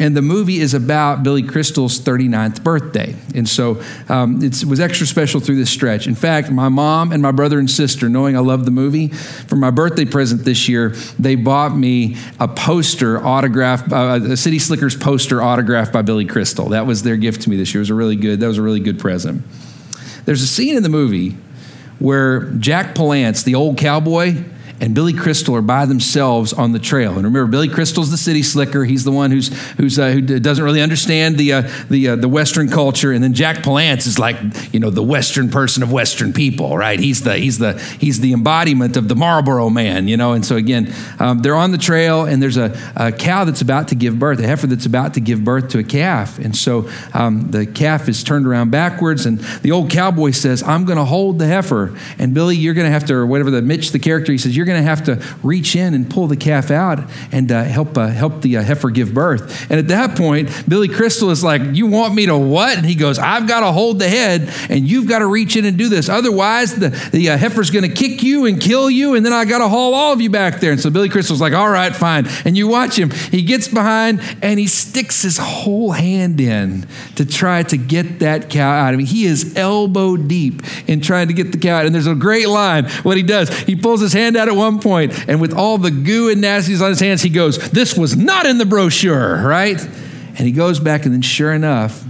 and 0.00 0.16
the 0.16 0.22
movie 0.22 0.60
is 0.60 0.72
about 0.72 1.22
Billy 1.22 1.42
Crystal's 1.42 2.00
39th 2.00 2.64
birthday. 2.64 3.14
And 3.34 3.46
so 3.46 3.82
um, 4.08 4.42
it 4.42 4.64
was 4.64 4.80
extra 4.80 5.06
special 5.06 5.40
through 5.40 5.56
this 5.56 5.70
stretch. 5.70 6.06
In 6.06 6.14
fact, 6.14 6.50
my 6.50 6.70
mom 6.70 7.12
and 7.12 7.22
my 7.22 7.32
brother 7.32 7.58
and 7.58 7.70
sister, 7.70 8.08
knowing 8.08 8.34
I 8.34 8.40
love 8.40 8.64
the 8.64 8.70
movie, 8.70 9.08
for 9.08 9.56
my 9.56 9.70
birthday 9.70 10.06
present 10.06 10.46
this 10.46 10.70
year, 10.70 10.88
they 11.18 11.34
bought 11.34 11.76
me 11.76 12.16
a 12.40 12.48
poster 12.48 13.22
autographed, 13.22 13.92
uh, 13.92 14.20
a 14.22 14.36
City 14.38 14.58
Slickers 14.58 14.96
poster 14.96 15.42
autographed 15.42 15.92
by 15.92 16.00
Billy 16.00 16.24
Crystal. 16.24 16.70
That 16.70 16.86
was 16.86 17.02
their 17.02 17.18
gift 17.18 17.42
to 17.42 17.50
me 17.50 17.56
this 17.56 17.74
year. 17.74 17.80
It 17.80 17.82
was 17.82 17.90
a 17.90 17.94
really 17.94 18.16
good, 18.16 18.40
that 18.40 18.46
was 18.46 18.58
a 18.58 18.62
really 18.62 18.80
good 18.80 18.98
present. 18.98 19.44
There's 20.24 20.40
a 20.40 20.46
scene 20.46 20.76
in 20.76 20.82
the 20.82 20.88
movie 20.88 21.36
where 21.98 22.52
Jack 22.52 22.94
Palance, 22.94 23.44
the 23.44 23.54
old 23.54 23.76
cowboy, 23.76 24.44
and 24.80 24.94
Billy 24.94 25.12
Crystal 25.12 25.54
are 25.56 25.62
by 25.62 25.84
themselves 25.84 26.52
on 26.52 26.72
the 26.72 26.78
trail. 26.78 27.10
And 27.10 27.24
remember, 27.24 27.46
Billy 27.46 27.68
Crystal's 27.68 28.10
the 28.10 28.16
city 28.16 28.42
slicker. 28.42 28.84
He's 28.84 29.04
the 29.04 29.12
one 29.12 29.30
who's, 29.30 29.48
who's, 29.72 29.98
uh, 29.98 30.10
who 30.10 30.22
doesn't 30.22 30.64
really 30.64 30.80
understand 30.80 31.36
the, 31.36 31.52
uh, 31.52 31.70
the, 31.90 32.08
uh, 32.08 32.16
the 32.16 32.28
Western 32.28 32.68
culture. 32.68 33.12
And 33.12 33.22
then 33.22 33.34
Jack 33.34 33.58
Palance 33.58 34.06
is 34.06 34.18
like, 34.18 34.36
you 34.72 34.80
know, 34.80 34.88
the 34.88 35.02
Western 35.02 35.50
person 35.50 35.82
of 35.82 35.92
Western 35.92 36.32
people, 36.32 36.78
right? 36.78 36.98
He's 36.98 37.22
the, 37.22 37.36
he's 37.36 37.58
the, 37.58 37.78
he's 38.00 38.20
the 38.20 38.32
embodiment 38.32 38.96
of 38.96 39.08
the 39.08 39.14
Marlboro 39.14 39.68
man, 39.68 40.08
you 40.08 40.16
know? 40.16 40.32
And 40.32 40.44
so 40.44 40.56
again, 40.56 40.94
um, 41.18 41.40
they're 41.40 41.56
on 41.56 41.72
the 41.72 41.78
trail 41.78 42.24
and 42.24 42.42
there's 42.42 42.56
a, 42.56 42.76
a, 42.96 43.12
cow 43.12 43.44
that's 43.44 43.60
about 43.60 43.88
to 43.88 43.94
give 43.94 44.18
birth, 44.18 44.38
a 44.38 44.46
heifer 44.46 44.66
that's 44.66 44.86
about 44.86 45.12
to 45.14 45.20
give 45.20 45.44
birth 45.44 45.68
to 45.70 45.78
a 45.78 45.84
calf. 45.84 46.38
And 46.38 46.56
so 46.56 46.88
um, 47.12 47.50
the 47.50 47.66
calf 47.66 48.08
is 48.08 48.24
turned 48.24 48.46
around 48.46 48.70
backwards 48.70 49.26
and 49.26 49.40
the 49.60 49.72
old 49.72 49.90
cowboy 49.90 50.30
says, 50.30 50.62
I'm 50.62 50.86
going 50.86 50.96
to 50.96 51.04
hold 51.04 51.38
the 51.38 51.46
heifer. 51.46 51.94
And 52.18 52.32
Billy, 52.32 52.56
you're 52.56 52.72
going 52.72 52.86
to 52.86 52.92
have 52.92 53.04
to, 53.06 53.14
or 53.14 53.26
whatever 53.26 53.50
the 53.50 53.60
Mitch, 53.60 53.90
the 53.90 53.98
character, 53.98 54.32
he 54.32 54.38
says, 54.38 54.56
you're 54.56 54.69
going 54.70 54.82
to 54.82 54.88
have 54.88 55.04
to 55.04 55.36
reach 55.42 55.76
in 55.76 55.94
and 55.94 56.08
pull 56.08 56.26
the 56.26 56.36
calf 56.36 56.70
out 56.70 57.00
and 57.32 57.50
uh, 57.50 57.64
help 57.64 57.96
uh, 57.96 58.08
help 58.08 58.42
the 58.42 58.56
uh, 58.58 58.62
heifer 58.62 58.90
give 58.90 59.12
birth. 59.12 59.70
And 59.70 59.78
at 59.78 59.88
that 59.88 60.16
point, 60.16 60.50
Billy 60.68 60.88
Crystal 60.88 61.30
is 61.30 61.42
like, 61.44 61.62
"You 61.72 61.86
want 61.86 62.14
me 62.14 62.26
to 62.26 62.36
what?" 62.36 62.76
And 62.76 62.86
he 62.86 62.94
goes, 62.94 63.18
"I've 63.18 63.46
got 63.46 63.60
to 63.60 63.72
hold 63.72 63.98
the 63.98 64.08
head, 64.08 64.52
and 64.68 64.88
you've 64.88 65.08
got 65.08 65.20
to 65.20 65.26
reach 65.26 65.56
in 65.56 65.64
and 65.64 65.76
do 65.76 65.88
this. 65.88 66.08
Otherwise, 66.08 66.76
the 66.76 66.88
the 67.12 67.30
uh, 67.30 67.38
heifer's 67.38 67.70
going 67.70 67.88
to 67.88 67.94
kick 67.94 68.22
you 68.22 68.46
and 68.46 68.60
kill 68.60 68.90
you, 68.90 69.14
and 69.14 69.24
then 69.24 69.32
I 69.32 69.44
got 69.44 69.58
to 69.58 69.68
haul 69.68 69.94
all 69.94 70.12
of 70.12 70.20
you 70.20 70.30
back 70.30 70.60
there." 70.60 70.72
And 70.72 70.80
so 70.80 70.90
Billy 70.90 71.08
Crystal's 71.08 71.40
like, 71.40 71.52
"All 71.52 71.70
right, 71.70 71.94
fine." 71.94 72.26
And 72.44 72.56
you 72.56 72.68
watch 72.68 72.98
him. 72.98 73.10
He 73.10 73.42
gets 73.42 73.68
behind 73.68 74.20
and 74.42 74.58
he 74.58 74.66
sticks 74.66 75.22
his 75.22 75.38
whole 75.38 75.92
hand 75.92 76.40
in 76.40 76.86
to 77.16 77.24
try 77.24 77.62
to 77.64 77.76
get 77.76 78.20
that 78.20 78.50
cow 78.50 78.70
out. 78.70 78.94
I 78.94 78.96
mean, 78.96 79.06
he 79.06 79.24
is 79.24 79.56
elbow 79.56 80.16
deep 80.16 80.62
in 80.88 81.00
trying 81.00 81.28
to 81.28 81.34
get 81.34 81.52
the 81.52 81.58
cow 81.58 81.78
out. 81.78 81.86
And 81.86 81.94
there's 81.94 82.06
a 82.06 82.14
great 82.14 82.48
line. 82.48 82.88
What 83.02 83.16
he 83.16 83.22
does, 83.22 83.48
he 83.60 83.76
pulls 83.76 84.00
his 84.00 84.12
hand 84.12 84.36
out 84.36 84.48
at 84.48 84.56
one 84.60 84.80
point, 84.80 85.28
and 85.28 85.40
with 85.40 85.52
all 85.52 85.78
the 85.78 85.90
goo 85.90 86.28
and 86.28 86.42
nasties 86.42 86.80
on 86.80 86.90
his 86.90 87.00
hands, 87.00 87.22
he 87.22 87.30
goes, 87.30 87.70
This 87.70 87.96
was 87.96 88.16
not 88.16 88.46
in 88.46 88.58
the 88.58 88.66
brochure, 88.66 89.42
right? 89.44 89.80
And 89.80 90.40
he 90.40 90.52
goes 90.52 90.78
back, 90.78 91.04
and 91.04 91.12
then 91.12 91.22
sure 91.22 91.52
enough, 91.52 92.04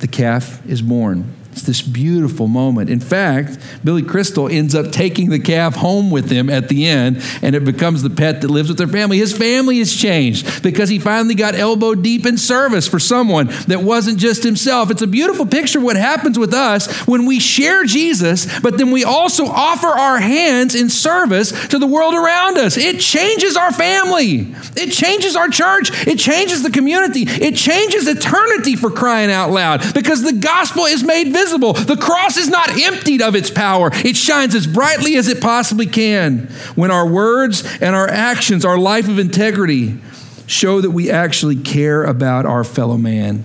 the 0.00 0.08
calf 0.08 0.64
is 0.66 0.82
born. 0.82 1.32
It's 1.56 1.64
this 1.64 1.80
beautiful 1.80 2.48
moment. 2.48 2.90
In 2.90 3.00
fact, 3.00 3.58
Billy 3.82 4.02
Crystal 4.02 4.46
ends 4.46 4.74
up 4.74 4.92
taking 4.92 5.30
the 5.30 5.38
calf 5.38 5.74
home 5.74 6.10
with 6.10 6.30
him 6.30 6.50
at 6.50 6.68
the 6.68 6.86
end, 6.86 7.22
and 7.40 7.56
it 7.56 7.64
becomes 7.64 8.02
the 8.02 8.10
pet 8.10 8.42
that 8.42 8.48
lives 8.48 8.68
with 8.68 8.76
their 8.76 8.86
family. 8.86 9.16
His 9.16 9.34
family 9.34 9.78
has 9.78 9.96
changed 9.96 10.62
because 10.62 10.90
he 10.90 10.98
finally 10.98 11.34
got 11.34 11.54
elbow 11.54 11.94
deep 11.94 12.26
in 12.26 12.36
service 12.36 12.86
for 12.86 12.98
someone 12.98 13.46
that 13.68 13.82
wasn't 13.82 14.18
just 14.18 14.44
himself. 14.44 14.90
It's 14.90 15.00
a 15.00 15.06
beautiful 15.06 15.46
picture 15.46 15.78
of 15.78 15.84
what 15.84 15.96
happens 15.96 16.38
with 16.38 16.52
us 16.52 16.94
when 17.06 17.24
we 17.24 17.40
share 17.40 17.84
Jesus, 17.84 18.60
but 18.60 18.76
then 18.76 18.90
we 18.90 19.04
also 19.04 19.46
offer 19.46 19.86
our 19.86 20.18
hands 20.18 20.74
in 20.74 20.90
service 20.90 21.68
to 21.68 21.78
the 21.78 21.86
world 21.86 22.12
around 22.12 22.58
us. 22.58 22.76
It 22.76 23.00
changes 23.00 23.56
our 23.56 23.72
family, 23.72 24.54
it 24.76 24.92
changes 24.92 25.34
our 25.36 25.48
church, 25.48 26.06
it 26.06 26.18
changes 26.18 26.62
the 26.62 26.70
community, 26.70 27.22
it 27.22 27.56
changes 27.56 28.06
eternity 28.06 28.76
for 28.76 28.90
crying 28.90 29.30
out 29.30 29.50
loud 29.50 29.94
because 29.94 30.22
the 30.22 30.34
gospel 30.34 30.84
is 30.84 31.02
made 31.02 31.28
visible 31.28 31.45
The 31.74 31.96
cross 32.00 32.36
is 32.36 32.48
not 32.48 32.70
emptied 32.70 33.22
of 33.22 33.34
its 33.34 33.50
power, 33.50 33.90
it 33.92 34.16
shines 34.16 34.54
as 34.54 34.66
brightly 34.66 35.16
as 35.16 35.28
it 35.28 35.40
possibly 35.40 35.86
can 35.86 36.48
when 36.74 36.90
our 36.90 37.06
words 37.06 37.64
and 37.80 37.94
our 37.94 38.08
actions, 38.08 38.64
our 38.64 38.78
life 38.78 39.08
of 39.08 39.18
integrity, 39.18 39.98
show 40.46 40.80
that 40.80 40.90
we 40.90 41.10
actually 41.10 41.56
care 41.56 42.04
about 42.04 42.46
our 42.46 42.64
fellow 42.64 42.96
man. 42.96 43.44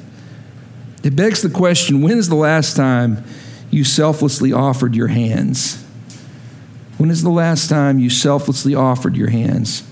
It 1.03 1.15
begs 1.15 1.41
the 1.41 1.49
question 1.49 2.01
when 2.01 2.17
is 2.17 2.29
the 2.29 2.35
last 2.35 2.75
time 2.75 3.23
you 3.71 3.83
selflessly 3.83 4.53
offered 4.53 4.95
your 4.95 5.07
hands? 5.07 5.83
When 6.97 7.10
is 7.10 7.23
the 7.23 7.31
last 7.31 7.69
time 7.69 7.97
you 7.97 8.10
selflessly 8.12 8.75
offered 8.75 9.15
your 9.15 9.29
hands? 9.29 9.83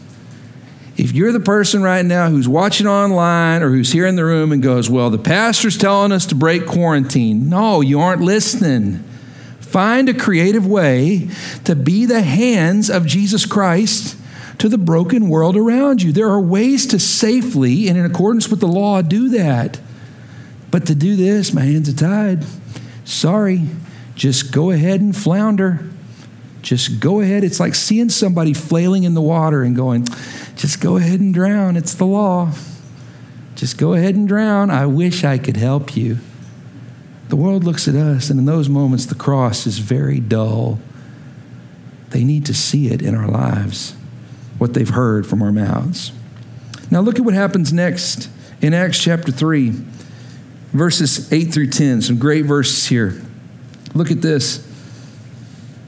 If 0.99 1.13
you're 1.13 1.31
the 1.31 1.39
person 1.39 1.81
right 1.81 2.05
now 2.05 2.29
who's 2.29 2.49
watching 2.49 2.85
online 2.85 3.63
or 3.63 3.69
who's 3.69 3.93
here 3.93 4.05
in 4.05 4.17
the 4.17 4.25
room 4.25 4.51
and 4.51 4.61
goes, 4.61 4.89
Well, 4.89 5.09
the 5.09 5.17
pastor's 5.17 5.77
telling 5.77 6.11
us 6.11 6.25
to 6.25 6.35
break 6.35 6.65
quarantine, 6.65 7.47
no, 7.47 7.79
you 7.79 8.01
aren't 8.01 8.21
listening. 8.21 9.05
Find 9.61 10.09
a 10.09 10.13
creative 10.13 10.67
way 10.67 11.29
to 11.63 11.73
be 11.73 12.05
the 12.05 12.21
hands 12.21 12.89
of 12.89 13.05
Jesus 13.05 13.45
Christ 13.45 14.17
to 14.57 14.67
the 14.67 14.77
broken 14.77 15.29
world 15.29 15.55
around 15.55 16.01
you. 16.01 16.11
There 16.11 16.27
are 16.27 16.41
ways 16.41 16.85
to 16.87 16.99
safely 16.99 17.87
and 17.87 17.97
in 17.97 18.03
accordance 18.03 18.49
with 18.49 18.59
the 18.59 18.67
law 18.67 19.01
do 19.01 19.29
that. 19.29 19.79
But 20.69 20.85
to 20.87 20.95
do 20.95 21.15
this, 21.15 21.53
my 21.53 21.61
hands 21.61 21.87
are 21.87 21.93
tied. 21.93 22.45
Sorry, 23.05 23.69
just 24.15 24.51
go 24.51 24.71
ahead 24.71 24.99
and 24.99 25.15
flounder. 25.15 25.79
Just 26.61 26.99
go 26.99 27.21
ahead. 27.21 27.43
It's 27.43 27.59
like 27.59 27.75
seeing 27.75 28.09
somebody 28.09 28.53
flailing 28.53 29.03
in 29.03 29.13
the 29.13 29.21
water 29.21 29.63
and 29.63 29.75
going, 29.75 30.05
just 30.55 30.81
go 30.81 30.97
ahead 30.97 31.19
and 31.19 31.33
drown. 31.33 31.77
It's 31.77 31.93
the 31.93 32.05
law. 32.05 32.51
Just 33.55 33.77
go 33.77 33.93
ahead 33.93 34.15
and 34.15 34.27
drown. 34.27 34.69
I 34.69 34.85
wish 34.85 35.23
I 35.23 35.37
could 35.37 35.57
help 35.57 35.95
you. 35.95 36.17
The 37.29 37.35
world 37.35 37.63
looks 37.63 37.87
at 37.87 37.95
us, 37.95 38.29
and 38.29 38.39
in 38.39 38.45
those 38.45 38.69
moments, 38.69 39.05
the 39.05 39.15
cross 39.15 39.67
is 39.67 39.79
very 39.79 40.19
dull. 40.19 40.79
They 42.09 42.23
need 42.23 42.45
to 42.47 42.53
see 42.53 42.87
it 42.87 43.01
in 43.01 43.13
our 43.15 43.27
lives, 43.27 43.95
what 44.57 44.73
they've 44.73 44.89
heard 44.89 45.27
from 45.27 45.41
our 45.41 45.51
mouths. 45.51 46.11
Now, 46.89 47.01
look 47.01 47.19
at 47.19 47.25
what 47.25 47.35
happens 47.35 47.71
next 47.71 48.29
in 48.61 48.73
Acts 48.73 48.97
chapter 48.97 49.31
3, 49.31 49.73
verses 50.73 51.31
8 51.31 51.53
through 51.53 51.67
10. 51.67 52.01
Some 52.01 52.17
great 52.17 52.45
verses 52.45 52.87
here. 52.87 53.21
Look 53.93 54.09
at 54.09 54.21
this. 54.21 54.65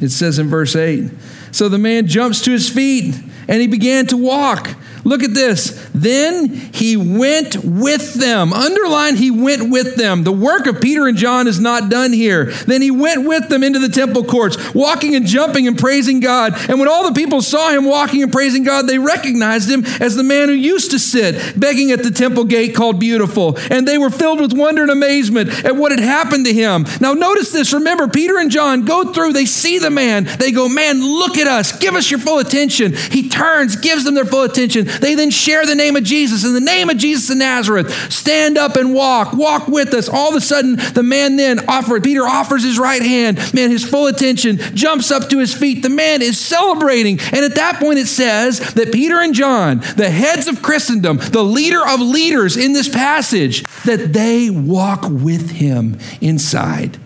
It 0.02 0.10
says 0.10 0.40
in 0.40 0.48
verse 0.48 0.76
8 0.76 1.10
So 1.52 1.70
the 1.70 1.78
man 1.78 2.08
jumps 2.08 2.42
to 2.42 2.52
his 2.52 2.68
feet 2.68 3.16
and 3.48 3.62
he 3.62 3.68
began 3.68 4.08
to 4.08 4.18
walk. 4.18 4.76
Look 5.04 5.24
at 5.24 5.34
this. 5.34 5.90
Then 5.94 6.50
he 6.50 6.96
went 6.96 7.56
with 7.64 8.14
them. 8.14 8.54
Underline, 8.54 9.16
he 9.16 9.32
went 9.32 9.70
with 9.72 9.96
them. 9.96 10.24
The 10.24 10.32
work 10.32 10.68
of 10.68 10.82
Peter 10.82 11.08
and 11.08 11.18
John 11.18 11.48
is 11.48 11.60
not 11.60 11.90
done 11.90 12.14
here. 12.14 12.46
Then 12.46 12.82
he 12.82 12.92
went 12.92 13.28
with 13.28 13.50
them 13.50 13.64
into 13.64 13.80
the 13.80 13.90
temple 13.90 14.24
courts, 14.24 14.74
walking 14.74 15.16
and 15.16 15.26
jumping 15.26 15.68
and 15.68 15.78
praising 15.78 16.20
God. 16.20 16.54
And 16.70 16.80
when 16.80 16.88
all 16.88 17.10
the 17.10 17.20
people 17.20 17.42
saw 17.42 17.72
him 17.72 17.86
walking 17.86 18.22
and 18.22 18.32
praising 18.32 18.64
God, 18.64 18.88
they 18.88 19.00
recognized 19.00 19.70
him 19.70 19.86
as 20.00 20.16
the 20.16 20.24
man 20.24 20.50
who 20.50 20.56
used 20.56 20.92
to 20.92 21.00
sit 21.00 21.60
begging 21.60 21.92
at 21.92 22.04
the 22.04 22.12
temple 22.12 22.46
gate 22.46 22.76
called 22.76 23.00
Beautiful. 23.00 23.58
And 23.70 23.88
they 23.88 23.98
were 23.98 24.10
filled 24.10 24.40
with 24.40 24.54
wonder 24.54 24.84
and 24.84 24.92
amazement 24.92 25.66
at 25.66 25.76
what 25.76 25.92
had 25.92 26.00
happened 26.00 26.46
to 26.46 26.54
him. 26.54 26.86
Now, 27.00 27.14
notice 27.14 27.52
this. 27.52 27.74
Remember, 27.74 28.08
Peter 28.08 28.38
and 28.38 28.52
John 28.52 28.86
go 28.86 29.12
through, 29.14 29.34
they 29.34 29.46
see 29.46 29.80
the 29.80 29.90
man. 29.90 30.26
They 30.26 30.52
go, 30.52 30.70
Man, 30.70 31.02
look 31.02 31.38
at 31.38 31.48
us. 31.48 31.78
Give 31.80 31.96
us 31.96 32.10
your 32.10 32.20
full 32.20 32.40
attention. 32.40 32.94
He 32.96 33.30
turns, 33.30 33.76
gives 33.76 34.04
them 34.04 34.16
their 34.16 34.26
full 34.26 34.44
attention. 34.44 34.88
They 35.00 35.16
then 35.16 35.30
share 35.30 35.66
the 35.66 35.76
name 35.76 35.96
of 35.96 36.04
Jesus. 36.04 36.44
In 36.44 36.54
the 36.54 36.60
name 36.60 36.90
of 36.90 36.98
Jesus 36.98 37.30
of 37.30 37.38
Nazareth, 37.38 37.92
stand 38.12 38.58
up 38.58 38.76
and 38.76 38.94
walk. 38.94 39.34
Walk 39.34 39.68
with 39.68 39.94
us. 39.94 40.10
All 40.10 40.30
of 40.30 40.36
a 40.36 40.42
sudden, 40.42 40.76
the 40.94 41.04
man 41.04 41.36
then 41.36 41.68
offered, 41.68 42.04
Peter 42.04 42.28
offers 42.28 42.64
his 42.64 42.80
right 42.80 43.02
hand. 43.02 43.38
Man, 43.54 43.70
his 43.70 43.84
full 43.84 44.08
attention 44.08 44.58
jumps 44.76 45.12
up 45.12 45.30
to 45.30 45.40
his 45.40 45.54
feet. 45.54 45.84
The 45.84 45.90
man 45.90 46.22
is 46.22 46.40
celebrating. 46.40 47.20
And 47.32 47.46
at 47.46 47.56
that 47.56 47.80
point, 47.80 48.00
it 48.00 48.08
says 48.08 48.74
that 48.74 48.92
Peter 48.92 49.20
and 49.20 49.34
John, 49.34 49.80
the 49.96 50.10
heads 50.10 50.48
of 50.48 50.62
Christendom, 50.62 51.18
the 51.18 51.44
leader 51.44 51.86
of 51.86 52.00
leaders 52.00 52.58
in 52.58 52.74
this 52.74 52.90
passage, 52.90 53.64
that 53.84 54.14
they 54.14 54.50
walk 54.50 55.04
with 55.04 55.52
him 55.52 55.98
inside. 56.20 56.98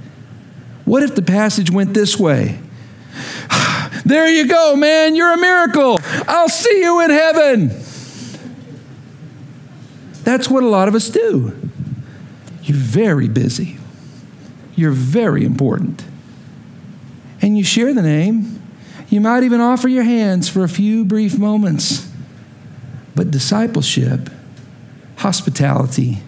What 0.85 1.03
if 1.03 1.15
the 1.15 1.21
passage 1.21 1.71
went 1.71 1.93
this 1.93 2.19
way? 2.19 2.59
There 4.05 4.29
you 4.29 4.47
go, 4.47 4.75
man. 4.75 5.15
You're 5.15 5.33
a 5.33 5.37
miracle. 5.37 5.99
I'll 6.27 6.49
see 6.49 6.79
you 6.79 7.01
in 7.01 7.09
heaven. 7.09 7.69
That's 10.23 10.49
what 10.49 10.63
a 10.63 10.67
lot 10.67 10.87
of 10.87 10.95
us 10.95 11.09
do. 11.09 11.57
You're 12.63 12.77
very 12.77 13.27
busy. 13.27 13.77
You're 14.75 14.91
very 14.91 15.43
important. 15.43 16.03
And 17.41 17.57
you 17.57 17.63
share 17.63 17.93
the 17.93 18.01
name. 18.01 18.61
You 19.09 19.21
might 19.21 19.43
even 19.43 19.61
offer 19.61 19.87
your 19.87 20.03
hands 20.03 20.49
for 20.49 20.63
a 20.63 20.69
few 20.69 21.05
brief 21.05 21.37
moments. 21.37 22.11
But 23.15 23.31
discipleship, 23.31 24.29
hospitality, 25.17 26.19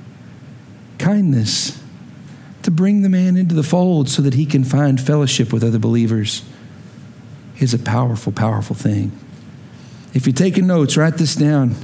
kindness, 0.99 1.81
to 2.63 2.71
bring 2.71 3.01
the 3.01 3.09
man 3.09 3.35
into 3.35 3.55
the 3.55 3.63
fold 3.63 4.09
so 4.09 4.21
that 4.21 4.35
he 4.35 4.45
can 4.45 4.63
find 4.63 4.99
fellowship 4.99 5.51
with 5.51 5.63
other 5.63 5.79
believers 5.79 6.43
is 7.59 7.73
a 7.73 7.79
powerful, 7.79 8.31
powerful 8.31 8.75
thing. 8.75 9.11
If 10.13 10.25
you're 10.25 10.33
taking 10.33 10.67
notes, 10.67 10.97
write 10.97 11.17
this 11.17 11.35
down. 11.35 11.75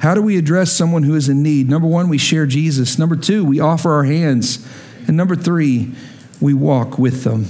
How 0.00 0.14
do 0.14 0.22
we 0.22 0.36
address 0.36 0.72
someone 0.72 1.04
who 1.04 1.14
is 1.14 1.28
in 1.28 1.42
need? 1.42 1.68
Number 1.68 1.88
one, 1.88 2.08
we 2.08 2.18
share 2.18 2.46
Jesus. 2.46 2.98
Number 2.98 3.16
two, 3.16 3.44
we 3.44 3.60
offer 3.60 3.92
our 3.92 4.04
hands. 4.04 4.66
And 5.06 5.16
number 5.16 5.36
three, 5.36 5.92
we 6.40 6.52
walk 6.52 6.98
with 6.98 7.24
them. 7.24 7.46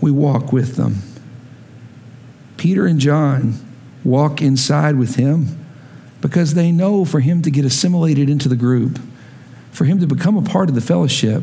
We 0.00 0.10
walk 0.10 0.52
with 0.52 0.76
them. 0.76 0.96
Peter 2.56 2.86
and 2.86 2.98
John 2.98 3.54
walk 4.04 4.40
inside 4.40 4.96
with 4.96 5.16
him 5.16 5.58
because 6.20 6.54
they 6.54 6.72
know 6.72 7.04
for 7.04 7.20
him 7.20 7.42
to 7.42 7.50
get 7.50 7.64
assimilated 7.64 8.30
into 8.30 8.48
the 8.48 8.56
group, 8.56 8.98
for 9.72 9.84
him 9.84 9.98
to 10.00 10.06
become 10.06 10.36
a 10.36 10.42
part 10.42 10.68
of 10.68 10.74
the 10.74 10.80
fellowship, 10.80 11.42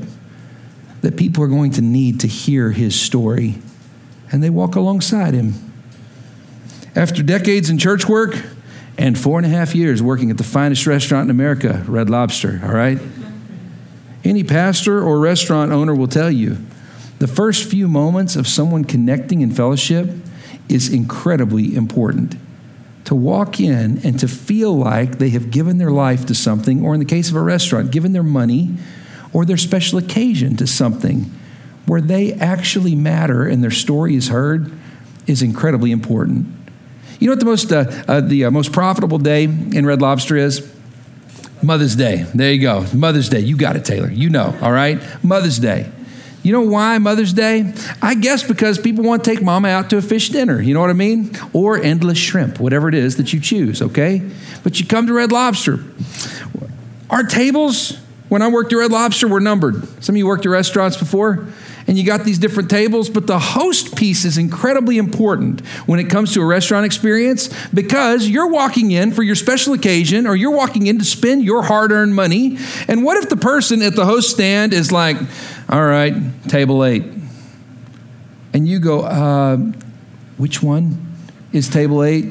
that 1.01 1.17
people 1.17 1.43
are 1.43 1.47
going 1.47 1.71
to 1.71 1.81
need 1.81 2.21
to 2.21 2.27
hear 2.27 2.71
his 2.71 2.99
story. 2.99 3.55
And 4.31 4.43
they 4.43 4.49
walk 4.49 4.75
alongside 4.75 5.33
him. 5.33 5.53
After 6.95 7.23
decades 7.23 7.69
in 7.69 7.77
church 7.77 8.07
work, 8.07 8.35
and 8.99 9.17
four 9.17 9.39
and 9.39 9.45
a 9.45 9.49
half 9.49 9.73
years 9.73 10.03
working 10.03 10.29
at 10.29 10.37
the 10.37 10.43
finest 10.43 10.85
restaurant 10.85 11.23
in 11.25 11.31
America, 11.31 11.83
Red 11.87 12.09
Lobster, 12.09 12.59
all 12.61 12.73
right? 12.73 12.99
Any 14.25 14.43
pastor 14.43 15.01
or 15.01 15.19
restaurant 15.19 15.71
owner 15.71 15.95
will 15.95 16.09
tell 16.09 16.29
you 16.29 16.57
the 17.19 17.27
first 17.27 17.63
few 17.63 17.87
moments 17.87 18.35
of 18.35 18.45
someone 18.45 18.83
connecting 18.83 19.39
in 19.39 19.51
fellowship 19.51 20.09
is 20.67 20.91
incredibly 20.91 21.75
important. 21.75 22.35
To 23.05 23.15
walk 23.15 23.61
in 23.61 24.05
and 24.05 24.19
to 24.19 24.27
feel 24.27 24.77
like 24.77 25.17
they 25.17 25.29
have 25.29 25.49
given 25.49 25.77
their 25.77 25.91
life 25.91 26.25
to 26.25 26.35
something, 26.35 26.85
or 26.85 26.93
in 26.93 26.99
the 26.99 27.05
case 27.05 27.29
of 27.29 27.37
a 27.37 27.41
restaurant, 27.41 27.91
given 27.91 28.11
their 28.11 28.21
money 28.21 28.75
or 29.31 29.45
their 29.45 29.57
special 29.57 29.97
occasion 29.97 30.57
to 30.57 30.67
something 30.67 31.31
where 31.89 32.01
they 32.01 32.33
actually 32.33 32.93
matter 32.93 33.47
and 33.47 33.63
their 33.63 33.71
story 33.71 34.15
is 34.15 34.27
heard, 34.27 34.71
is 35.25 35.41
incredibly 35.41 35.91
important. 35.91 36.45
You 37.19 37.27
know 37.27 37.31
what 37.31 37.39
the 37.39 37.45
most, 37.45 37.71
uh, 37.71 38.03
uh, 38.07 38.21
the 38.21 38.45
uh, 38.45 38.51
most 38.51 38.71
profitable 38.71 39.17
day 39.17 39.45
in 39.45 39.85
Red 39.85 39.99
Lobster 39.99 40.37
is? 40.37 40.71
Mother's 41.63 41.95
Day. 41.95 42.27
There 42.33 42.51
you 42.53 42.61
go. 42.61 42.85
Mother's 42.93 43.27
Day. 43.27 43.39
You 43.39 43.57
got 43.57 43.75
it, 43.75 43.85
Taylor. 43.85 44.09
You 44.09 44.29
know, 44.29 44.57
all 44.61 44.71
right? 44.71 45.01
Mother's 45.23 45.57
Day. 45.57 45.91
You 46.43 46.53
know 46.53 46.61
why 46.61 46.99
Mother's 46.99 47.33
Day? 47.33 47.73
I 48.01 48.13
guess 48.13 48.43
because 48.43 48.77
people 48.77 49.03
want 49.03 49.23
to 49.23 49.29
take 49.29 49.41
mama 49.41 49.67
out 49.67 49.89
to 49.89 49.97
a 49.97 50.01
fish 50.01 50.29
dinner, 50.29 50.61
you 50.61 50.73
know 50.73 50.79
what 50.79 50.89
I 50.91 50.93
mean? 50.93 51.31
Or 51.51 51.81
endless 51.81 52.17
shrimp, 52.19 52.59
whatever 52.59 52.87
it 52.87 52.95
is 52.95 53.17
that 53.17 53.33
you 53.33 53.41
choose, 53.41 53.81
okay? 53.81 54.21
But 54.63 54.79
you 54.79 54.85
come 54.85 55.07
to 55.07 55.13
Red 55.13 55.31
Lobster. 55.31 55.83
Our 57.09 57.23
tables, 57.23 57.97
when 58.29 58.41
I 58.41 58.47
worked 58.47 58.71
at 58.71 58.77
Red 58.77 58.91
Lobster, 58.91 59.27
were 59.27 59.41
numbered. 59.41 60.03
Some 60.03 60.13
of 60.13 60.17
you 60.17 60.27
worked 60.27 60.45
at 60.45 60.49
restaurants 60.49 60.95
before 60.95 61.47
and 61.87 61.97
you 61.97 62.03
got 62.03 62.23
these 62.23 62.37
different 62.37 62.69
tables, 62.69 63.09
but 63.09 63.27
the 63.27 63.39
host 63.39 63.95
piece 63.95 64.25
is 64.25 64.37
incredibly 64.37 64.97
important 64.97 65.61
when 65.87 65.99
it 65.99 66.09
comes 66.09 66.33
to 66.33 66.41
a 66.41 66.45
restaurant 66.45 66.85
experience 66.85 67.49
because 67.73 68.27
you're 68.27 68.47
walking 68.49 68.91
in 68.91 69.11
for 69.11 69.23
your 69.23 69.35
special 69.35 69.73
occasion 69.73 70.27
or 70.27 70.35
you're 70.35 70.55
walking 70.55 70.87
in 70.87 70.99
to 70.99 71.05
spend 71.05 71.43
your 71.43 71.63
hard 71.63 71.91
earned 71.91 72.15
money. 72.15 72.57
And 72.87 73.03
what 73.03 73.17
if 73.17 73.29
the 73.29 73.37
person 73.37 73.81
at 73.81 73.95
the 73.95 74.05
host 74.05 74.29
stand 74.29 74.73
is 74.73 74.91
like, 74.91 75.17
all 75.69 75.85
right, 75.85 76.13
table 76.47 76.83
eight? 76.83 77.03
And 78.53 78.67
you 78.67 78.79
go, 78.79 79.01
uh, 79.01 79.57
which 80.37 80.61
one 80.61 81.15
is 81.51 81.69
table 81.69 82.03
eight? 82.03 82.25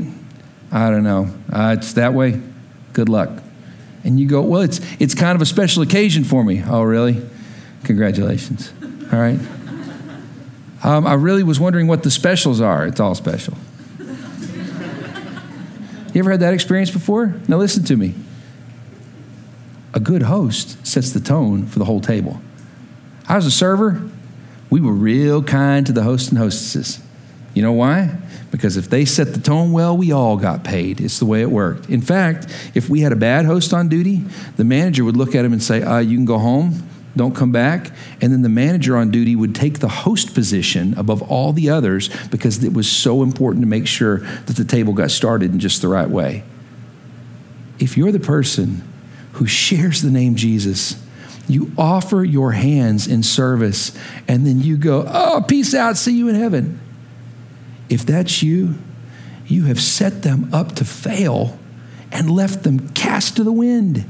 I 0.70 0.90
don't 0.90 1.04
know. 1.04 1.30
Uh, 1.52 1.76
it's 1.78 1.94
that 1.94 2.14
way. 2.14 2.40
Good 2.92 3.08
luck. 3.08 3.30
And 4.04 4.18
you 4.18 4.28
go, 4.28 4.42
well, 4.42 4.62
it's, 4.62 4.80
it's 5.00 5.14
kind 5.14 5.34
of 5.34 5.42
a 5.42 5.46
special 5.46 5.82
occasion 5.82 6.24
for 6.24 6.44
me. 6.44 6.62
Oh, 6.66 6.82
really? 6.82 7.22
Congratulations. 7.84 8.72
All 9.12 9.18
right? 9.18 9.38
Um, 10.82 11.06
I 11.06 11.14
really 11.14 11.42
was 11.42 11.58
wondering 11.58 11.86
what 11.86 12.02
the 12.02 12.10
specials 12.10 12.60
are. 12.60 12.86
It's 12.86 13.00
all 13.00 13.14
special. 13.14 13.54
You 16.14 16.20
ever 16.22 16.30
had 16.30 16.40
that 16.40 16.54
experience 16.54 16.90
before? 16.90 17.34
Now, 17.48 17.58
listen 17.58 17.84
to 17.84 17.96
me. 17.96 18.14
A 19.94 20.00
good 20.00 20.22
host 20.22 20.86
sets 20.86 21.12
the 21.12 21.20
tone 21.20 21.66
for 21.66 21.78
the 21.78 21.84
whole 21.84 22.00
table. 22.00 22.40
I 23.28 23.36
was 23.36 23.46
a 23.46 23.50
server. 23.50 24.02
We 24.70 24.80
were 24.80 24.92
real 24.92 25.42
kind 25.42 25.86
to 25.86 25.92
the 25.92 26.02
hosts 26.02 26.28
and 26.28 26.38
hostesses. 26.38 27.00
You 27.54 27.62
know 27.62 27.72
why? 27.72 28.16
Because 28.50 28.76
if 28.76 28.88
they 28.88 29.04
set 29.04 29.34
the 29.34 29.40
tone 29.40 29.72
well, 29.72 29.96
we 29.96 30.12
all 30.12 30.36
got 30.36 30.64
paid. 30.64 31.00
It's 31.00 31.18
the 31.18 31.26
way 31.26 31.42
it 31.42 31.50
worked. 31.50 31.90
In 31.90 32.00
fact, 32.00 32.46
if 32.74 32.88
we 32.88 33.00
had 33.00 33.12
a 33.12 33.16
bad 33.16 33.46
host 33.46 33.72
on 33.72 33.88
duty, 33.88 34.24
the 34.56 34.64
manager 34.64 35.04
would 35.04 35.16
look 35.16 35.34
at 35.34 35.44
him 35.44 35.52
and 35.52 35.62
say, 35.62 35.82
uh, 35.82 35.98
You 35.98 36.16
can 36.16 36.24
go 36.24 36.38
home 36.38 36.88
don't 37.16 37.34
come 37.34 37.52
back. 37.52 37.90
And 38.20 38.32
then 38.32 38.42
the 38.42 38.48
manager 38.48 38.96
on 38.96 39.10
duty 39.10 39.34
would 39.34 39.54
take 39.54 39.80
the 39.80 39.88
host 39.88 40.34
position 40.34 40.94
above 40.96 41.22
all 41.22 41.52
the 41.52 41.70
others 41.70 42.10
because 42.28 42.62
it 42.62 42.72
was 42.72 42.90
so 42.90 43.22
important 43.22 43.62
to 43.62 43.68
make 43.68 43.86
sure 43.86 44.18
that 44.18 44.56
the 44.56 44.64
table 44.64 44.92
got 44.92 45.10
started 45.10 45.52
in 45.52 45.58
just 45.58 45.82
the 45.82 45.88
right 45.88 46.08
way. 46.08 46.44
If 47.78 47.96
you're 47.96 48.12
the 48.12 48.20
person 48.20 48.82
who 49.32 49.46
shares 49.46 50.02
the 50.02 50.10
name 50.10 50.36
Jesus 50.36 51.02
You 51.50 51.72
offer 51.78 52.22
your 52.24 52.52
hands 52.52 53.06
in 53.06 53.22
service, 53.22 53.96
and 54.28 54.46
then 54.46 54.60
you 54.60 54.76
go, 54.76 55.04
Oh, 55.08 55.42
peace 55.48 55.74
out, 55.74 55.96
see 55.96 56.16
you 56.16 56.28
in 56.28 56.34
heaven. 56.34 56.78
If 57.88 58.04
that's 58.04 58.42
you, 58.42 58.74
you 59.46 59.64
have 59.64 59.80
set 59.80 60.22
them 60.22 60.50
up 60.52 60.74
to 60.74 60.84
fail 60.84 61.58
and 62.12 62.30
left 62.30 62.64
them 62.64 62.90
cast 62.90 63.36
to 63.36 63.44
the 63.44 63.52
wind. 63.52 64.04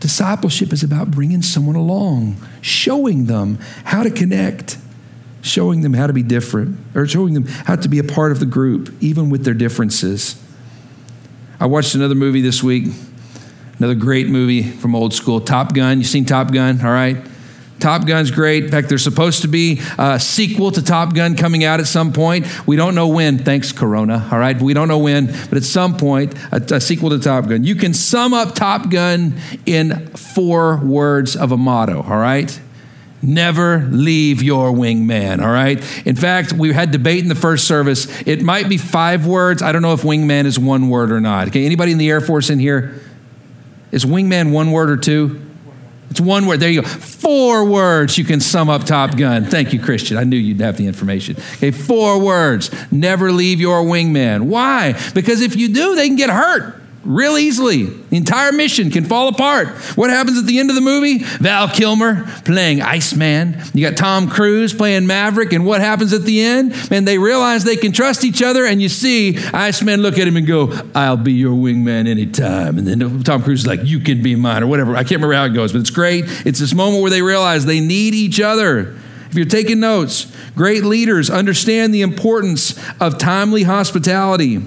Discipleship 0.00 0.72
is 0.72 0.82
about 0.82 1.10
bringing 1.10 1.42
someone 1.42 1.76
along, 1.76 2.36
showing 2.62 3.26
them 3.26 3.58
how 3.84 4.02
to 4.02 4.10
connect, 4.10 4.78
showing 5.42 5.82
them 5.82 5.92
how 5.92 6.06
to 6.06 6.12
be 6.12 6.22
different, 6.22 6.78
or 6.94 7.06
showing 7.06 7.34
them 7.34 7.46
how 7.46 7.76
to 7.76 7.88
be 7.88 7.98
a 7.98 8.04
part 8.04 8.32
of 8.32 8.40
the 8.40 8.46
group, 8.46 8.94
even 9.00 9.28
with 9.30 9.44
their 9.44 9.54
differences. 9.54 10.42
I 11.60 11.66
watched 11.66 11.94
another 11.94 12.14
movie 12.14 12.40
this 12.40 12.62
week, 12.62 12.92
another 13.78 13.94
great 13.94 14.28
movie 14.28 14.62
from 14.62 14.94
old 14.94 15.12
school, 15.12 15.40
Top 15.40 15.74
Gun. 15.74 15.98
You 15.98 16.04
seen 16.04 16.24
Top 16.24 16.50
Gun? 16.50 16.80
All 16.80 16.90
right. 16.90 17.18
Top 17.80 18.06
Gun's 18.06 18.30
great. 18.30 18.64
In 18.64 18.70
fact, 18.70 18.88
there's 18.88 19.02
supposed 19.02 19.42
to 19.42 19.48
be 19.48 19.80
a 19.98 20.20
sequel 20.20 20.70
to 20.72 20.82
Top 20.82 21.14
Gun 21.14 21.36
coming 21.36 21.64
out 21.64 21.80
at 21.80 21.86
some 21.86 22.12
point. 22.12 22.46
We 22.66 22.76
don't 22.76 22.94
know 22.94 23.08
when, 23.08 23.38
thanks, 23.38 23.72
Corona, 23.72 24.28
all 24.30 24.38
right? 24.38 24.60
We 24.60 24.74
don't 24.74 24.88
know 24.88 24.98
when, 24.98 25.26
but 25.26 25.54
at 25.54 25.64
some 25.64 25.96
point, 25.96 26.34
a, 26.52 26.56
a, 26.74 26.80
sequel 26.80 27.10
to 27.10 27.18
Top 27.18 27.48
Gun. 27.48 27.64
You 27.64 27.74
can 27.74 27.94
sum 27.94 28.34
up 28.34 28.54
Top 28.54 28.90
Gun 28.90 29.34
in 29.66 30.08
four 30.08 30.76
words 30.78 31.36
of 31.36 31.52
a 31.52 31.56
motto, 31.56 32.02
all 32.02 32.18
right? 32.18 32.60
Never 33.22 33.80
leave 33.90 34.42
your 34.42 34.72
wingman, 34.72 35.42
all 35.42 35.52
right? 35.52 35.78
In 36.06 36.16
fact, 36.16 36.54
we 36.54 36.72
had 36.72 36.90
debate 36.90 37.22
in 37.22 37.28
the 37.28 37.34
first 37.34 37.66
service. 37.66 38.06
It 38.26 38.42
might 38.42 38.68
be 38.68 38.78
five 38.78 39.26
words. 39.26 39.62
I 39.62 39.72
don't 39.72 39.82
know 39.82 39.92
if 39.92 40.02
wingman 40.02 40.46
is 40.46 40.58
one 40.58 40.88
word 40.88 41.12
or 41.12 41.20
not. 41.20 41.48
Okay, 41.48 41.66
anybody 41.66 41.92
in 41.92 41.98
the 41.98 42.08
Air 42.08 42.20
Force 42.20 42.48
in 42.48 42.58
here? 42.58 42.98
Is 43.92 44.04
wingman 44.04 44.52
one 44.52 44.70
word 44.70 44.88
or 44.88 44.96
two? 44.96 45.49
It's 46.10 46.20
one 46.20 46.46
word. 46.46 46.60
There 46.60 46.70
you 46.70 46.82
go. 46.82 46.88
Four 46.88 47.64
words 47.64 48.18
you 48.18 48.24
can 48.24 48.40
sum 48.40 48.68
up 48.68 48.84
Top 48.84 49.16
Gun. 49.16 49.44
Thank 49.44 49.72
you, 49.72 49.80
Christian. 49.80 50.16
I 50.16 50.24
knew 50.24 50.36
you'd 50.36 50.60
have 50.60 50.76
the 50.76 50.86
information. 50.86 51.36
Okay, 51.54 51.70
four 51.70 52.18
words. 52.18 52.70
Never 52.90 53.30
leave 53.30 53.60
your 53.60 53.82
wingman. 53.82 54.42
Why? 54.42 54.98
Because 55.14 55.40
if 55.40 55.56
you 55.56 55.68
do, 55.68 55.94
they 55.94 56.08
can 56.08 56.16
get 56.16 56.30
hurt 56.30 56.80
real 57.04 57.38
easily. 57.38 57.84
The 57.84 58.16
entire 58.16 58.52
mission 58.52 58.90
can 58.90 59.04
fall 59.04 59.28
apart. 59.28 59.68
What 59.96 60.10
happens 60.10 60.38
at 60.38 60.46
the 60.46 60.58
end 60.58 60.68
of 60.70 60.76
the 60.76 60.82
movie? 60.82 61.18
Val 61.18 61.68
Kilmer 61.68 62.26
playing 62.44 62.82
Iceman. 62.82 63.62
You 63.72 63.88
got 63.88 63.96
Tom 63.96 64.28
Cruise 64.28 64.74
playing 64.74 65.06
Maverick. 65.06 65.52
And 65.52 65.64
what 65.64 65.80
happens 65.80 66.12
at 66.12 66.22
the 66.22 66.40
end? 66.42 66.90
Man, 66.90 67.04
they 67.04 67.18
realize 67.18 67.64
they 67.64 67.76
can 67.76 67.92
trust 67.92 68.24
each 68.24 68.42
other. 68.42 68.66
And 68.66 68.82
you 68.82 68.88
see 68.88 69.38
Iceman 69.52 70.02
look 70.02 70.18
at 70.18 70.28
him 70.28 70.36
and 70.36 70.46
go, 70.46 70.72
I'll 70.94 71.16
be 71.16 71.32
your 71.32 71.54
wingman 71.54 72.06
anytime. 72.06 72.78
And 72.78 72.86
then 72.86 73.22
Tom 73.22 73.42
Cruise 73.42 73.60
is 73.60 73.66
like, 73.66 73.80
You 73.84 74.00
can 74.00 74.22
be 74.22 74.34
mine, 74.34 74.62
or 74.62 74.66
whatever. 74.66 74.94
I 74.94 75.02
can't 75.02 75.22
remember 75.22 75.34
how 75.34 75.44
it 75.44 75.54
goes, 75.54 75.72
but 75.72 75.80
it's 75.80 75.90
great. 75.90 76.24
It's 76.46 76.60
this 76.60 76.74
moment 76.74 77.02
where 77.02 77.10
they 77.10 77.22
realize 77.22 77.64
they 77.64 77.80
need 77.80 78.14
each 78.14 78.40
other. 78.40 78.96
If 79.30 79.36
you're 79.36 79.46
taking 79.46 79.78
notes, 79.78 80.36
great 80.56 80.84
leaders 80.84 81.30
understand 81.30 81.94
the 81.94 82.02
importance 82.02 82.76
of 83.00 83.16
timely 83.16 83.62
hospitality. 83.62 84.60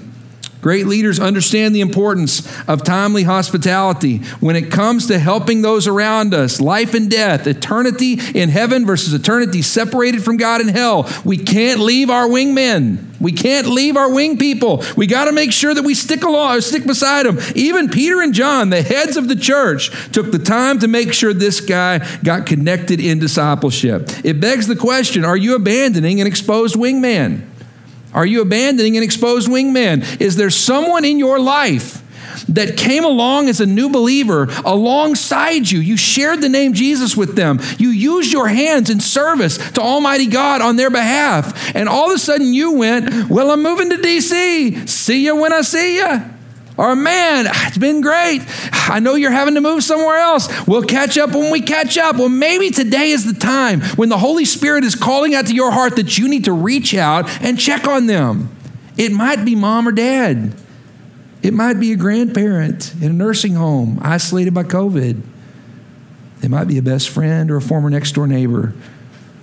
Great 0.64 0.86
leaders 0.86 1.20
understand 1.20 1.76
the 1.76 1.82
importance 1.82 2.40
of 2.66 2.82
timely 2.82 3.24
hospitality 3.24 4.16
when 4.40 4.56
it 4.56 4.72
comes 4.72 5.08
to 5.08 5.18
helping 5.18 5.60
those 5.60 5.86
around 5.86 6.32
us. 6.32 6.58
Life 6.58 6.94
and 6.94 7.10
death, 7.10 7.46
eternity 7.46 8.18
in 8.34 8.48
heaven 8.48 8.86
versus 8.86 9.12
eternity 9.12 9.60
separated 9.60 10.24
from 10.24 10.38
God 10.38 10.62
in 10.62 10.68
hell. 10.68 11.06
We 11.22 11.36
can't 11.36 11.80
leave 11.80 12.08
our 12.08 12.26
wingmen. 12.26 13.20
We 13.20 13.32
can't 13.32 13.66
leave 13.66 13.98
our 13.98 14.10
wing 14.10 14.38
people. 14.38 14.82
We 14.96 15.06
got 15.06 15.26
to 15.26 15.32
make 15.32 15.52
sure 15.52 15.74
that 15.74 15.84
we 15.84 15.94
stick 15.94 16.24
along, 16.24 16.56
uh, 16.56 16.60
stick 16.62 16.86
beside 16.86 17.26
them. 17.26 17.38
Even 17.54 17.90
Peter 17.90 18.22
and 18.22 18.32
John, 18.32 18.70
the 18.70 18.80
heads 18.80 19.18
of 19.18 19.28
the 19.28 19.36
church, 19.36 19.90
took 20.12 20.32
the 20.32 20.38
time 20.38 20.78
to 20.78 20.88
make 20.88 21.12
sure 21.12 21.34
this 21.34 21.60
guy 21.60 21.98
got 22.22 22.46
connected 22.46 23.00
in 23.00 23.18
discipleship. 23.18 24.08
It 24.24 24.40
begs 24.40 24.66
the 24.66 24.76
question: 24.76 25.26
Are 25.26 25.36
you 25.36 25.56
abandoning 25.56 26.22
an 26.22 26.26
exposed 26.26 26.74
wingman? 26.74 27.50
Are 28.14 28.24
you 28.24 28.40
abandoning 28.40 28.96
an 28.96 29.02
exposed 29.02 29.48
wingman? 29.48 30.20
Is 30.20 30.36
there 30.36 30.50
someone 30.50 31.04
in 31.04 31.18
your 31.18 31.38
life 31.40 32.00
that 32.48 32.76
came 32.76 33.04
along 33.04 33.48
as 33.48 33.60
a 33.60 33.66
new 33.66 33.90
believer 33.90 34.44
alongside 34.64 35.70
you? 35.70 35.80
You 35.80 35.96
shared 35.96 36.40
the 36.40 36.48
name 36.48 36.74
Jesus 36.74 37.16
with 37.16 37.34
them. 37.34 37.60
You 37.78 37.90
used 37.90 38.32
your 38.32 38.48
hands 38.48 38.88
in 38.88 39.00
service 39.00 39.58
to 39.72 39.80
Almighty 39.80 40.26
God 40.26 40.62
on 40.62 40.76
their 40.76 40.90
behalf. 40.90 41.74
And 41.74 41.88
all 41.88 42.10
of 42.10 42.16
a 42.16 42.18
sudden 42.18 42.54
you 42.54 42.72
went, 42.72 43.28
Well, 43.28 43.50
I'm 43.50 43.62
moving 43.62 43.90
to 43.90 43.96
DC. 43.96 44.88
See 44.88 45.24
you 45.24 45.36
when 45.36 45.52
I 45.52 45.62
see 45.62 45.96
you. 45.96 46.33
Or, 46.76 46.96
man, 46.96 47.46
it's 47.48 47.78
been 47.78 48.00
great. 48.00 48.42
I 48.72 48.98
know 48.98 49.14
you're 49.14 49.30
having 49.30 49.54
to 49.54 49.60
move 49.60 49.84
somewhere 49.84 50.18
else. 50.18 50.48
We'll 50.66 50.82
catch 50.82 51.16
up 51.16 51.30
when 51.30 51.52
we 51.52 51.60
catch 51.60 51.96
up. 51.96 52.16
Well, 52.16 52.28
maybe 52.28 52.70
today 52.70 53.10
is 53.10 53.32
the 53.32 53.38
time 53.38 53.80
when 53.96 54.08
the 54.08 54.18
Holy 54.18 54.44
Spirit 54.44 54.82
is 54.82 54.96
calling 54.96 55.34
out 55.36 55.46
to 55.46 55.54
your 55.54 55.70
heart 55.70 55.96
that 55.96 56.18
you 56.18 56.28
need 56.28 56.44
to 56.44 56.52
reach 56.52 56.94
out 56.94 57.30
and 57.42 57.58
check 57.58 57.86
on 57.86 58.06
them. 58.06 58.54
It 58.96 59.12
might 59.12 59.44
be 59.44 59.54
mom 59.54 59.86
or 59.86 59.92
dad, 59.92 60.54
it 61.42 61.52
might 61.52 61.78
be 61.78 61.92
a 61.92 61.96
grandparent 61.96 62.94
in 63.00 63.10
a 63.10 63.12
nursing 63.12 63.54
home, 63.54 63.98
isolated 64.02 64.54
by 64.54 64.62
COVID. 64.64 65.20
It 66.42 66.50
might 66.50 66.64
be 66.64 66.78
a 66.78 66.82
best 66.82 67.08
friend 67.08 67.50
or 67.50 67.56
a 67.56 67.62
former 67.62 67.90
next 67.90 68.12
door 68.12 68.26
neighbor 68.26 68.74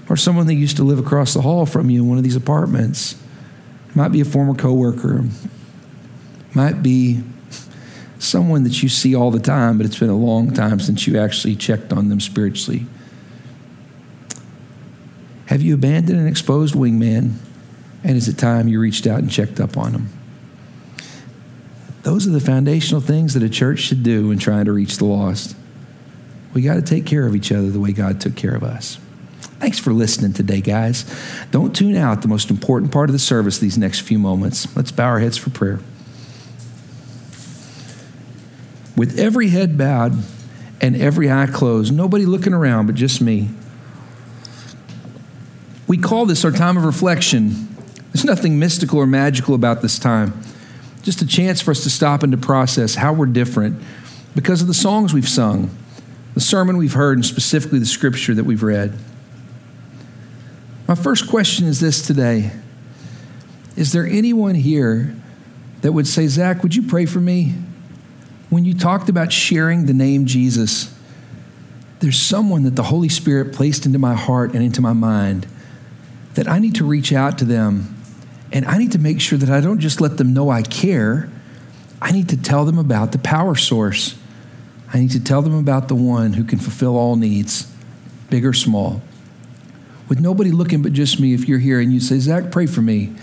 or 0.09 0.17
someone 0.17 0.47
that 0.47 0.55
used 0.55 0.77
to 0.77 0.83
live 0.83 0.99
across 0.99 1.33
the 1.33 1.41
hall 1.41 1.65
from 1.65 1.89
you 1.89 2.03
in 2.03 2.09
one 2.09 2.17
of 2.17 2.23
these 2.23 2.35
apartments. 2.35 3.13
It 3.89 3.95
might 3.95 4.11
be 4.11 4.21
a 4.21 4.25
former 4.25 4.53
coworker 4.53 5.23
might 6.55 6.83
be 6.83 7.23
someone 8.19 8.63
that 8.63 8.83
you 8.83 8.89
see 8.89 9.15
all 9.15 9.31
the 9.31 9.39
time, 9.39 9.77
but 9.77 9.85
it's 9.85 9.99
been 9.99 10.09
a 10.09 10.17
long 10.17 10.51
time 10.51 10.79
since 10.79 11.07
you 11.07 11.17
actually 11.19 11.55
checked 11.55 11.91
on 11.91 12.09
them 12.09 12.19
spiritually. 12.19 12.85
Have 15.47 15.61
you 15.61 15.73
abandoned 15.73 16.19
an 16.19 16.27
exposed 16.27 16.75
wingman? 16.75 17.33
And 18.03 18.17
is 18.17 18.27
it 18.27 18.37
time 18.37 18.67
you 18.67 18.79
reached 18.79 19.05
out 19.05 19.19
and 19.19 19.29
checked 19.29 19.59
up 19.59 19.77
on 19.77 19.91
them? 19.91 20.09
Those 22.03 22.25
are 22.27 22.31
the 22.31 22.39
foundational 22.39 23.01
things 23.01 23.33
that 23.33 23.43
a 23.43 23.49
church 23.49 23.79
should 23.79 24.01
do 24.01 24.31
in 24.31 24.39
trying 24.39 24.65
to 24.65 24.71
reach 24.71 24.97
the 24.97 25.05
lost. 25.05 25.55
We 26.53 26.61
got 26.61 26.75
to 26.75 26.81
take 26.81 27.05
care 27.05 27.27
of 27.27 27.35
each 27.35 27.51
other 27.51 27.69
the 27.69 27.79
way 27.79 27.91
God 27.91 28.19
took 28.19 28.35
care 28.35 28.55
of 28.55 28.63
us. 28.63 28.97
Thanks 29.59 29.77
for 29.77 29.93
listening 29.93 30.33
today, 30.33 30.61
guys. 30.61 31.05
Don't 31.51 31.75
tune 31.75 31.95
out 31.95 32.23
the 32.23 32.27
most 32.27 32.49
important 32.49 32.91
part 32.91 33.09
of 33.09 33.13
the 33.13 33.19
service 33.19 33.59
these 33.59 33.77
next 33.77 33.99
few 33.99 34.17
moments. 34.17 34.75
Let's 34.75 34.91
bow 34.91 35.05
our 35.05 35.19
heads 35.19 35.37
for 35.37 35.51
prayer. 35.51 35.79
With 38.95 39.17
every 39.19 39.49
head 39.49 39.77
bowed 39.77 40.13
and 40.81 40.95
every 40.95 41.31
eye 41.31 41.47
closed, 41.47 41.93
nobody 41.93 42.25
looking 42.25 42.53
around 42.53 42.87
but 42.87 42.95
just 42.95 43.21
me. 43.21 43.49
We 45.87 45.97
call 45.97 46.25
this 46.25 46.45
our 46.45 46.51
time 46.51 46.77
of 46.77 46.85
reflection. 46.85 47.67
There's 48.11 48.25
nothing 48.25 48.59
mystical 48.59 48.99
or 48.99 49.05
magical 49.05 49.55
about 49.55 49.81
this 49.81 49.99
time. 49.99 50.41
Just 51.01 51.21
a 51.21 51.27
chance 51.27 51.61
for 51.61 51.71
us 51.71 51.83
to 51.83 51.89
stop 51.89 52.23
and 52.23 52.31
to 52.31 52.37
process 52.37 52.95
how 52.95 53.13
we're 53.13 53.25
different 53.25 53.81
because 54.35 54.61
of 54.61 54.67
the 54.67 54.73
songs 54.73 55.13
we've 55.13 55.27
sung, 55.27 55.69
the 56.33 56.39
sermon 56.39 56.77
we've 56.77 56.93
heard, 56.93 57.17
and 57.17 57.25
specifically 57.25 57.79
the 57.79 57.85
scripture 57.85 58.33
that 58.33 58.43
we've 58.43 58.63
read. 58.63 58.97
My 60.87 60.95
first 60.95 61.29
question 61.29 61.67
is 61.67 61.79
this 61.79 62.05
today 62.05 62.51
Is 63.75 63.91
there 63.91 64.05
anyone 64.05 64.55
here 64.55 65.15
that 65.81 65.91
would 65.91 66.07
say, 66.07 66.27
Zach, 66.27 66.63
would 66.63 66.75
you 66.75 66.83
pray 66.83 67.05
for 67.05 67.19
me? 67.19 67.55
When 68.51 68.65
you 68.65 68.73
talked 68.73 69.07
about 69.07 69.31
sharing 69.31 69.85
the 69.85 69.93
name 69.93 70.25
Jesus, 70.25 70.93
there's 72.01 72.19
someone 72.19 72.63
that 72.63 72.75
the 72.75 72.83
Holy 72.83 73.07
Spirit 73.07 73.53
placed 73.53 73.85
into 73.85 73.97
my 73.97 74.13
heart 74.13 74.53
and 74.53 74.61
into 74.61 74.81
my 74.81 74.91
mind 74.91 75.47
that 76.33 76.49
I 76.49 76.59
need 76.59 76.75
to 76.75 76.83
reach 76.83 77.13
out 77.13 77.37
to 77.37 77.45
them 77.45 77.95
and 78.51 78.65
I 78.65 78.77
need 78.77 78.91
to 78.91 78.99
make 78.99 79.21
sure 79.21 79.37
that 79.37 79.49
I 79.49 79.61
don't 79.61 79.79
just 79.79 80.01
let 80.01 80.17
them 80.17 80.33
know 80.33 80.49
I 80.49 80.63
care. 80.63 81.29
I 82.01 82.11
need 82.11 82.27
to 82.29 82.37
tell 82.37 82.65
them 82.65 82.77
about 82.77 83.13
the 83.13 83.19
power 83.19 83.55
source. 83.55 84.19
I 84.93 84.99
need 84.99 85.11
to 85.11 85.23
tell 85.23 85.41
them 85.41 85.53
about 85.53 85.87
the 85.87 85.95
one 85.95 86.33
who 86.33 86.43
can 86.43 86.59
fulfill 86.59 86.97
all 86.97 87.15
needs, 87.15 87.73
big 88.29 88.45
or 88.45 88.51
small. 88.51 89.01
With 90.09 90.19
nobody 90.19 90.51
looking 90.51 90.81
but 90.81 90.91
just 90.91 91.21
me, 91.21 91.33
if 91.33 91.47
you're 91.47 91.59
here 91.59 91.79
and 91.79 91.93
you 91.93 92.01
say, 92.01 92.19
Zach, 92.19 92.51
pray 92.51 92.65
for 92.65 92.81
me, 92.81 93.15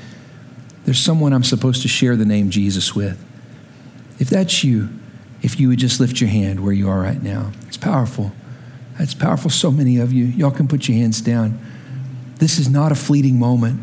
there's 0.86 0.98
someone 0.98 1.34
I'm 1.34 1.44
supposed 1.44 1.82
to 1.82 1.88
share 1.88 2.16
the 2.16 2.24
name 2.24 2.48
Jesus 2.48 2.94
with. 2.94 3.22
If 4.18 4.30
that's 4.30 4.64
you, 4.64 4.88
if 5.42 5.60
you 5.60 5.68
would 5.68 5.78
just 5.78 6.00
lift 6.00 6.20
your 6.20 6.30
hand 6.30 6.60
where 6.60 6.72
you 6.72 6.88
are 6.88 7.00
right 7.00 7.22
now. 7.22 7.52
It's 7.66 7.76
powerful. 7.76 8.32
It's 8.98 9.14
powerful, 9.14 9.50
so 9.50 9.70
many 9.70 9.98
of 9.98 10.12
you. 10.12 10.24
Y'all 10.24 10.50
can 10.50 10.66
put 10.66 10.88
your 10.88 10.98
hands 10.98 11.20
down. 11.20 11.60
This 12.38 12.58
is 12.58 12.68
not 12.68 12.92
a 12.92 12.96
fleeting 12.96 13.38
moment. 13.38 13.80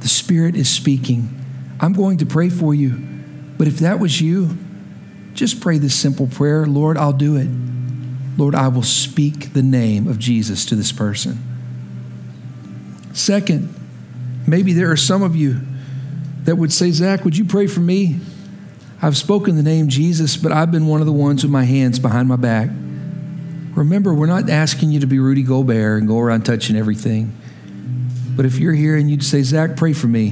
The 0.00 0.08
Spirit 0.08 0.54
is 0.54 0.68
speaking. 0.68 1.36
I'm 1.80 1.92
going 1.92 2.18
to 2.18 2.26
pray 2.26 2.50
for 2.50 2.74
you. 2.74 3.02
But 3.56 3.68
if 3.68 3.78
that 3.78 4.00
was 4.00 4.20
you, 4.20 4.56
just 5.34 5.60
pray 5.60 5.78
this 5.78 5.94
simple 5.94 6.26
prayer 6.26 6.66
Lord, 6.66 6.96
I'll 6.96 7.12
do 7.12 7.36
it. 7.36 7.48
Lord, 8.36 8.54
I 8.54 8.68
will 8.68 8.82
speak 8.82 9.52
the 9.52 9.62
name 9.62 10.06
of 10.06 10.18
Jesus 10.18 10.64
to 10.66 10.76
this 10.76 10.92
person. 10.92 11.38
Second, 13.12 13.74
maybe 14.46 14.72
there 14.72 14.90
are 14.90 14.96
some 14.96 15.22
of 15.22 15.36
you 15.36 15.60
that 16.44 16.56
would 16.56 16.72
say, 16.72 16.90
Zach, 16.90 17.24
would 17.24 17.36
you 17.36 17.44
pray 17.44 17.66
for 17.66 17.80
me? 17.80 18.20
I've 19.02 19.16
spoken 19.16 19.56
the 19.56 19.62
name 19.62 19.88
Jesus, 19.88 20.36
but 20.36 20.52
I've 20.52 20.70
been 20.70 20.86
one 20.86 21.00
of 21.00 21.06
the 21.06 21.12
ones 21.12 21.42
with 21.42 21.50
my 21.50 21.64
hands 21.64 21.98
behind 21.98 22.28
my 22.28 22.36
back. 22.36 22.68
Remember, 23.74 24.12
we're 24.12 24.26
not 24.26 24.50
asking 24.50 24.90
you 24.90 25.00
to 25.00 25.06
be 25.06 25.18
Rudy 25.18 25.42
Gobert 25.42 25.98
and 25.98 26.08
go 26.08 26.18
around 26.18 26.42
touching 26.42 26.76
everything. 26.76 27.34
But 28.36 28.44
if 28.44 28.58
you're 28.58 28.74
here 28.74 28.96
and 28.96 29.10
you'd 29.10 29.24
say, 29.24 29.42
Zach, 29.42 29.76
pray 29.76 29.92
for 29.92 30.06
me. 30.06 30.30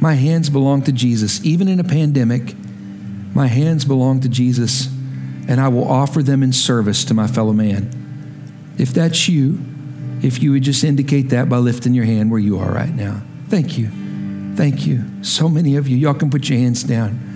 My 0.00 0.14
hands 0.14 0.50
belong 0.50 0.82
to 0.82 0.92
Jesus. 0.92 1.44
Even 1.44 1.68
in 1.68 1.78
a 1.78 1.84
pandemic, 1.84 2.54
my 3.34 3.46
hands 3.46 3.84
belong 3.84 4.20
to 4.20 4.28
Jesus, 4.28 4.86
and 5.48 5.60
I 5.60 5.68
will 5.68 5.86
offer 5.86 6.22
them 6.22 6.42
in 6.42 6.52
service 6.52 7.04
to 7.04 7.14
my 7.14 7.26
fellow 7.26 7.52
man. 7.52 8.74
If 8.78 8.92
that's 8.92 9.28
you, 9.28 9.64
if 10.22 10.42
you 10.42 10.52
would 10.52 10.62
just 10.62 10.82
indicate 10.82 11.30
that 11.30 11.48
by 11.48 11.58
lifting 11.58 11.94
your 11.94 12.04
hand 12.04 12.30
where 12.30 12.40
you 12.40 12.58
are 12.58 12.72
right 12.72 12.94
now. 12.94 13.22
Thank 13.48 13.78
you. 13.78 13.90
Thank 14.56 14.86
you. 14.86 15.04
So 15.22 15.48
many 15.48 15.76
of 15.76 15.86
you. 15.86 15.96
Y'all 15.96 16.14
can 16.14 16.30
put 16.30 16.48
your 16.48 16.58
hands 16.58 16.82
down. 16.82 17.35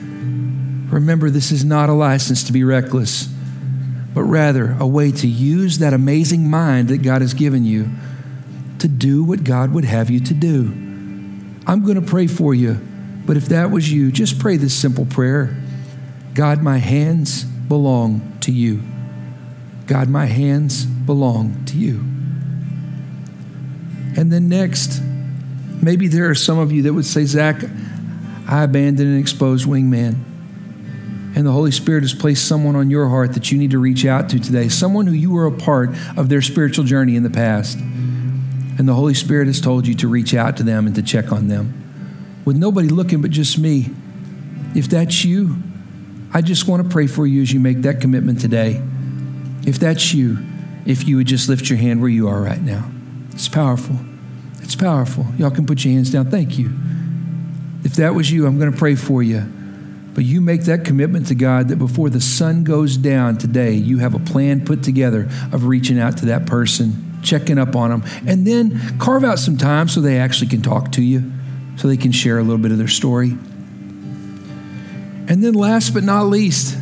Remember, 0.90 1.30
this 1.30 1.52
is 1.52 1.64
not 1.64 1.88
a 1.88 1.92
license 1.92 2.44
to 2.44 2.52
be 2.52 2.64
reckless, 2.64 3.26
but 4.12 4.22
rather 4.22 4.76
a 4.80 4.86
way 4.86 5.12
to 5.12 5.28
use 5.28 5.78
that 5.78 5.94
amazing 5.94 6.50
mind 6.50 6.88
that 6.88 6.98
God 6.98 7.22
has 7.22 7.32
given 7.32 7.64
you 7.64 7.90
to 8.80 8.88
do 8.88 9.22
what 9.22 9.44
God 9.44 9.72
would 9.72 9.84
have 9.84 10.10
you 10.10 10.20
to 10.20 10.34
do. 10.34 10.64
I'm 11.66 11.84
going 11.84 12.00
to 12.00 12.06
pray 12.06 12.26
for 12.26 12.54
you, 12.54 12.74
but 13.24 13.36
if 13.36 13.46
that 13.46 13.70
was 13.70 13.92
you, 13.92 14.10
just 14.10 14.38
pray 14.38 14.56
this 14.56 14.74
simple 14.74 15.06
prayer 15.06 15.56
God, 16.34 16.62
my 16.62 16.78
hands 16.78 17.44
belong 17.44 18.38
to 18.40 18.52
you. 18.52 18.82
God, 19.86 20.08
my 20.08 20.26
hands 20.26 20.84
belong 20.86 21.64
to 21.66 21.76
you. 21.76 21.98
And 24.16 24.32
then 24.32 24.48
next, 24.48 25.00
maybe 25.82 26.08
there 26.08 26.30
are 26.30 26.34
some 26.34 26.58
of 26.58 26.72
you 26.72 26.82
that 26.82 26.92
would 26.92 27.04
say, 27.04 27.24
Zach, 27.24 27.62
I 28.48 28.64
abandoned 28.64 29.08
an 29.08 29.18
exposed 29.18 29.66
wingman. 29.66 30.29
And 31.34 31.46
the 31.46 31.52
Holy 31.52 31.70
Spirit 31.70 32.02
has 32.02 32.12
placed 32.12 32.46
someone 32.46 32.74
on 32.74 32.90
your 32.90 33.08
heart 33.08 33.34
that 33.34 33.52
you 33.52 33.58
need 33.58 33.70
to 33.70 33.78
reach 33.78 34.04
out 34.04 34.28
to 34.30 34.40
today, 34.40 34.68
someone 34.68 35.06
who 35.06 35.12
you 35.12 35.30
were 35.30 35.46
a 35.46 35.52
part 35.52 35.90
of 36.16 36.28
their 36.28 36.42
spiritual 36.42 36.84
journey 36.84 37.14
in 37.16 37.22
the 37.22 37.30
past. 37.30 37.78
And 37.78 38.88
the 38.88 38.94
Holy 38.94 39.14
Spirit 39.14 39.46
has 39.46 39.60
told 39.60 39.86
you 39.86 39.94
to 39.96 40.08
reach 40.08 40.34
out 40.34 40.56
to 40.56 40.62
them 40.62 40.86
and 40.86 40.94
to 40.96 41.02
check 41.02 41.32
on 41.32 41.48
them. 41.48 42.42
With 42.44 42.56
nobody 42.56 42.88
looking 42.88 43.22
but 43.22 43.30
just 43.30 43.58
me, 43.58 43.90
if 44.74 44.88
that's 44.88 45.24
you, 45.24 45.56
I 46.32 46.42
just 46.42 46.66
want 46.66 46.82
to 46.82 46.88
pray 46.88 47.06
for 47.06 47.26
you 47.26 47.42
as 47.42 47.52
you 47.52 47.60
make 47.60 47.82
that 47.82 48.00
commitment 48.00 48.40
today. 48.40 48.82
If 49.66 49.78
that's 49.78 50.14
you, 50.14 50.38
if 50.86 51.06
you 51.06 51.16
would 51.16 51.26
just 51.26 51.48
lift 51.48 51.68
your 51.68 51.78
hand 51.78 52.00
where 52.00 52.10
you 52.10 52.28
are 52.28 52.40
right 52.40 52.60
now. 52.60 52.90
It's 53.32 53.48
powerful. 53.48 53.96
It's 54.62 54.74
powerful. 54.74 55.26
Y'all 55.38 55.50
can 55.50 55.66
put 55.66 55.84
your 55.84 55.94
hands 55.94 56.10
down. 56.10 56.30
Thank 56.30 56.58
you. 56.58 56.72
If 57.84 57.94
that 57.96 58.14
was 58.14 58.30
you, 58.30 58.46
I'm 58.46 58.58
going 58.58 58.72
to 58.72 58.78
pray 58.78 58.94
for 58.94 59.22
you. 59.22 59.40
But 60.20 60.26
you 60.26 60.42
make 60.42 60.64
that 60.64 60.84
commitment 60.84 61.28
to 61.28 61.34
God 61.34 61.68
that 61.68 61.76
before 61.76 62.10
the 62.10 62.20
sun 62.20 62.62
goes 62.62 62.98
down 62.98 63.38
today, 63.38 63.72
you 63.72 64.00
have 64.00 64.12
a 64.12 64.18
plan 64.18 64.66
put 64.66 64.82
together 64.82 65.30
of 65.50 65.64
reaching 65.64 65.98
out 65.98 66.18
to 66.18 66.26
that 66.26 66.44
person, 66.44 67.18
checking 67.22 67.56
up 67.56 67.74
on 67.74 67.88
them, 67.88 68.04
and 68.26 68.46
then 68.46 68.98
carve 68.98 69.24
out 69.24 69.38
some 69.38 69.56
time 69.56 69.88
so 69.88 70.02
they 70.02 70.18
actually 70.18 70.48
can 70.48 70.60
talk 70.60 70.92
to 70.92 71.02
you, 71.02 71.32
so 71.76 71.88
they 71.88 71.96
can 71.96 72.12
share 72.12 72.38
a 72.38 72.42
little 72.42 72.58
bit 72.58 72.70
of 72.70 72.76
their 72.76 72.86
story. 72.86 73.30
And 73.30 75.42
then, 75.42 75.54
last 75.54 75.94
but 75.94 76.04
not 76.04 76.24
least, 76.24 76.76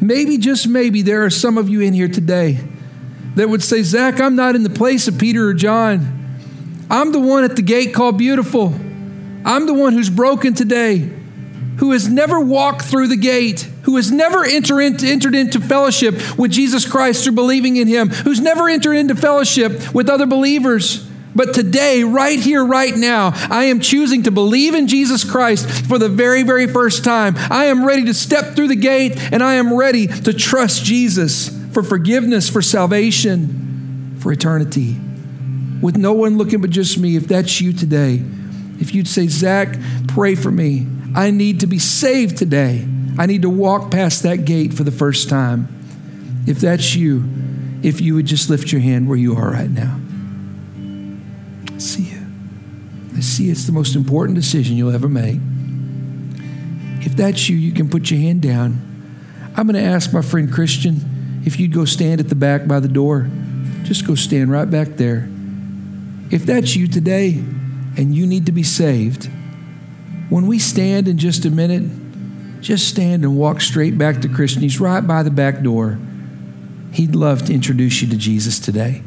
maybe, 0.00 0.38
just 0.38 0.66
maybe, 0.66 1.02
there 1.02 1.22
are 1.22 1.28
some 1.28 1.58
of 1.58 1.68
you 1.68 1.82
in 1.82 1.92
here 1.92 2.08
today 2.08 2.58
that 3.34 3.50
would 3.50 3.62
say, 3.62 3.82
Zach, 3.82 4.18
I'm 4.18 4.34
not 4.34 4.56
in 4.56 4.62
the 4.62 4.70
place 4.70 5.08
of 5.08 5.18
Peter 5.18 5.46
or 5.46 5.52
John. 5.52 6.86
I'm 6.88 7.12
the 7.12 7.20
one 7.20 7.44
at 7.44 7.56
the 7.56 7.60
gate 7.60 7.92
called 7.92 8.16
beautiful. 8.16 8.68
I'm 9.44 9.66
the 9.66 9.74
one 9.74 9.92
who's 9.92 10.08
broken 10.08 10.54
today, 10.54 11.19
who 11.80 11.92
has 11.92 12.08
never 12.08 12.38
walked 12.38 12.82
through 12.82 13.08
the 13.08 13.16
gate, 13.16 13.62
who 13.82 13.96
has 13.96 14.12
never 14.12 14.44
enter 14.44 14.82
into, 14.82 15.06
entered 15.06 15.34
into 15.34 15.58
fellowship 15.58 16.38
with 16.38 16.50
Jesus 16.50 16.88
Christ 16.88 17.26
or 17.26 17.32
believing 17.32 17.76
in 17.76 17.88
Him, 17.88 18.10
who's 18.10 18.40
never 18.40 18.68
entered 18.68 18.94
into 18.94 19.16
fellowship 19.16 19.94
with 19.94 20.10
other 20.10 20.26
believers. 20.26 21.08
But 21.34 21.54
today, 21.54 22.04
right 22.04 22.38
here, 22.38 22.62
right 22.62 22.94
now, 22.94 23.30
I 23.50 23.64
am 23.64 23.80
choosing 23.80 24.24
to 24.24 24.30
believe 24.30 24.74
in 24.74 24.88
Jesus 24.88 25.24
Christ 25.24 25.86
for 25.86 25.98
the 25.98 26.08
very, 26.08 26.42
very 26.42 26.66
first 26.66 27.02
time. 27.02 27.34
I 27.36 27.66
am 27.66 27.86
ready 27.86 28.04
to 28.04 28.14
step 28.14 28.54
through 28.54 28.68
the 28.68 28.76
gate 28.76 29.16
and 29.32 29.42
I 29.42 29.54
am 29.54 29.72
ready 29.72 30.06
to 30.06 30.34
trust 30.34 30.84
Jesus 30.84 31.48
for 31.72 31.82
forgiveness, 31.82 32.50
for 32.50 32.60
salvation, 32.60 34.18
for 34.18 34.32
eternity. 34.32 34.96
With 35.80 35.96
no 35.96 36.12
one 36.12 36.36
looking 36.36 36.60
but 36.60 36.70
just 36.70 36.98
me, 36.98 37.16
if 37.16 37.26
that's 37.26 37.58
you 37.60 37.72
today, 37.72 38.22
if 38.80 38.94
you'd 38.94 39.08
say, 39.08 39.28
Zach, 39.28 39.78
pray 40.08 40.34
for 40.34 40.50
me. 40.50 40.86
I 41.14 41.30
need 41.30 41.60
to 41.60 41.66
be 41.66 41.78
saved 41.78 42.36
today. 42.36 42.86
I 43.18 43.26
need 43.26 43.42
to 43.42 43.50
walk 43.50 43.90
past 43.90 44.22
that 44.22 44.44
gate 44.44 44.72
for 44.74 44.84
the 44.84 44.92
first 44.92 45.28
time. 45.28 45.68
If 46.46 46.60
that's 46.60 46.94
you, 46.94 47.24
if 47.82 48.00
you 48.00 48.14
would 48.14 48.26
just 48.26 48.48
lift 48.50 48.72
your 48.72 48.80
hand 48.80 49.08
where 49.08 49.16
you 49.16 49.36
are 49.36 49.50
right 49.50 49.70
now. 49.70 50.00
I 51.74 51.78
see 51.78 52.04
you. 52.04 52.26
I 53.16 53.20
see 53.20 53.50
it's 53.50 53.66
the 53.66 53.72
most 53.72 53.96
important 53.96 54.36
decision 54.36 54.76
you'll 54.76 54.94
ever 54.94 55.08
make. 55.08 55.40
If 57.00 57.16
that's 57.16 57.48
you, 57.48 57.56
you 57.56 57.72
can 57.72 57.88
put 57.88 58.10
your 58.10 58.20
hand 58.20 58.42
down. 58.42 58.86
I'm 59.56 59.66
going 59.66 59.82
to 59.82 59.90
ask 59.90 60.12
my 60.12 60.22
friend 60.22 60.52
Christian 60.52 61.42
if 61.44 61.58
you'd 61.58 61.72
go 61.72 61.84
stand 61.84 62.20
at 62.20 62.28
the 62.28 62.34
back 62.34 62.66
by 62.66 62.80
the 62.80 62.88
door, 62.88 63.28
just 63.82 64.06
go 64.06 64.14
stand 64.14 64.50
right 64.50 64.70
back 64.70 64.88
there. 64.96 65.28
If 66.30 66.44
that's 66.46 66.76
you 66.76 66.86
today 66.86 67.42
and 67.96 68.14
you 68.14 68.26
need 68.26 68.46
to 68.46 68.52
be 68.52 68.62
saved, 68.62 69.28
when 70.30 70.46
we 70.46 70.58
stand 70.58 71.08
in 71.08 71.18
just 71.18 71.44
a 71.44 71.50
minute, 71.50 72.62
just 72.62 72.88
stand 72.88 73.24
and 73.24 73.36
walk 73.36 73.60
straight 73.60 73.98
back 73.98 74.20
to 74.22 74.28
Christian. 74.28 74.62
He's 74.62 74.80
right 74.80 75.06
by 75.06 75.22
the 75.22 75.30
back 75.30 75.62
door. 75.62 75.98
He'd 76.92 77.14
love 77.14 77.44
to 77.46 77.54
introduce 77.54 78.00
you 78.00 78.08
to 78.08 78.16
Jesus 78.16 78.58
today. 78.58 79.02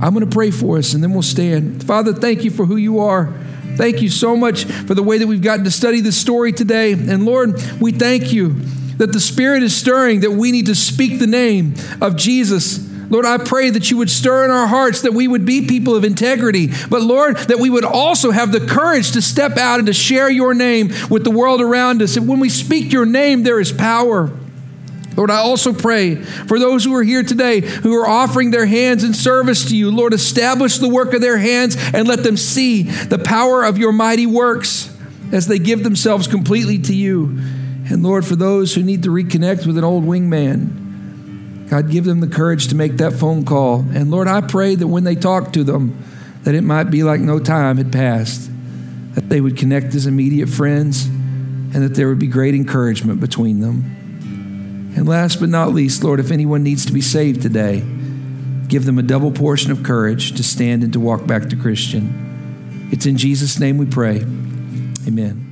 I'm 0.00 0.14
going 0.14 0.28
to 0.28 0.30
pray 0.30 0.50
for 0.50 0.78
us 0.78 0.94
and 0.94 1.02
then 1.02 1.12
we'll 1.12 1.22
stand. 1.22 1.84
Father, 1.84 2.12
thank 2.12 2.44
you 2.44 2.50
for 2.50 2.66
who 2.66 2.76
you 2.76 3.00
are. 3.00 3.32
Thank 3.76 4.02
you 4.02 4.08
so 4.08 4.36
much 4.36 4.64
for 4.64 4.94
the 4.94 5.02
way 5.02 5.18
that 5.18 5.26
we've 5.26 5.42
gotten 5.42 5.64
to 5.64 5.70
study 5.70 6.00
this 6.00 6.16
story 6.16 6.52
today. 6.52 6.92
And 6.92 7.24
Lord, 7.24 7.60
we 7.80 7.92
thank 7.92 8.32
you 8.32 8.50
that 8.98 9.12
the 9.12 9.20
Spirit 9.20 9.62
is 9.62 9.74
stirring, 9.74 10.20
that 10.20 10.32
we 10.32 10.52
need 10.52 10.66
to 10.66 10.74
speak 10.74 11.18
the 11.18 11.26
name 11.26 11.74
of 12.00 12.16
Jesus. 12.16 12.91
Lord, 13.12 13.26
I 13.26 13.36
pray 13.36 13.68
that 13.68 13.90
you 13.90 13.98
would 13.98 14.08
stir 14.08 14.46
in 14.46 14.50
our 14.50 14.66
hearts 14.66 15.02
that 15.02 15.12
we 15.12 15.28
would 15.28 15.44
be 15.44 15.66
people 15.66 15.94
of 15.94 16.02
integrity, 16.02 16.70
but 16.88 17.02
Lord, 17.02 17.36
that 17.36 17.58
we 17.58 17.68
would 17.68 17.84
also 17.84 18.30
have 18.30 18.52
the 18.52 18.66
courage 18.66 19.12
to 19.12 19.20
step 19.20 19.58
out 19.58 19.80
and 19.80 19.86
to 19.86 19.92
share 19.92 20.30
your 20.30 20.54
name 20.54 20.90
with 21.10 21.22
the 21.22 21.30
world 21.30 21.60
around 21.60 22.00
us. 22.00 22.16
And 22.16 22.26
when 22.26 22.40
we 22.40 22.48
speak 22.48 22.90
your 22.90 23.04
name, 23.04 23.42
there 23.42 23.60
is 23.60 23.70
power. 23.70 24.32
Lord, 25.14 25.30
I 25.30 25.36
also 25.40 25.74
pray 25.74 26.14
for 26.14 26.58
those 26.58 26.84
who 26.84 26.94
are 26.94 27.02
here 27.02 27.22
today 27.22 27.60
who 27.60 27.94
are 27.96 28.08
offering 28.08 28.50
their 28.50 28.64
hands 28.64 29.04
in 29.04 29.12
service 29.12 29.66
to 29.66 29.76
you. 29.76 29.90
Lord, 29.90 30.14
establish 30.14 30.78
the 30.78 30.88
work 30.88 31.12
of 31.12 31.20
their 31.20 31.36
hands 31.36 31.76
and 31.92 32.08
let 32.08 32.22
them 32.22 32.38
see 32.38 32.84
the 32.84 33.18
power 33.18 33.62
of 33.62 33.76
your 33.76 33.92
mighty 33.92 34.24
works 34.24 34.90
as 35.32 35.48
they 35.48 35.58
give 35.58 35.84
themselves 35.84 36.26
completely 36.26 36.78
to 36.78 36.94
you. 36.94 37.38
And 37.90 38.02
Lord, 38.02 38.24
for 38.24 38.36
those 38.36 38.74
who 38.74 38.82
need 38.82 39.02
to 39.02 39.10
reconnect 39.10 39.66
with 39.66 39.76
an 39.76 39.84
old 39.84 40.04
wingman, 40.04 40.81
God, 41.72 41.88
give 41.88 42.04
them 42.04 42.20
the 42.20 42.26
courage 42.26 42.68
to 42.68 42.74
make 42.74 42.98
that 42.98 43.14
phone 43.14 43.46
call. 43.46 43.80
And 43.94 44.10
Lord, 44.10 44.28
I 44.28 44.42
pray 44.42 44.74
that 44.74 44.86
when 44.86 45.04
they 45.04 45.14
talk 45.14 45.54
to 45.54 45.64
them, 45.64 46.04
that 46.42 46.54
it 46.54 46.60
might 46.60 46.90
be 46.90 47.02
like 47.02 47.22
no 47.22 47.38
time 47.38 47.78
had 47.78 47.90
passed, 47.90 48.50
that 49.14 49.30
they 49.30 49.40
would 49.40 49.56
connect 49.56 49.94
as 49.94 50.06
immediate 50.06 50.50
friends, 50.50 51.06
and 51.06 51.76
that 51.76 51.94
there 51.94 52.10
would 52.10 52.18
be 52.18 52.26
great 52.26 52.54
encouragement 52.54 53.20
between 53.20 53.60
them. 53.60 54.92
And 54.94 55.08
last 55.08 55.40
but 55.40 55.48
not 55.48 55.72
least, 55.72 56.04
Lord, 56.04 56.20
if 56.20 56.30
anyone 56.30 56.62
needs 56.62 56.84
to 56.84 56.92
be 56.92 57.00
saved 57.00 57.40
today, 57.40 57.82
give 58.68 58.84
them 58.84 58.98
a 58.98 59.02
double 59.02 59.32
portion 59.32 59.72
of 59.72 59.82
courage 59.82 60.32
to 60.32 60.42
stand 60.42 60.84
and 60.84 60.92
to 60.92 61.00
walk 61.00 61.26
back 61.26 61.48
to 61.48 61.56
Christian. 61.56 62.90
It's 62.92 63.06
in 63.06 63.16
Jesus' 63.16 63.58
name 63.58 63.78
we 63.78 63.86
pray. 63.86 64.16
Amen. 65.06 65.51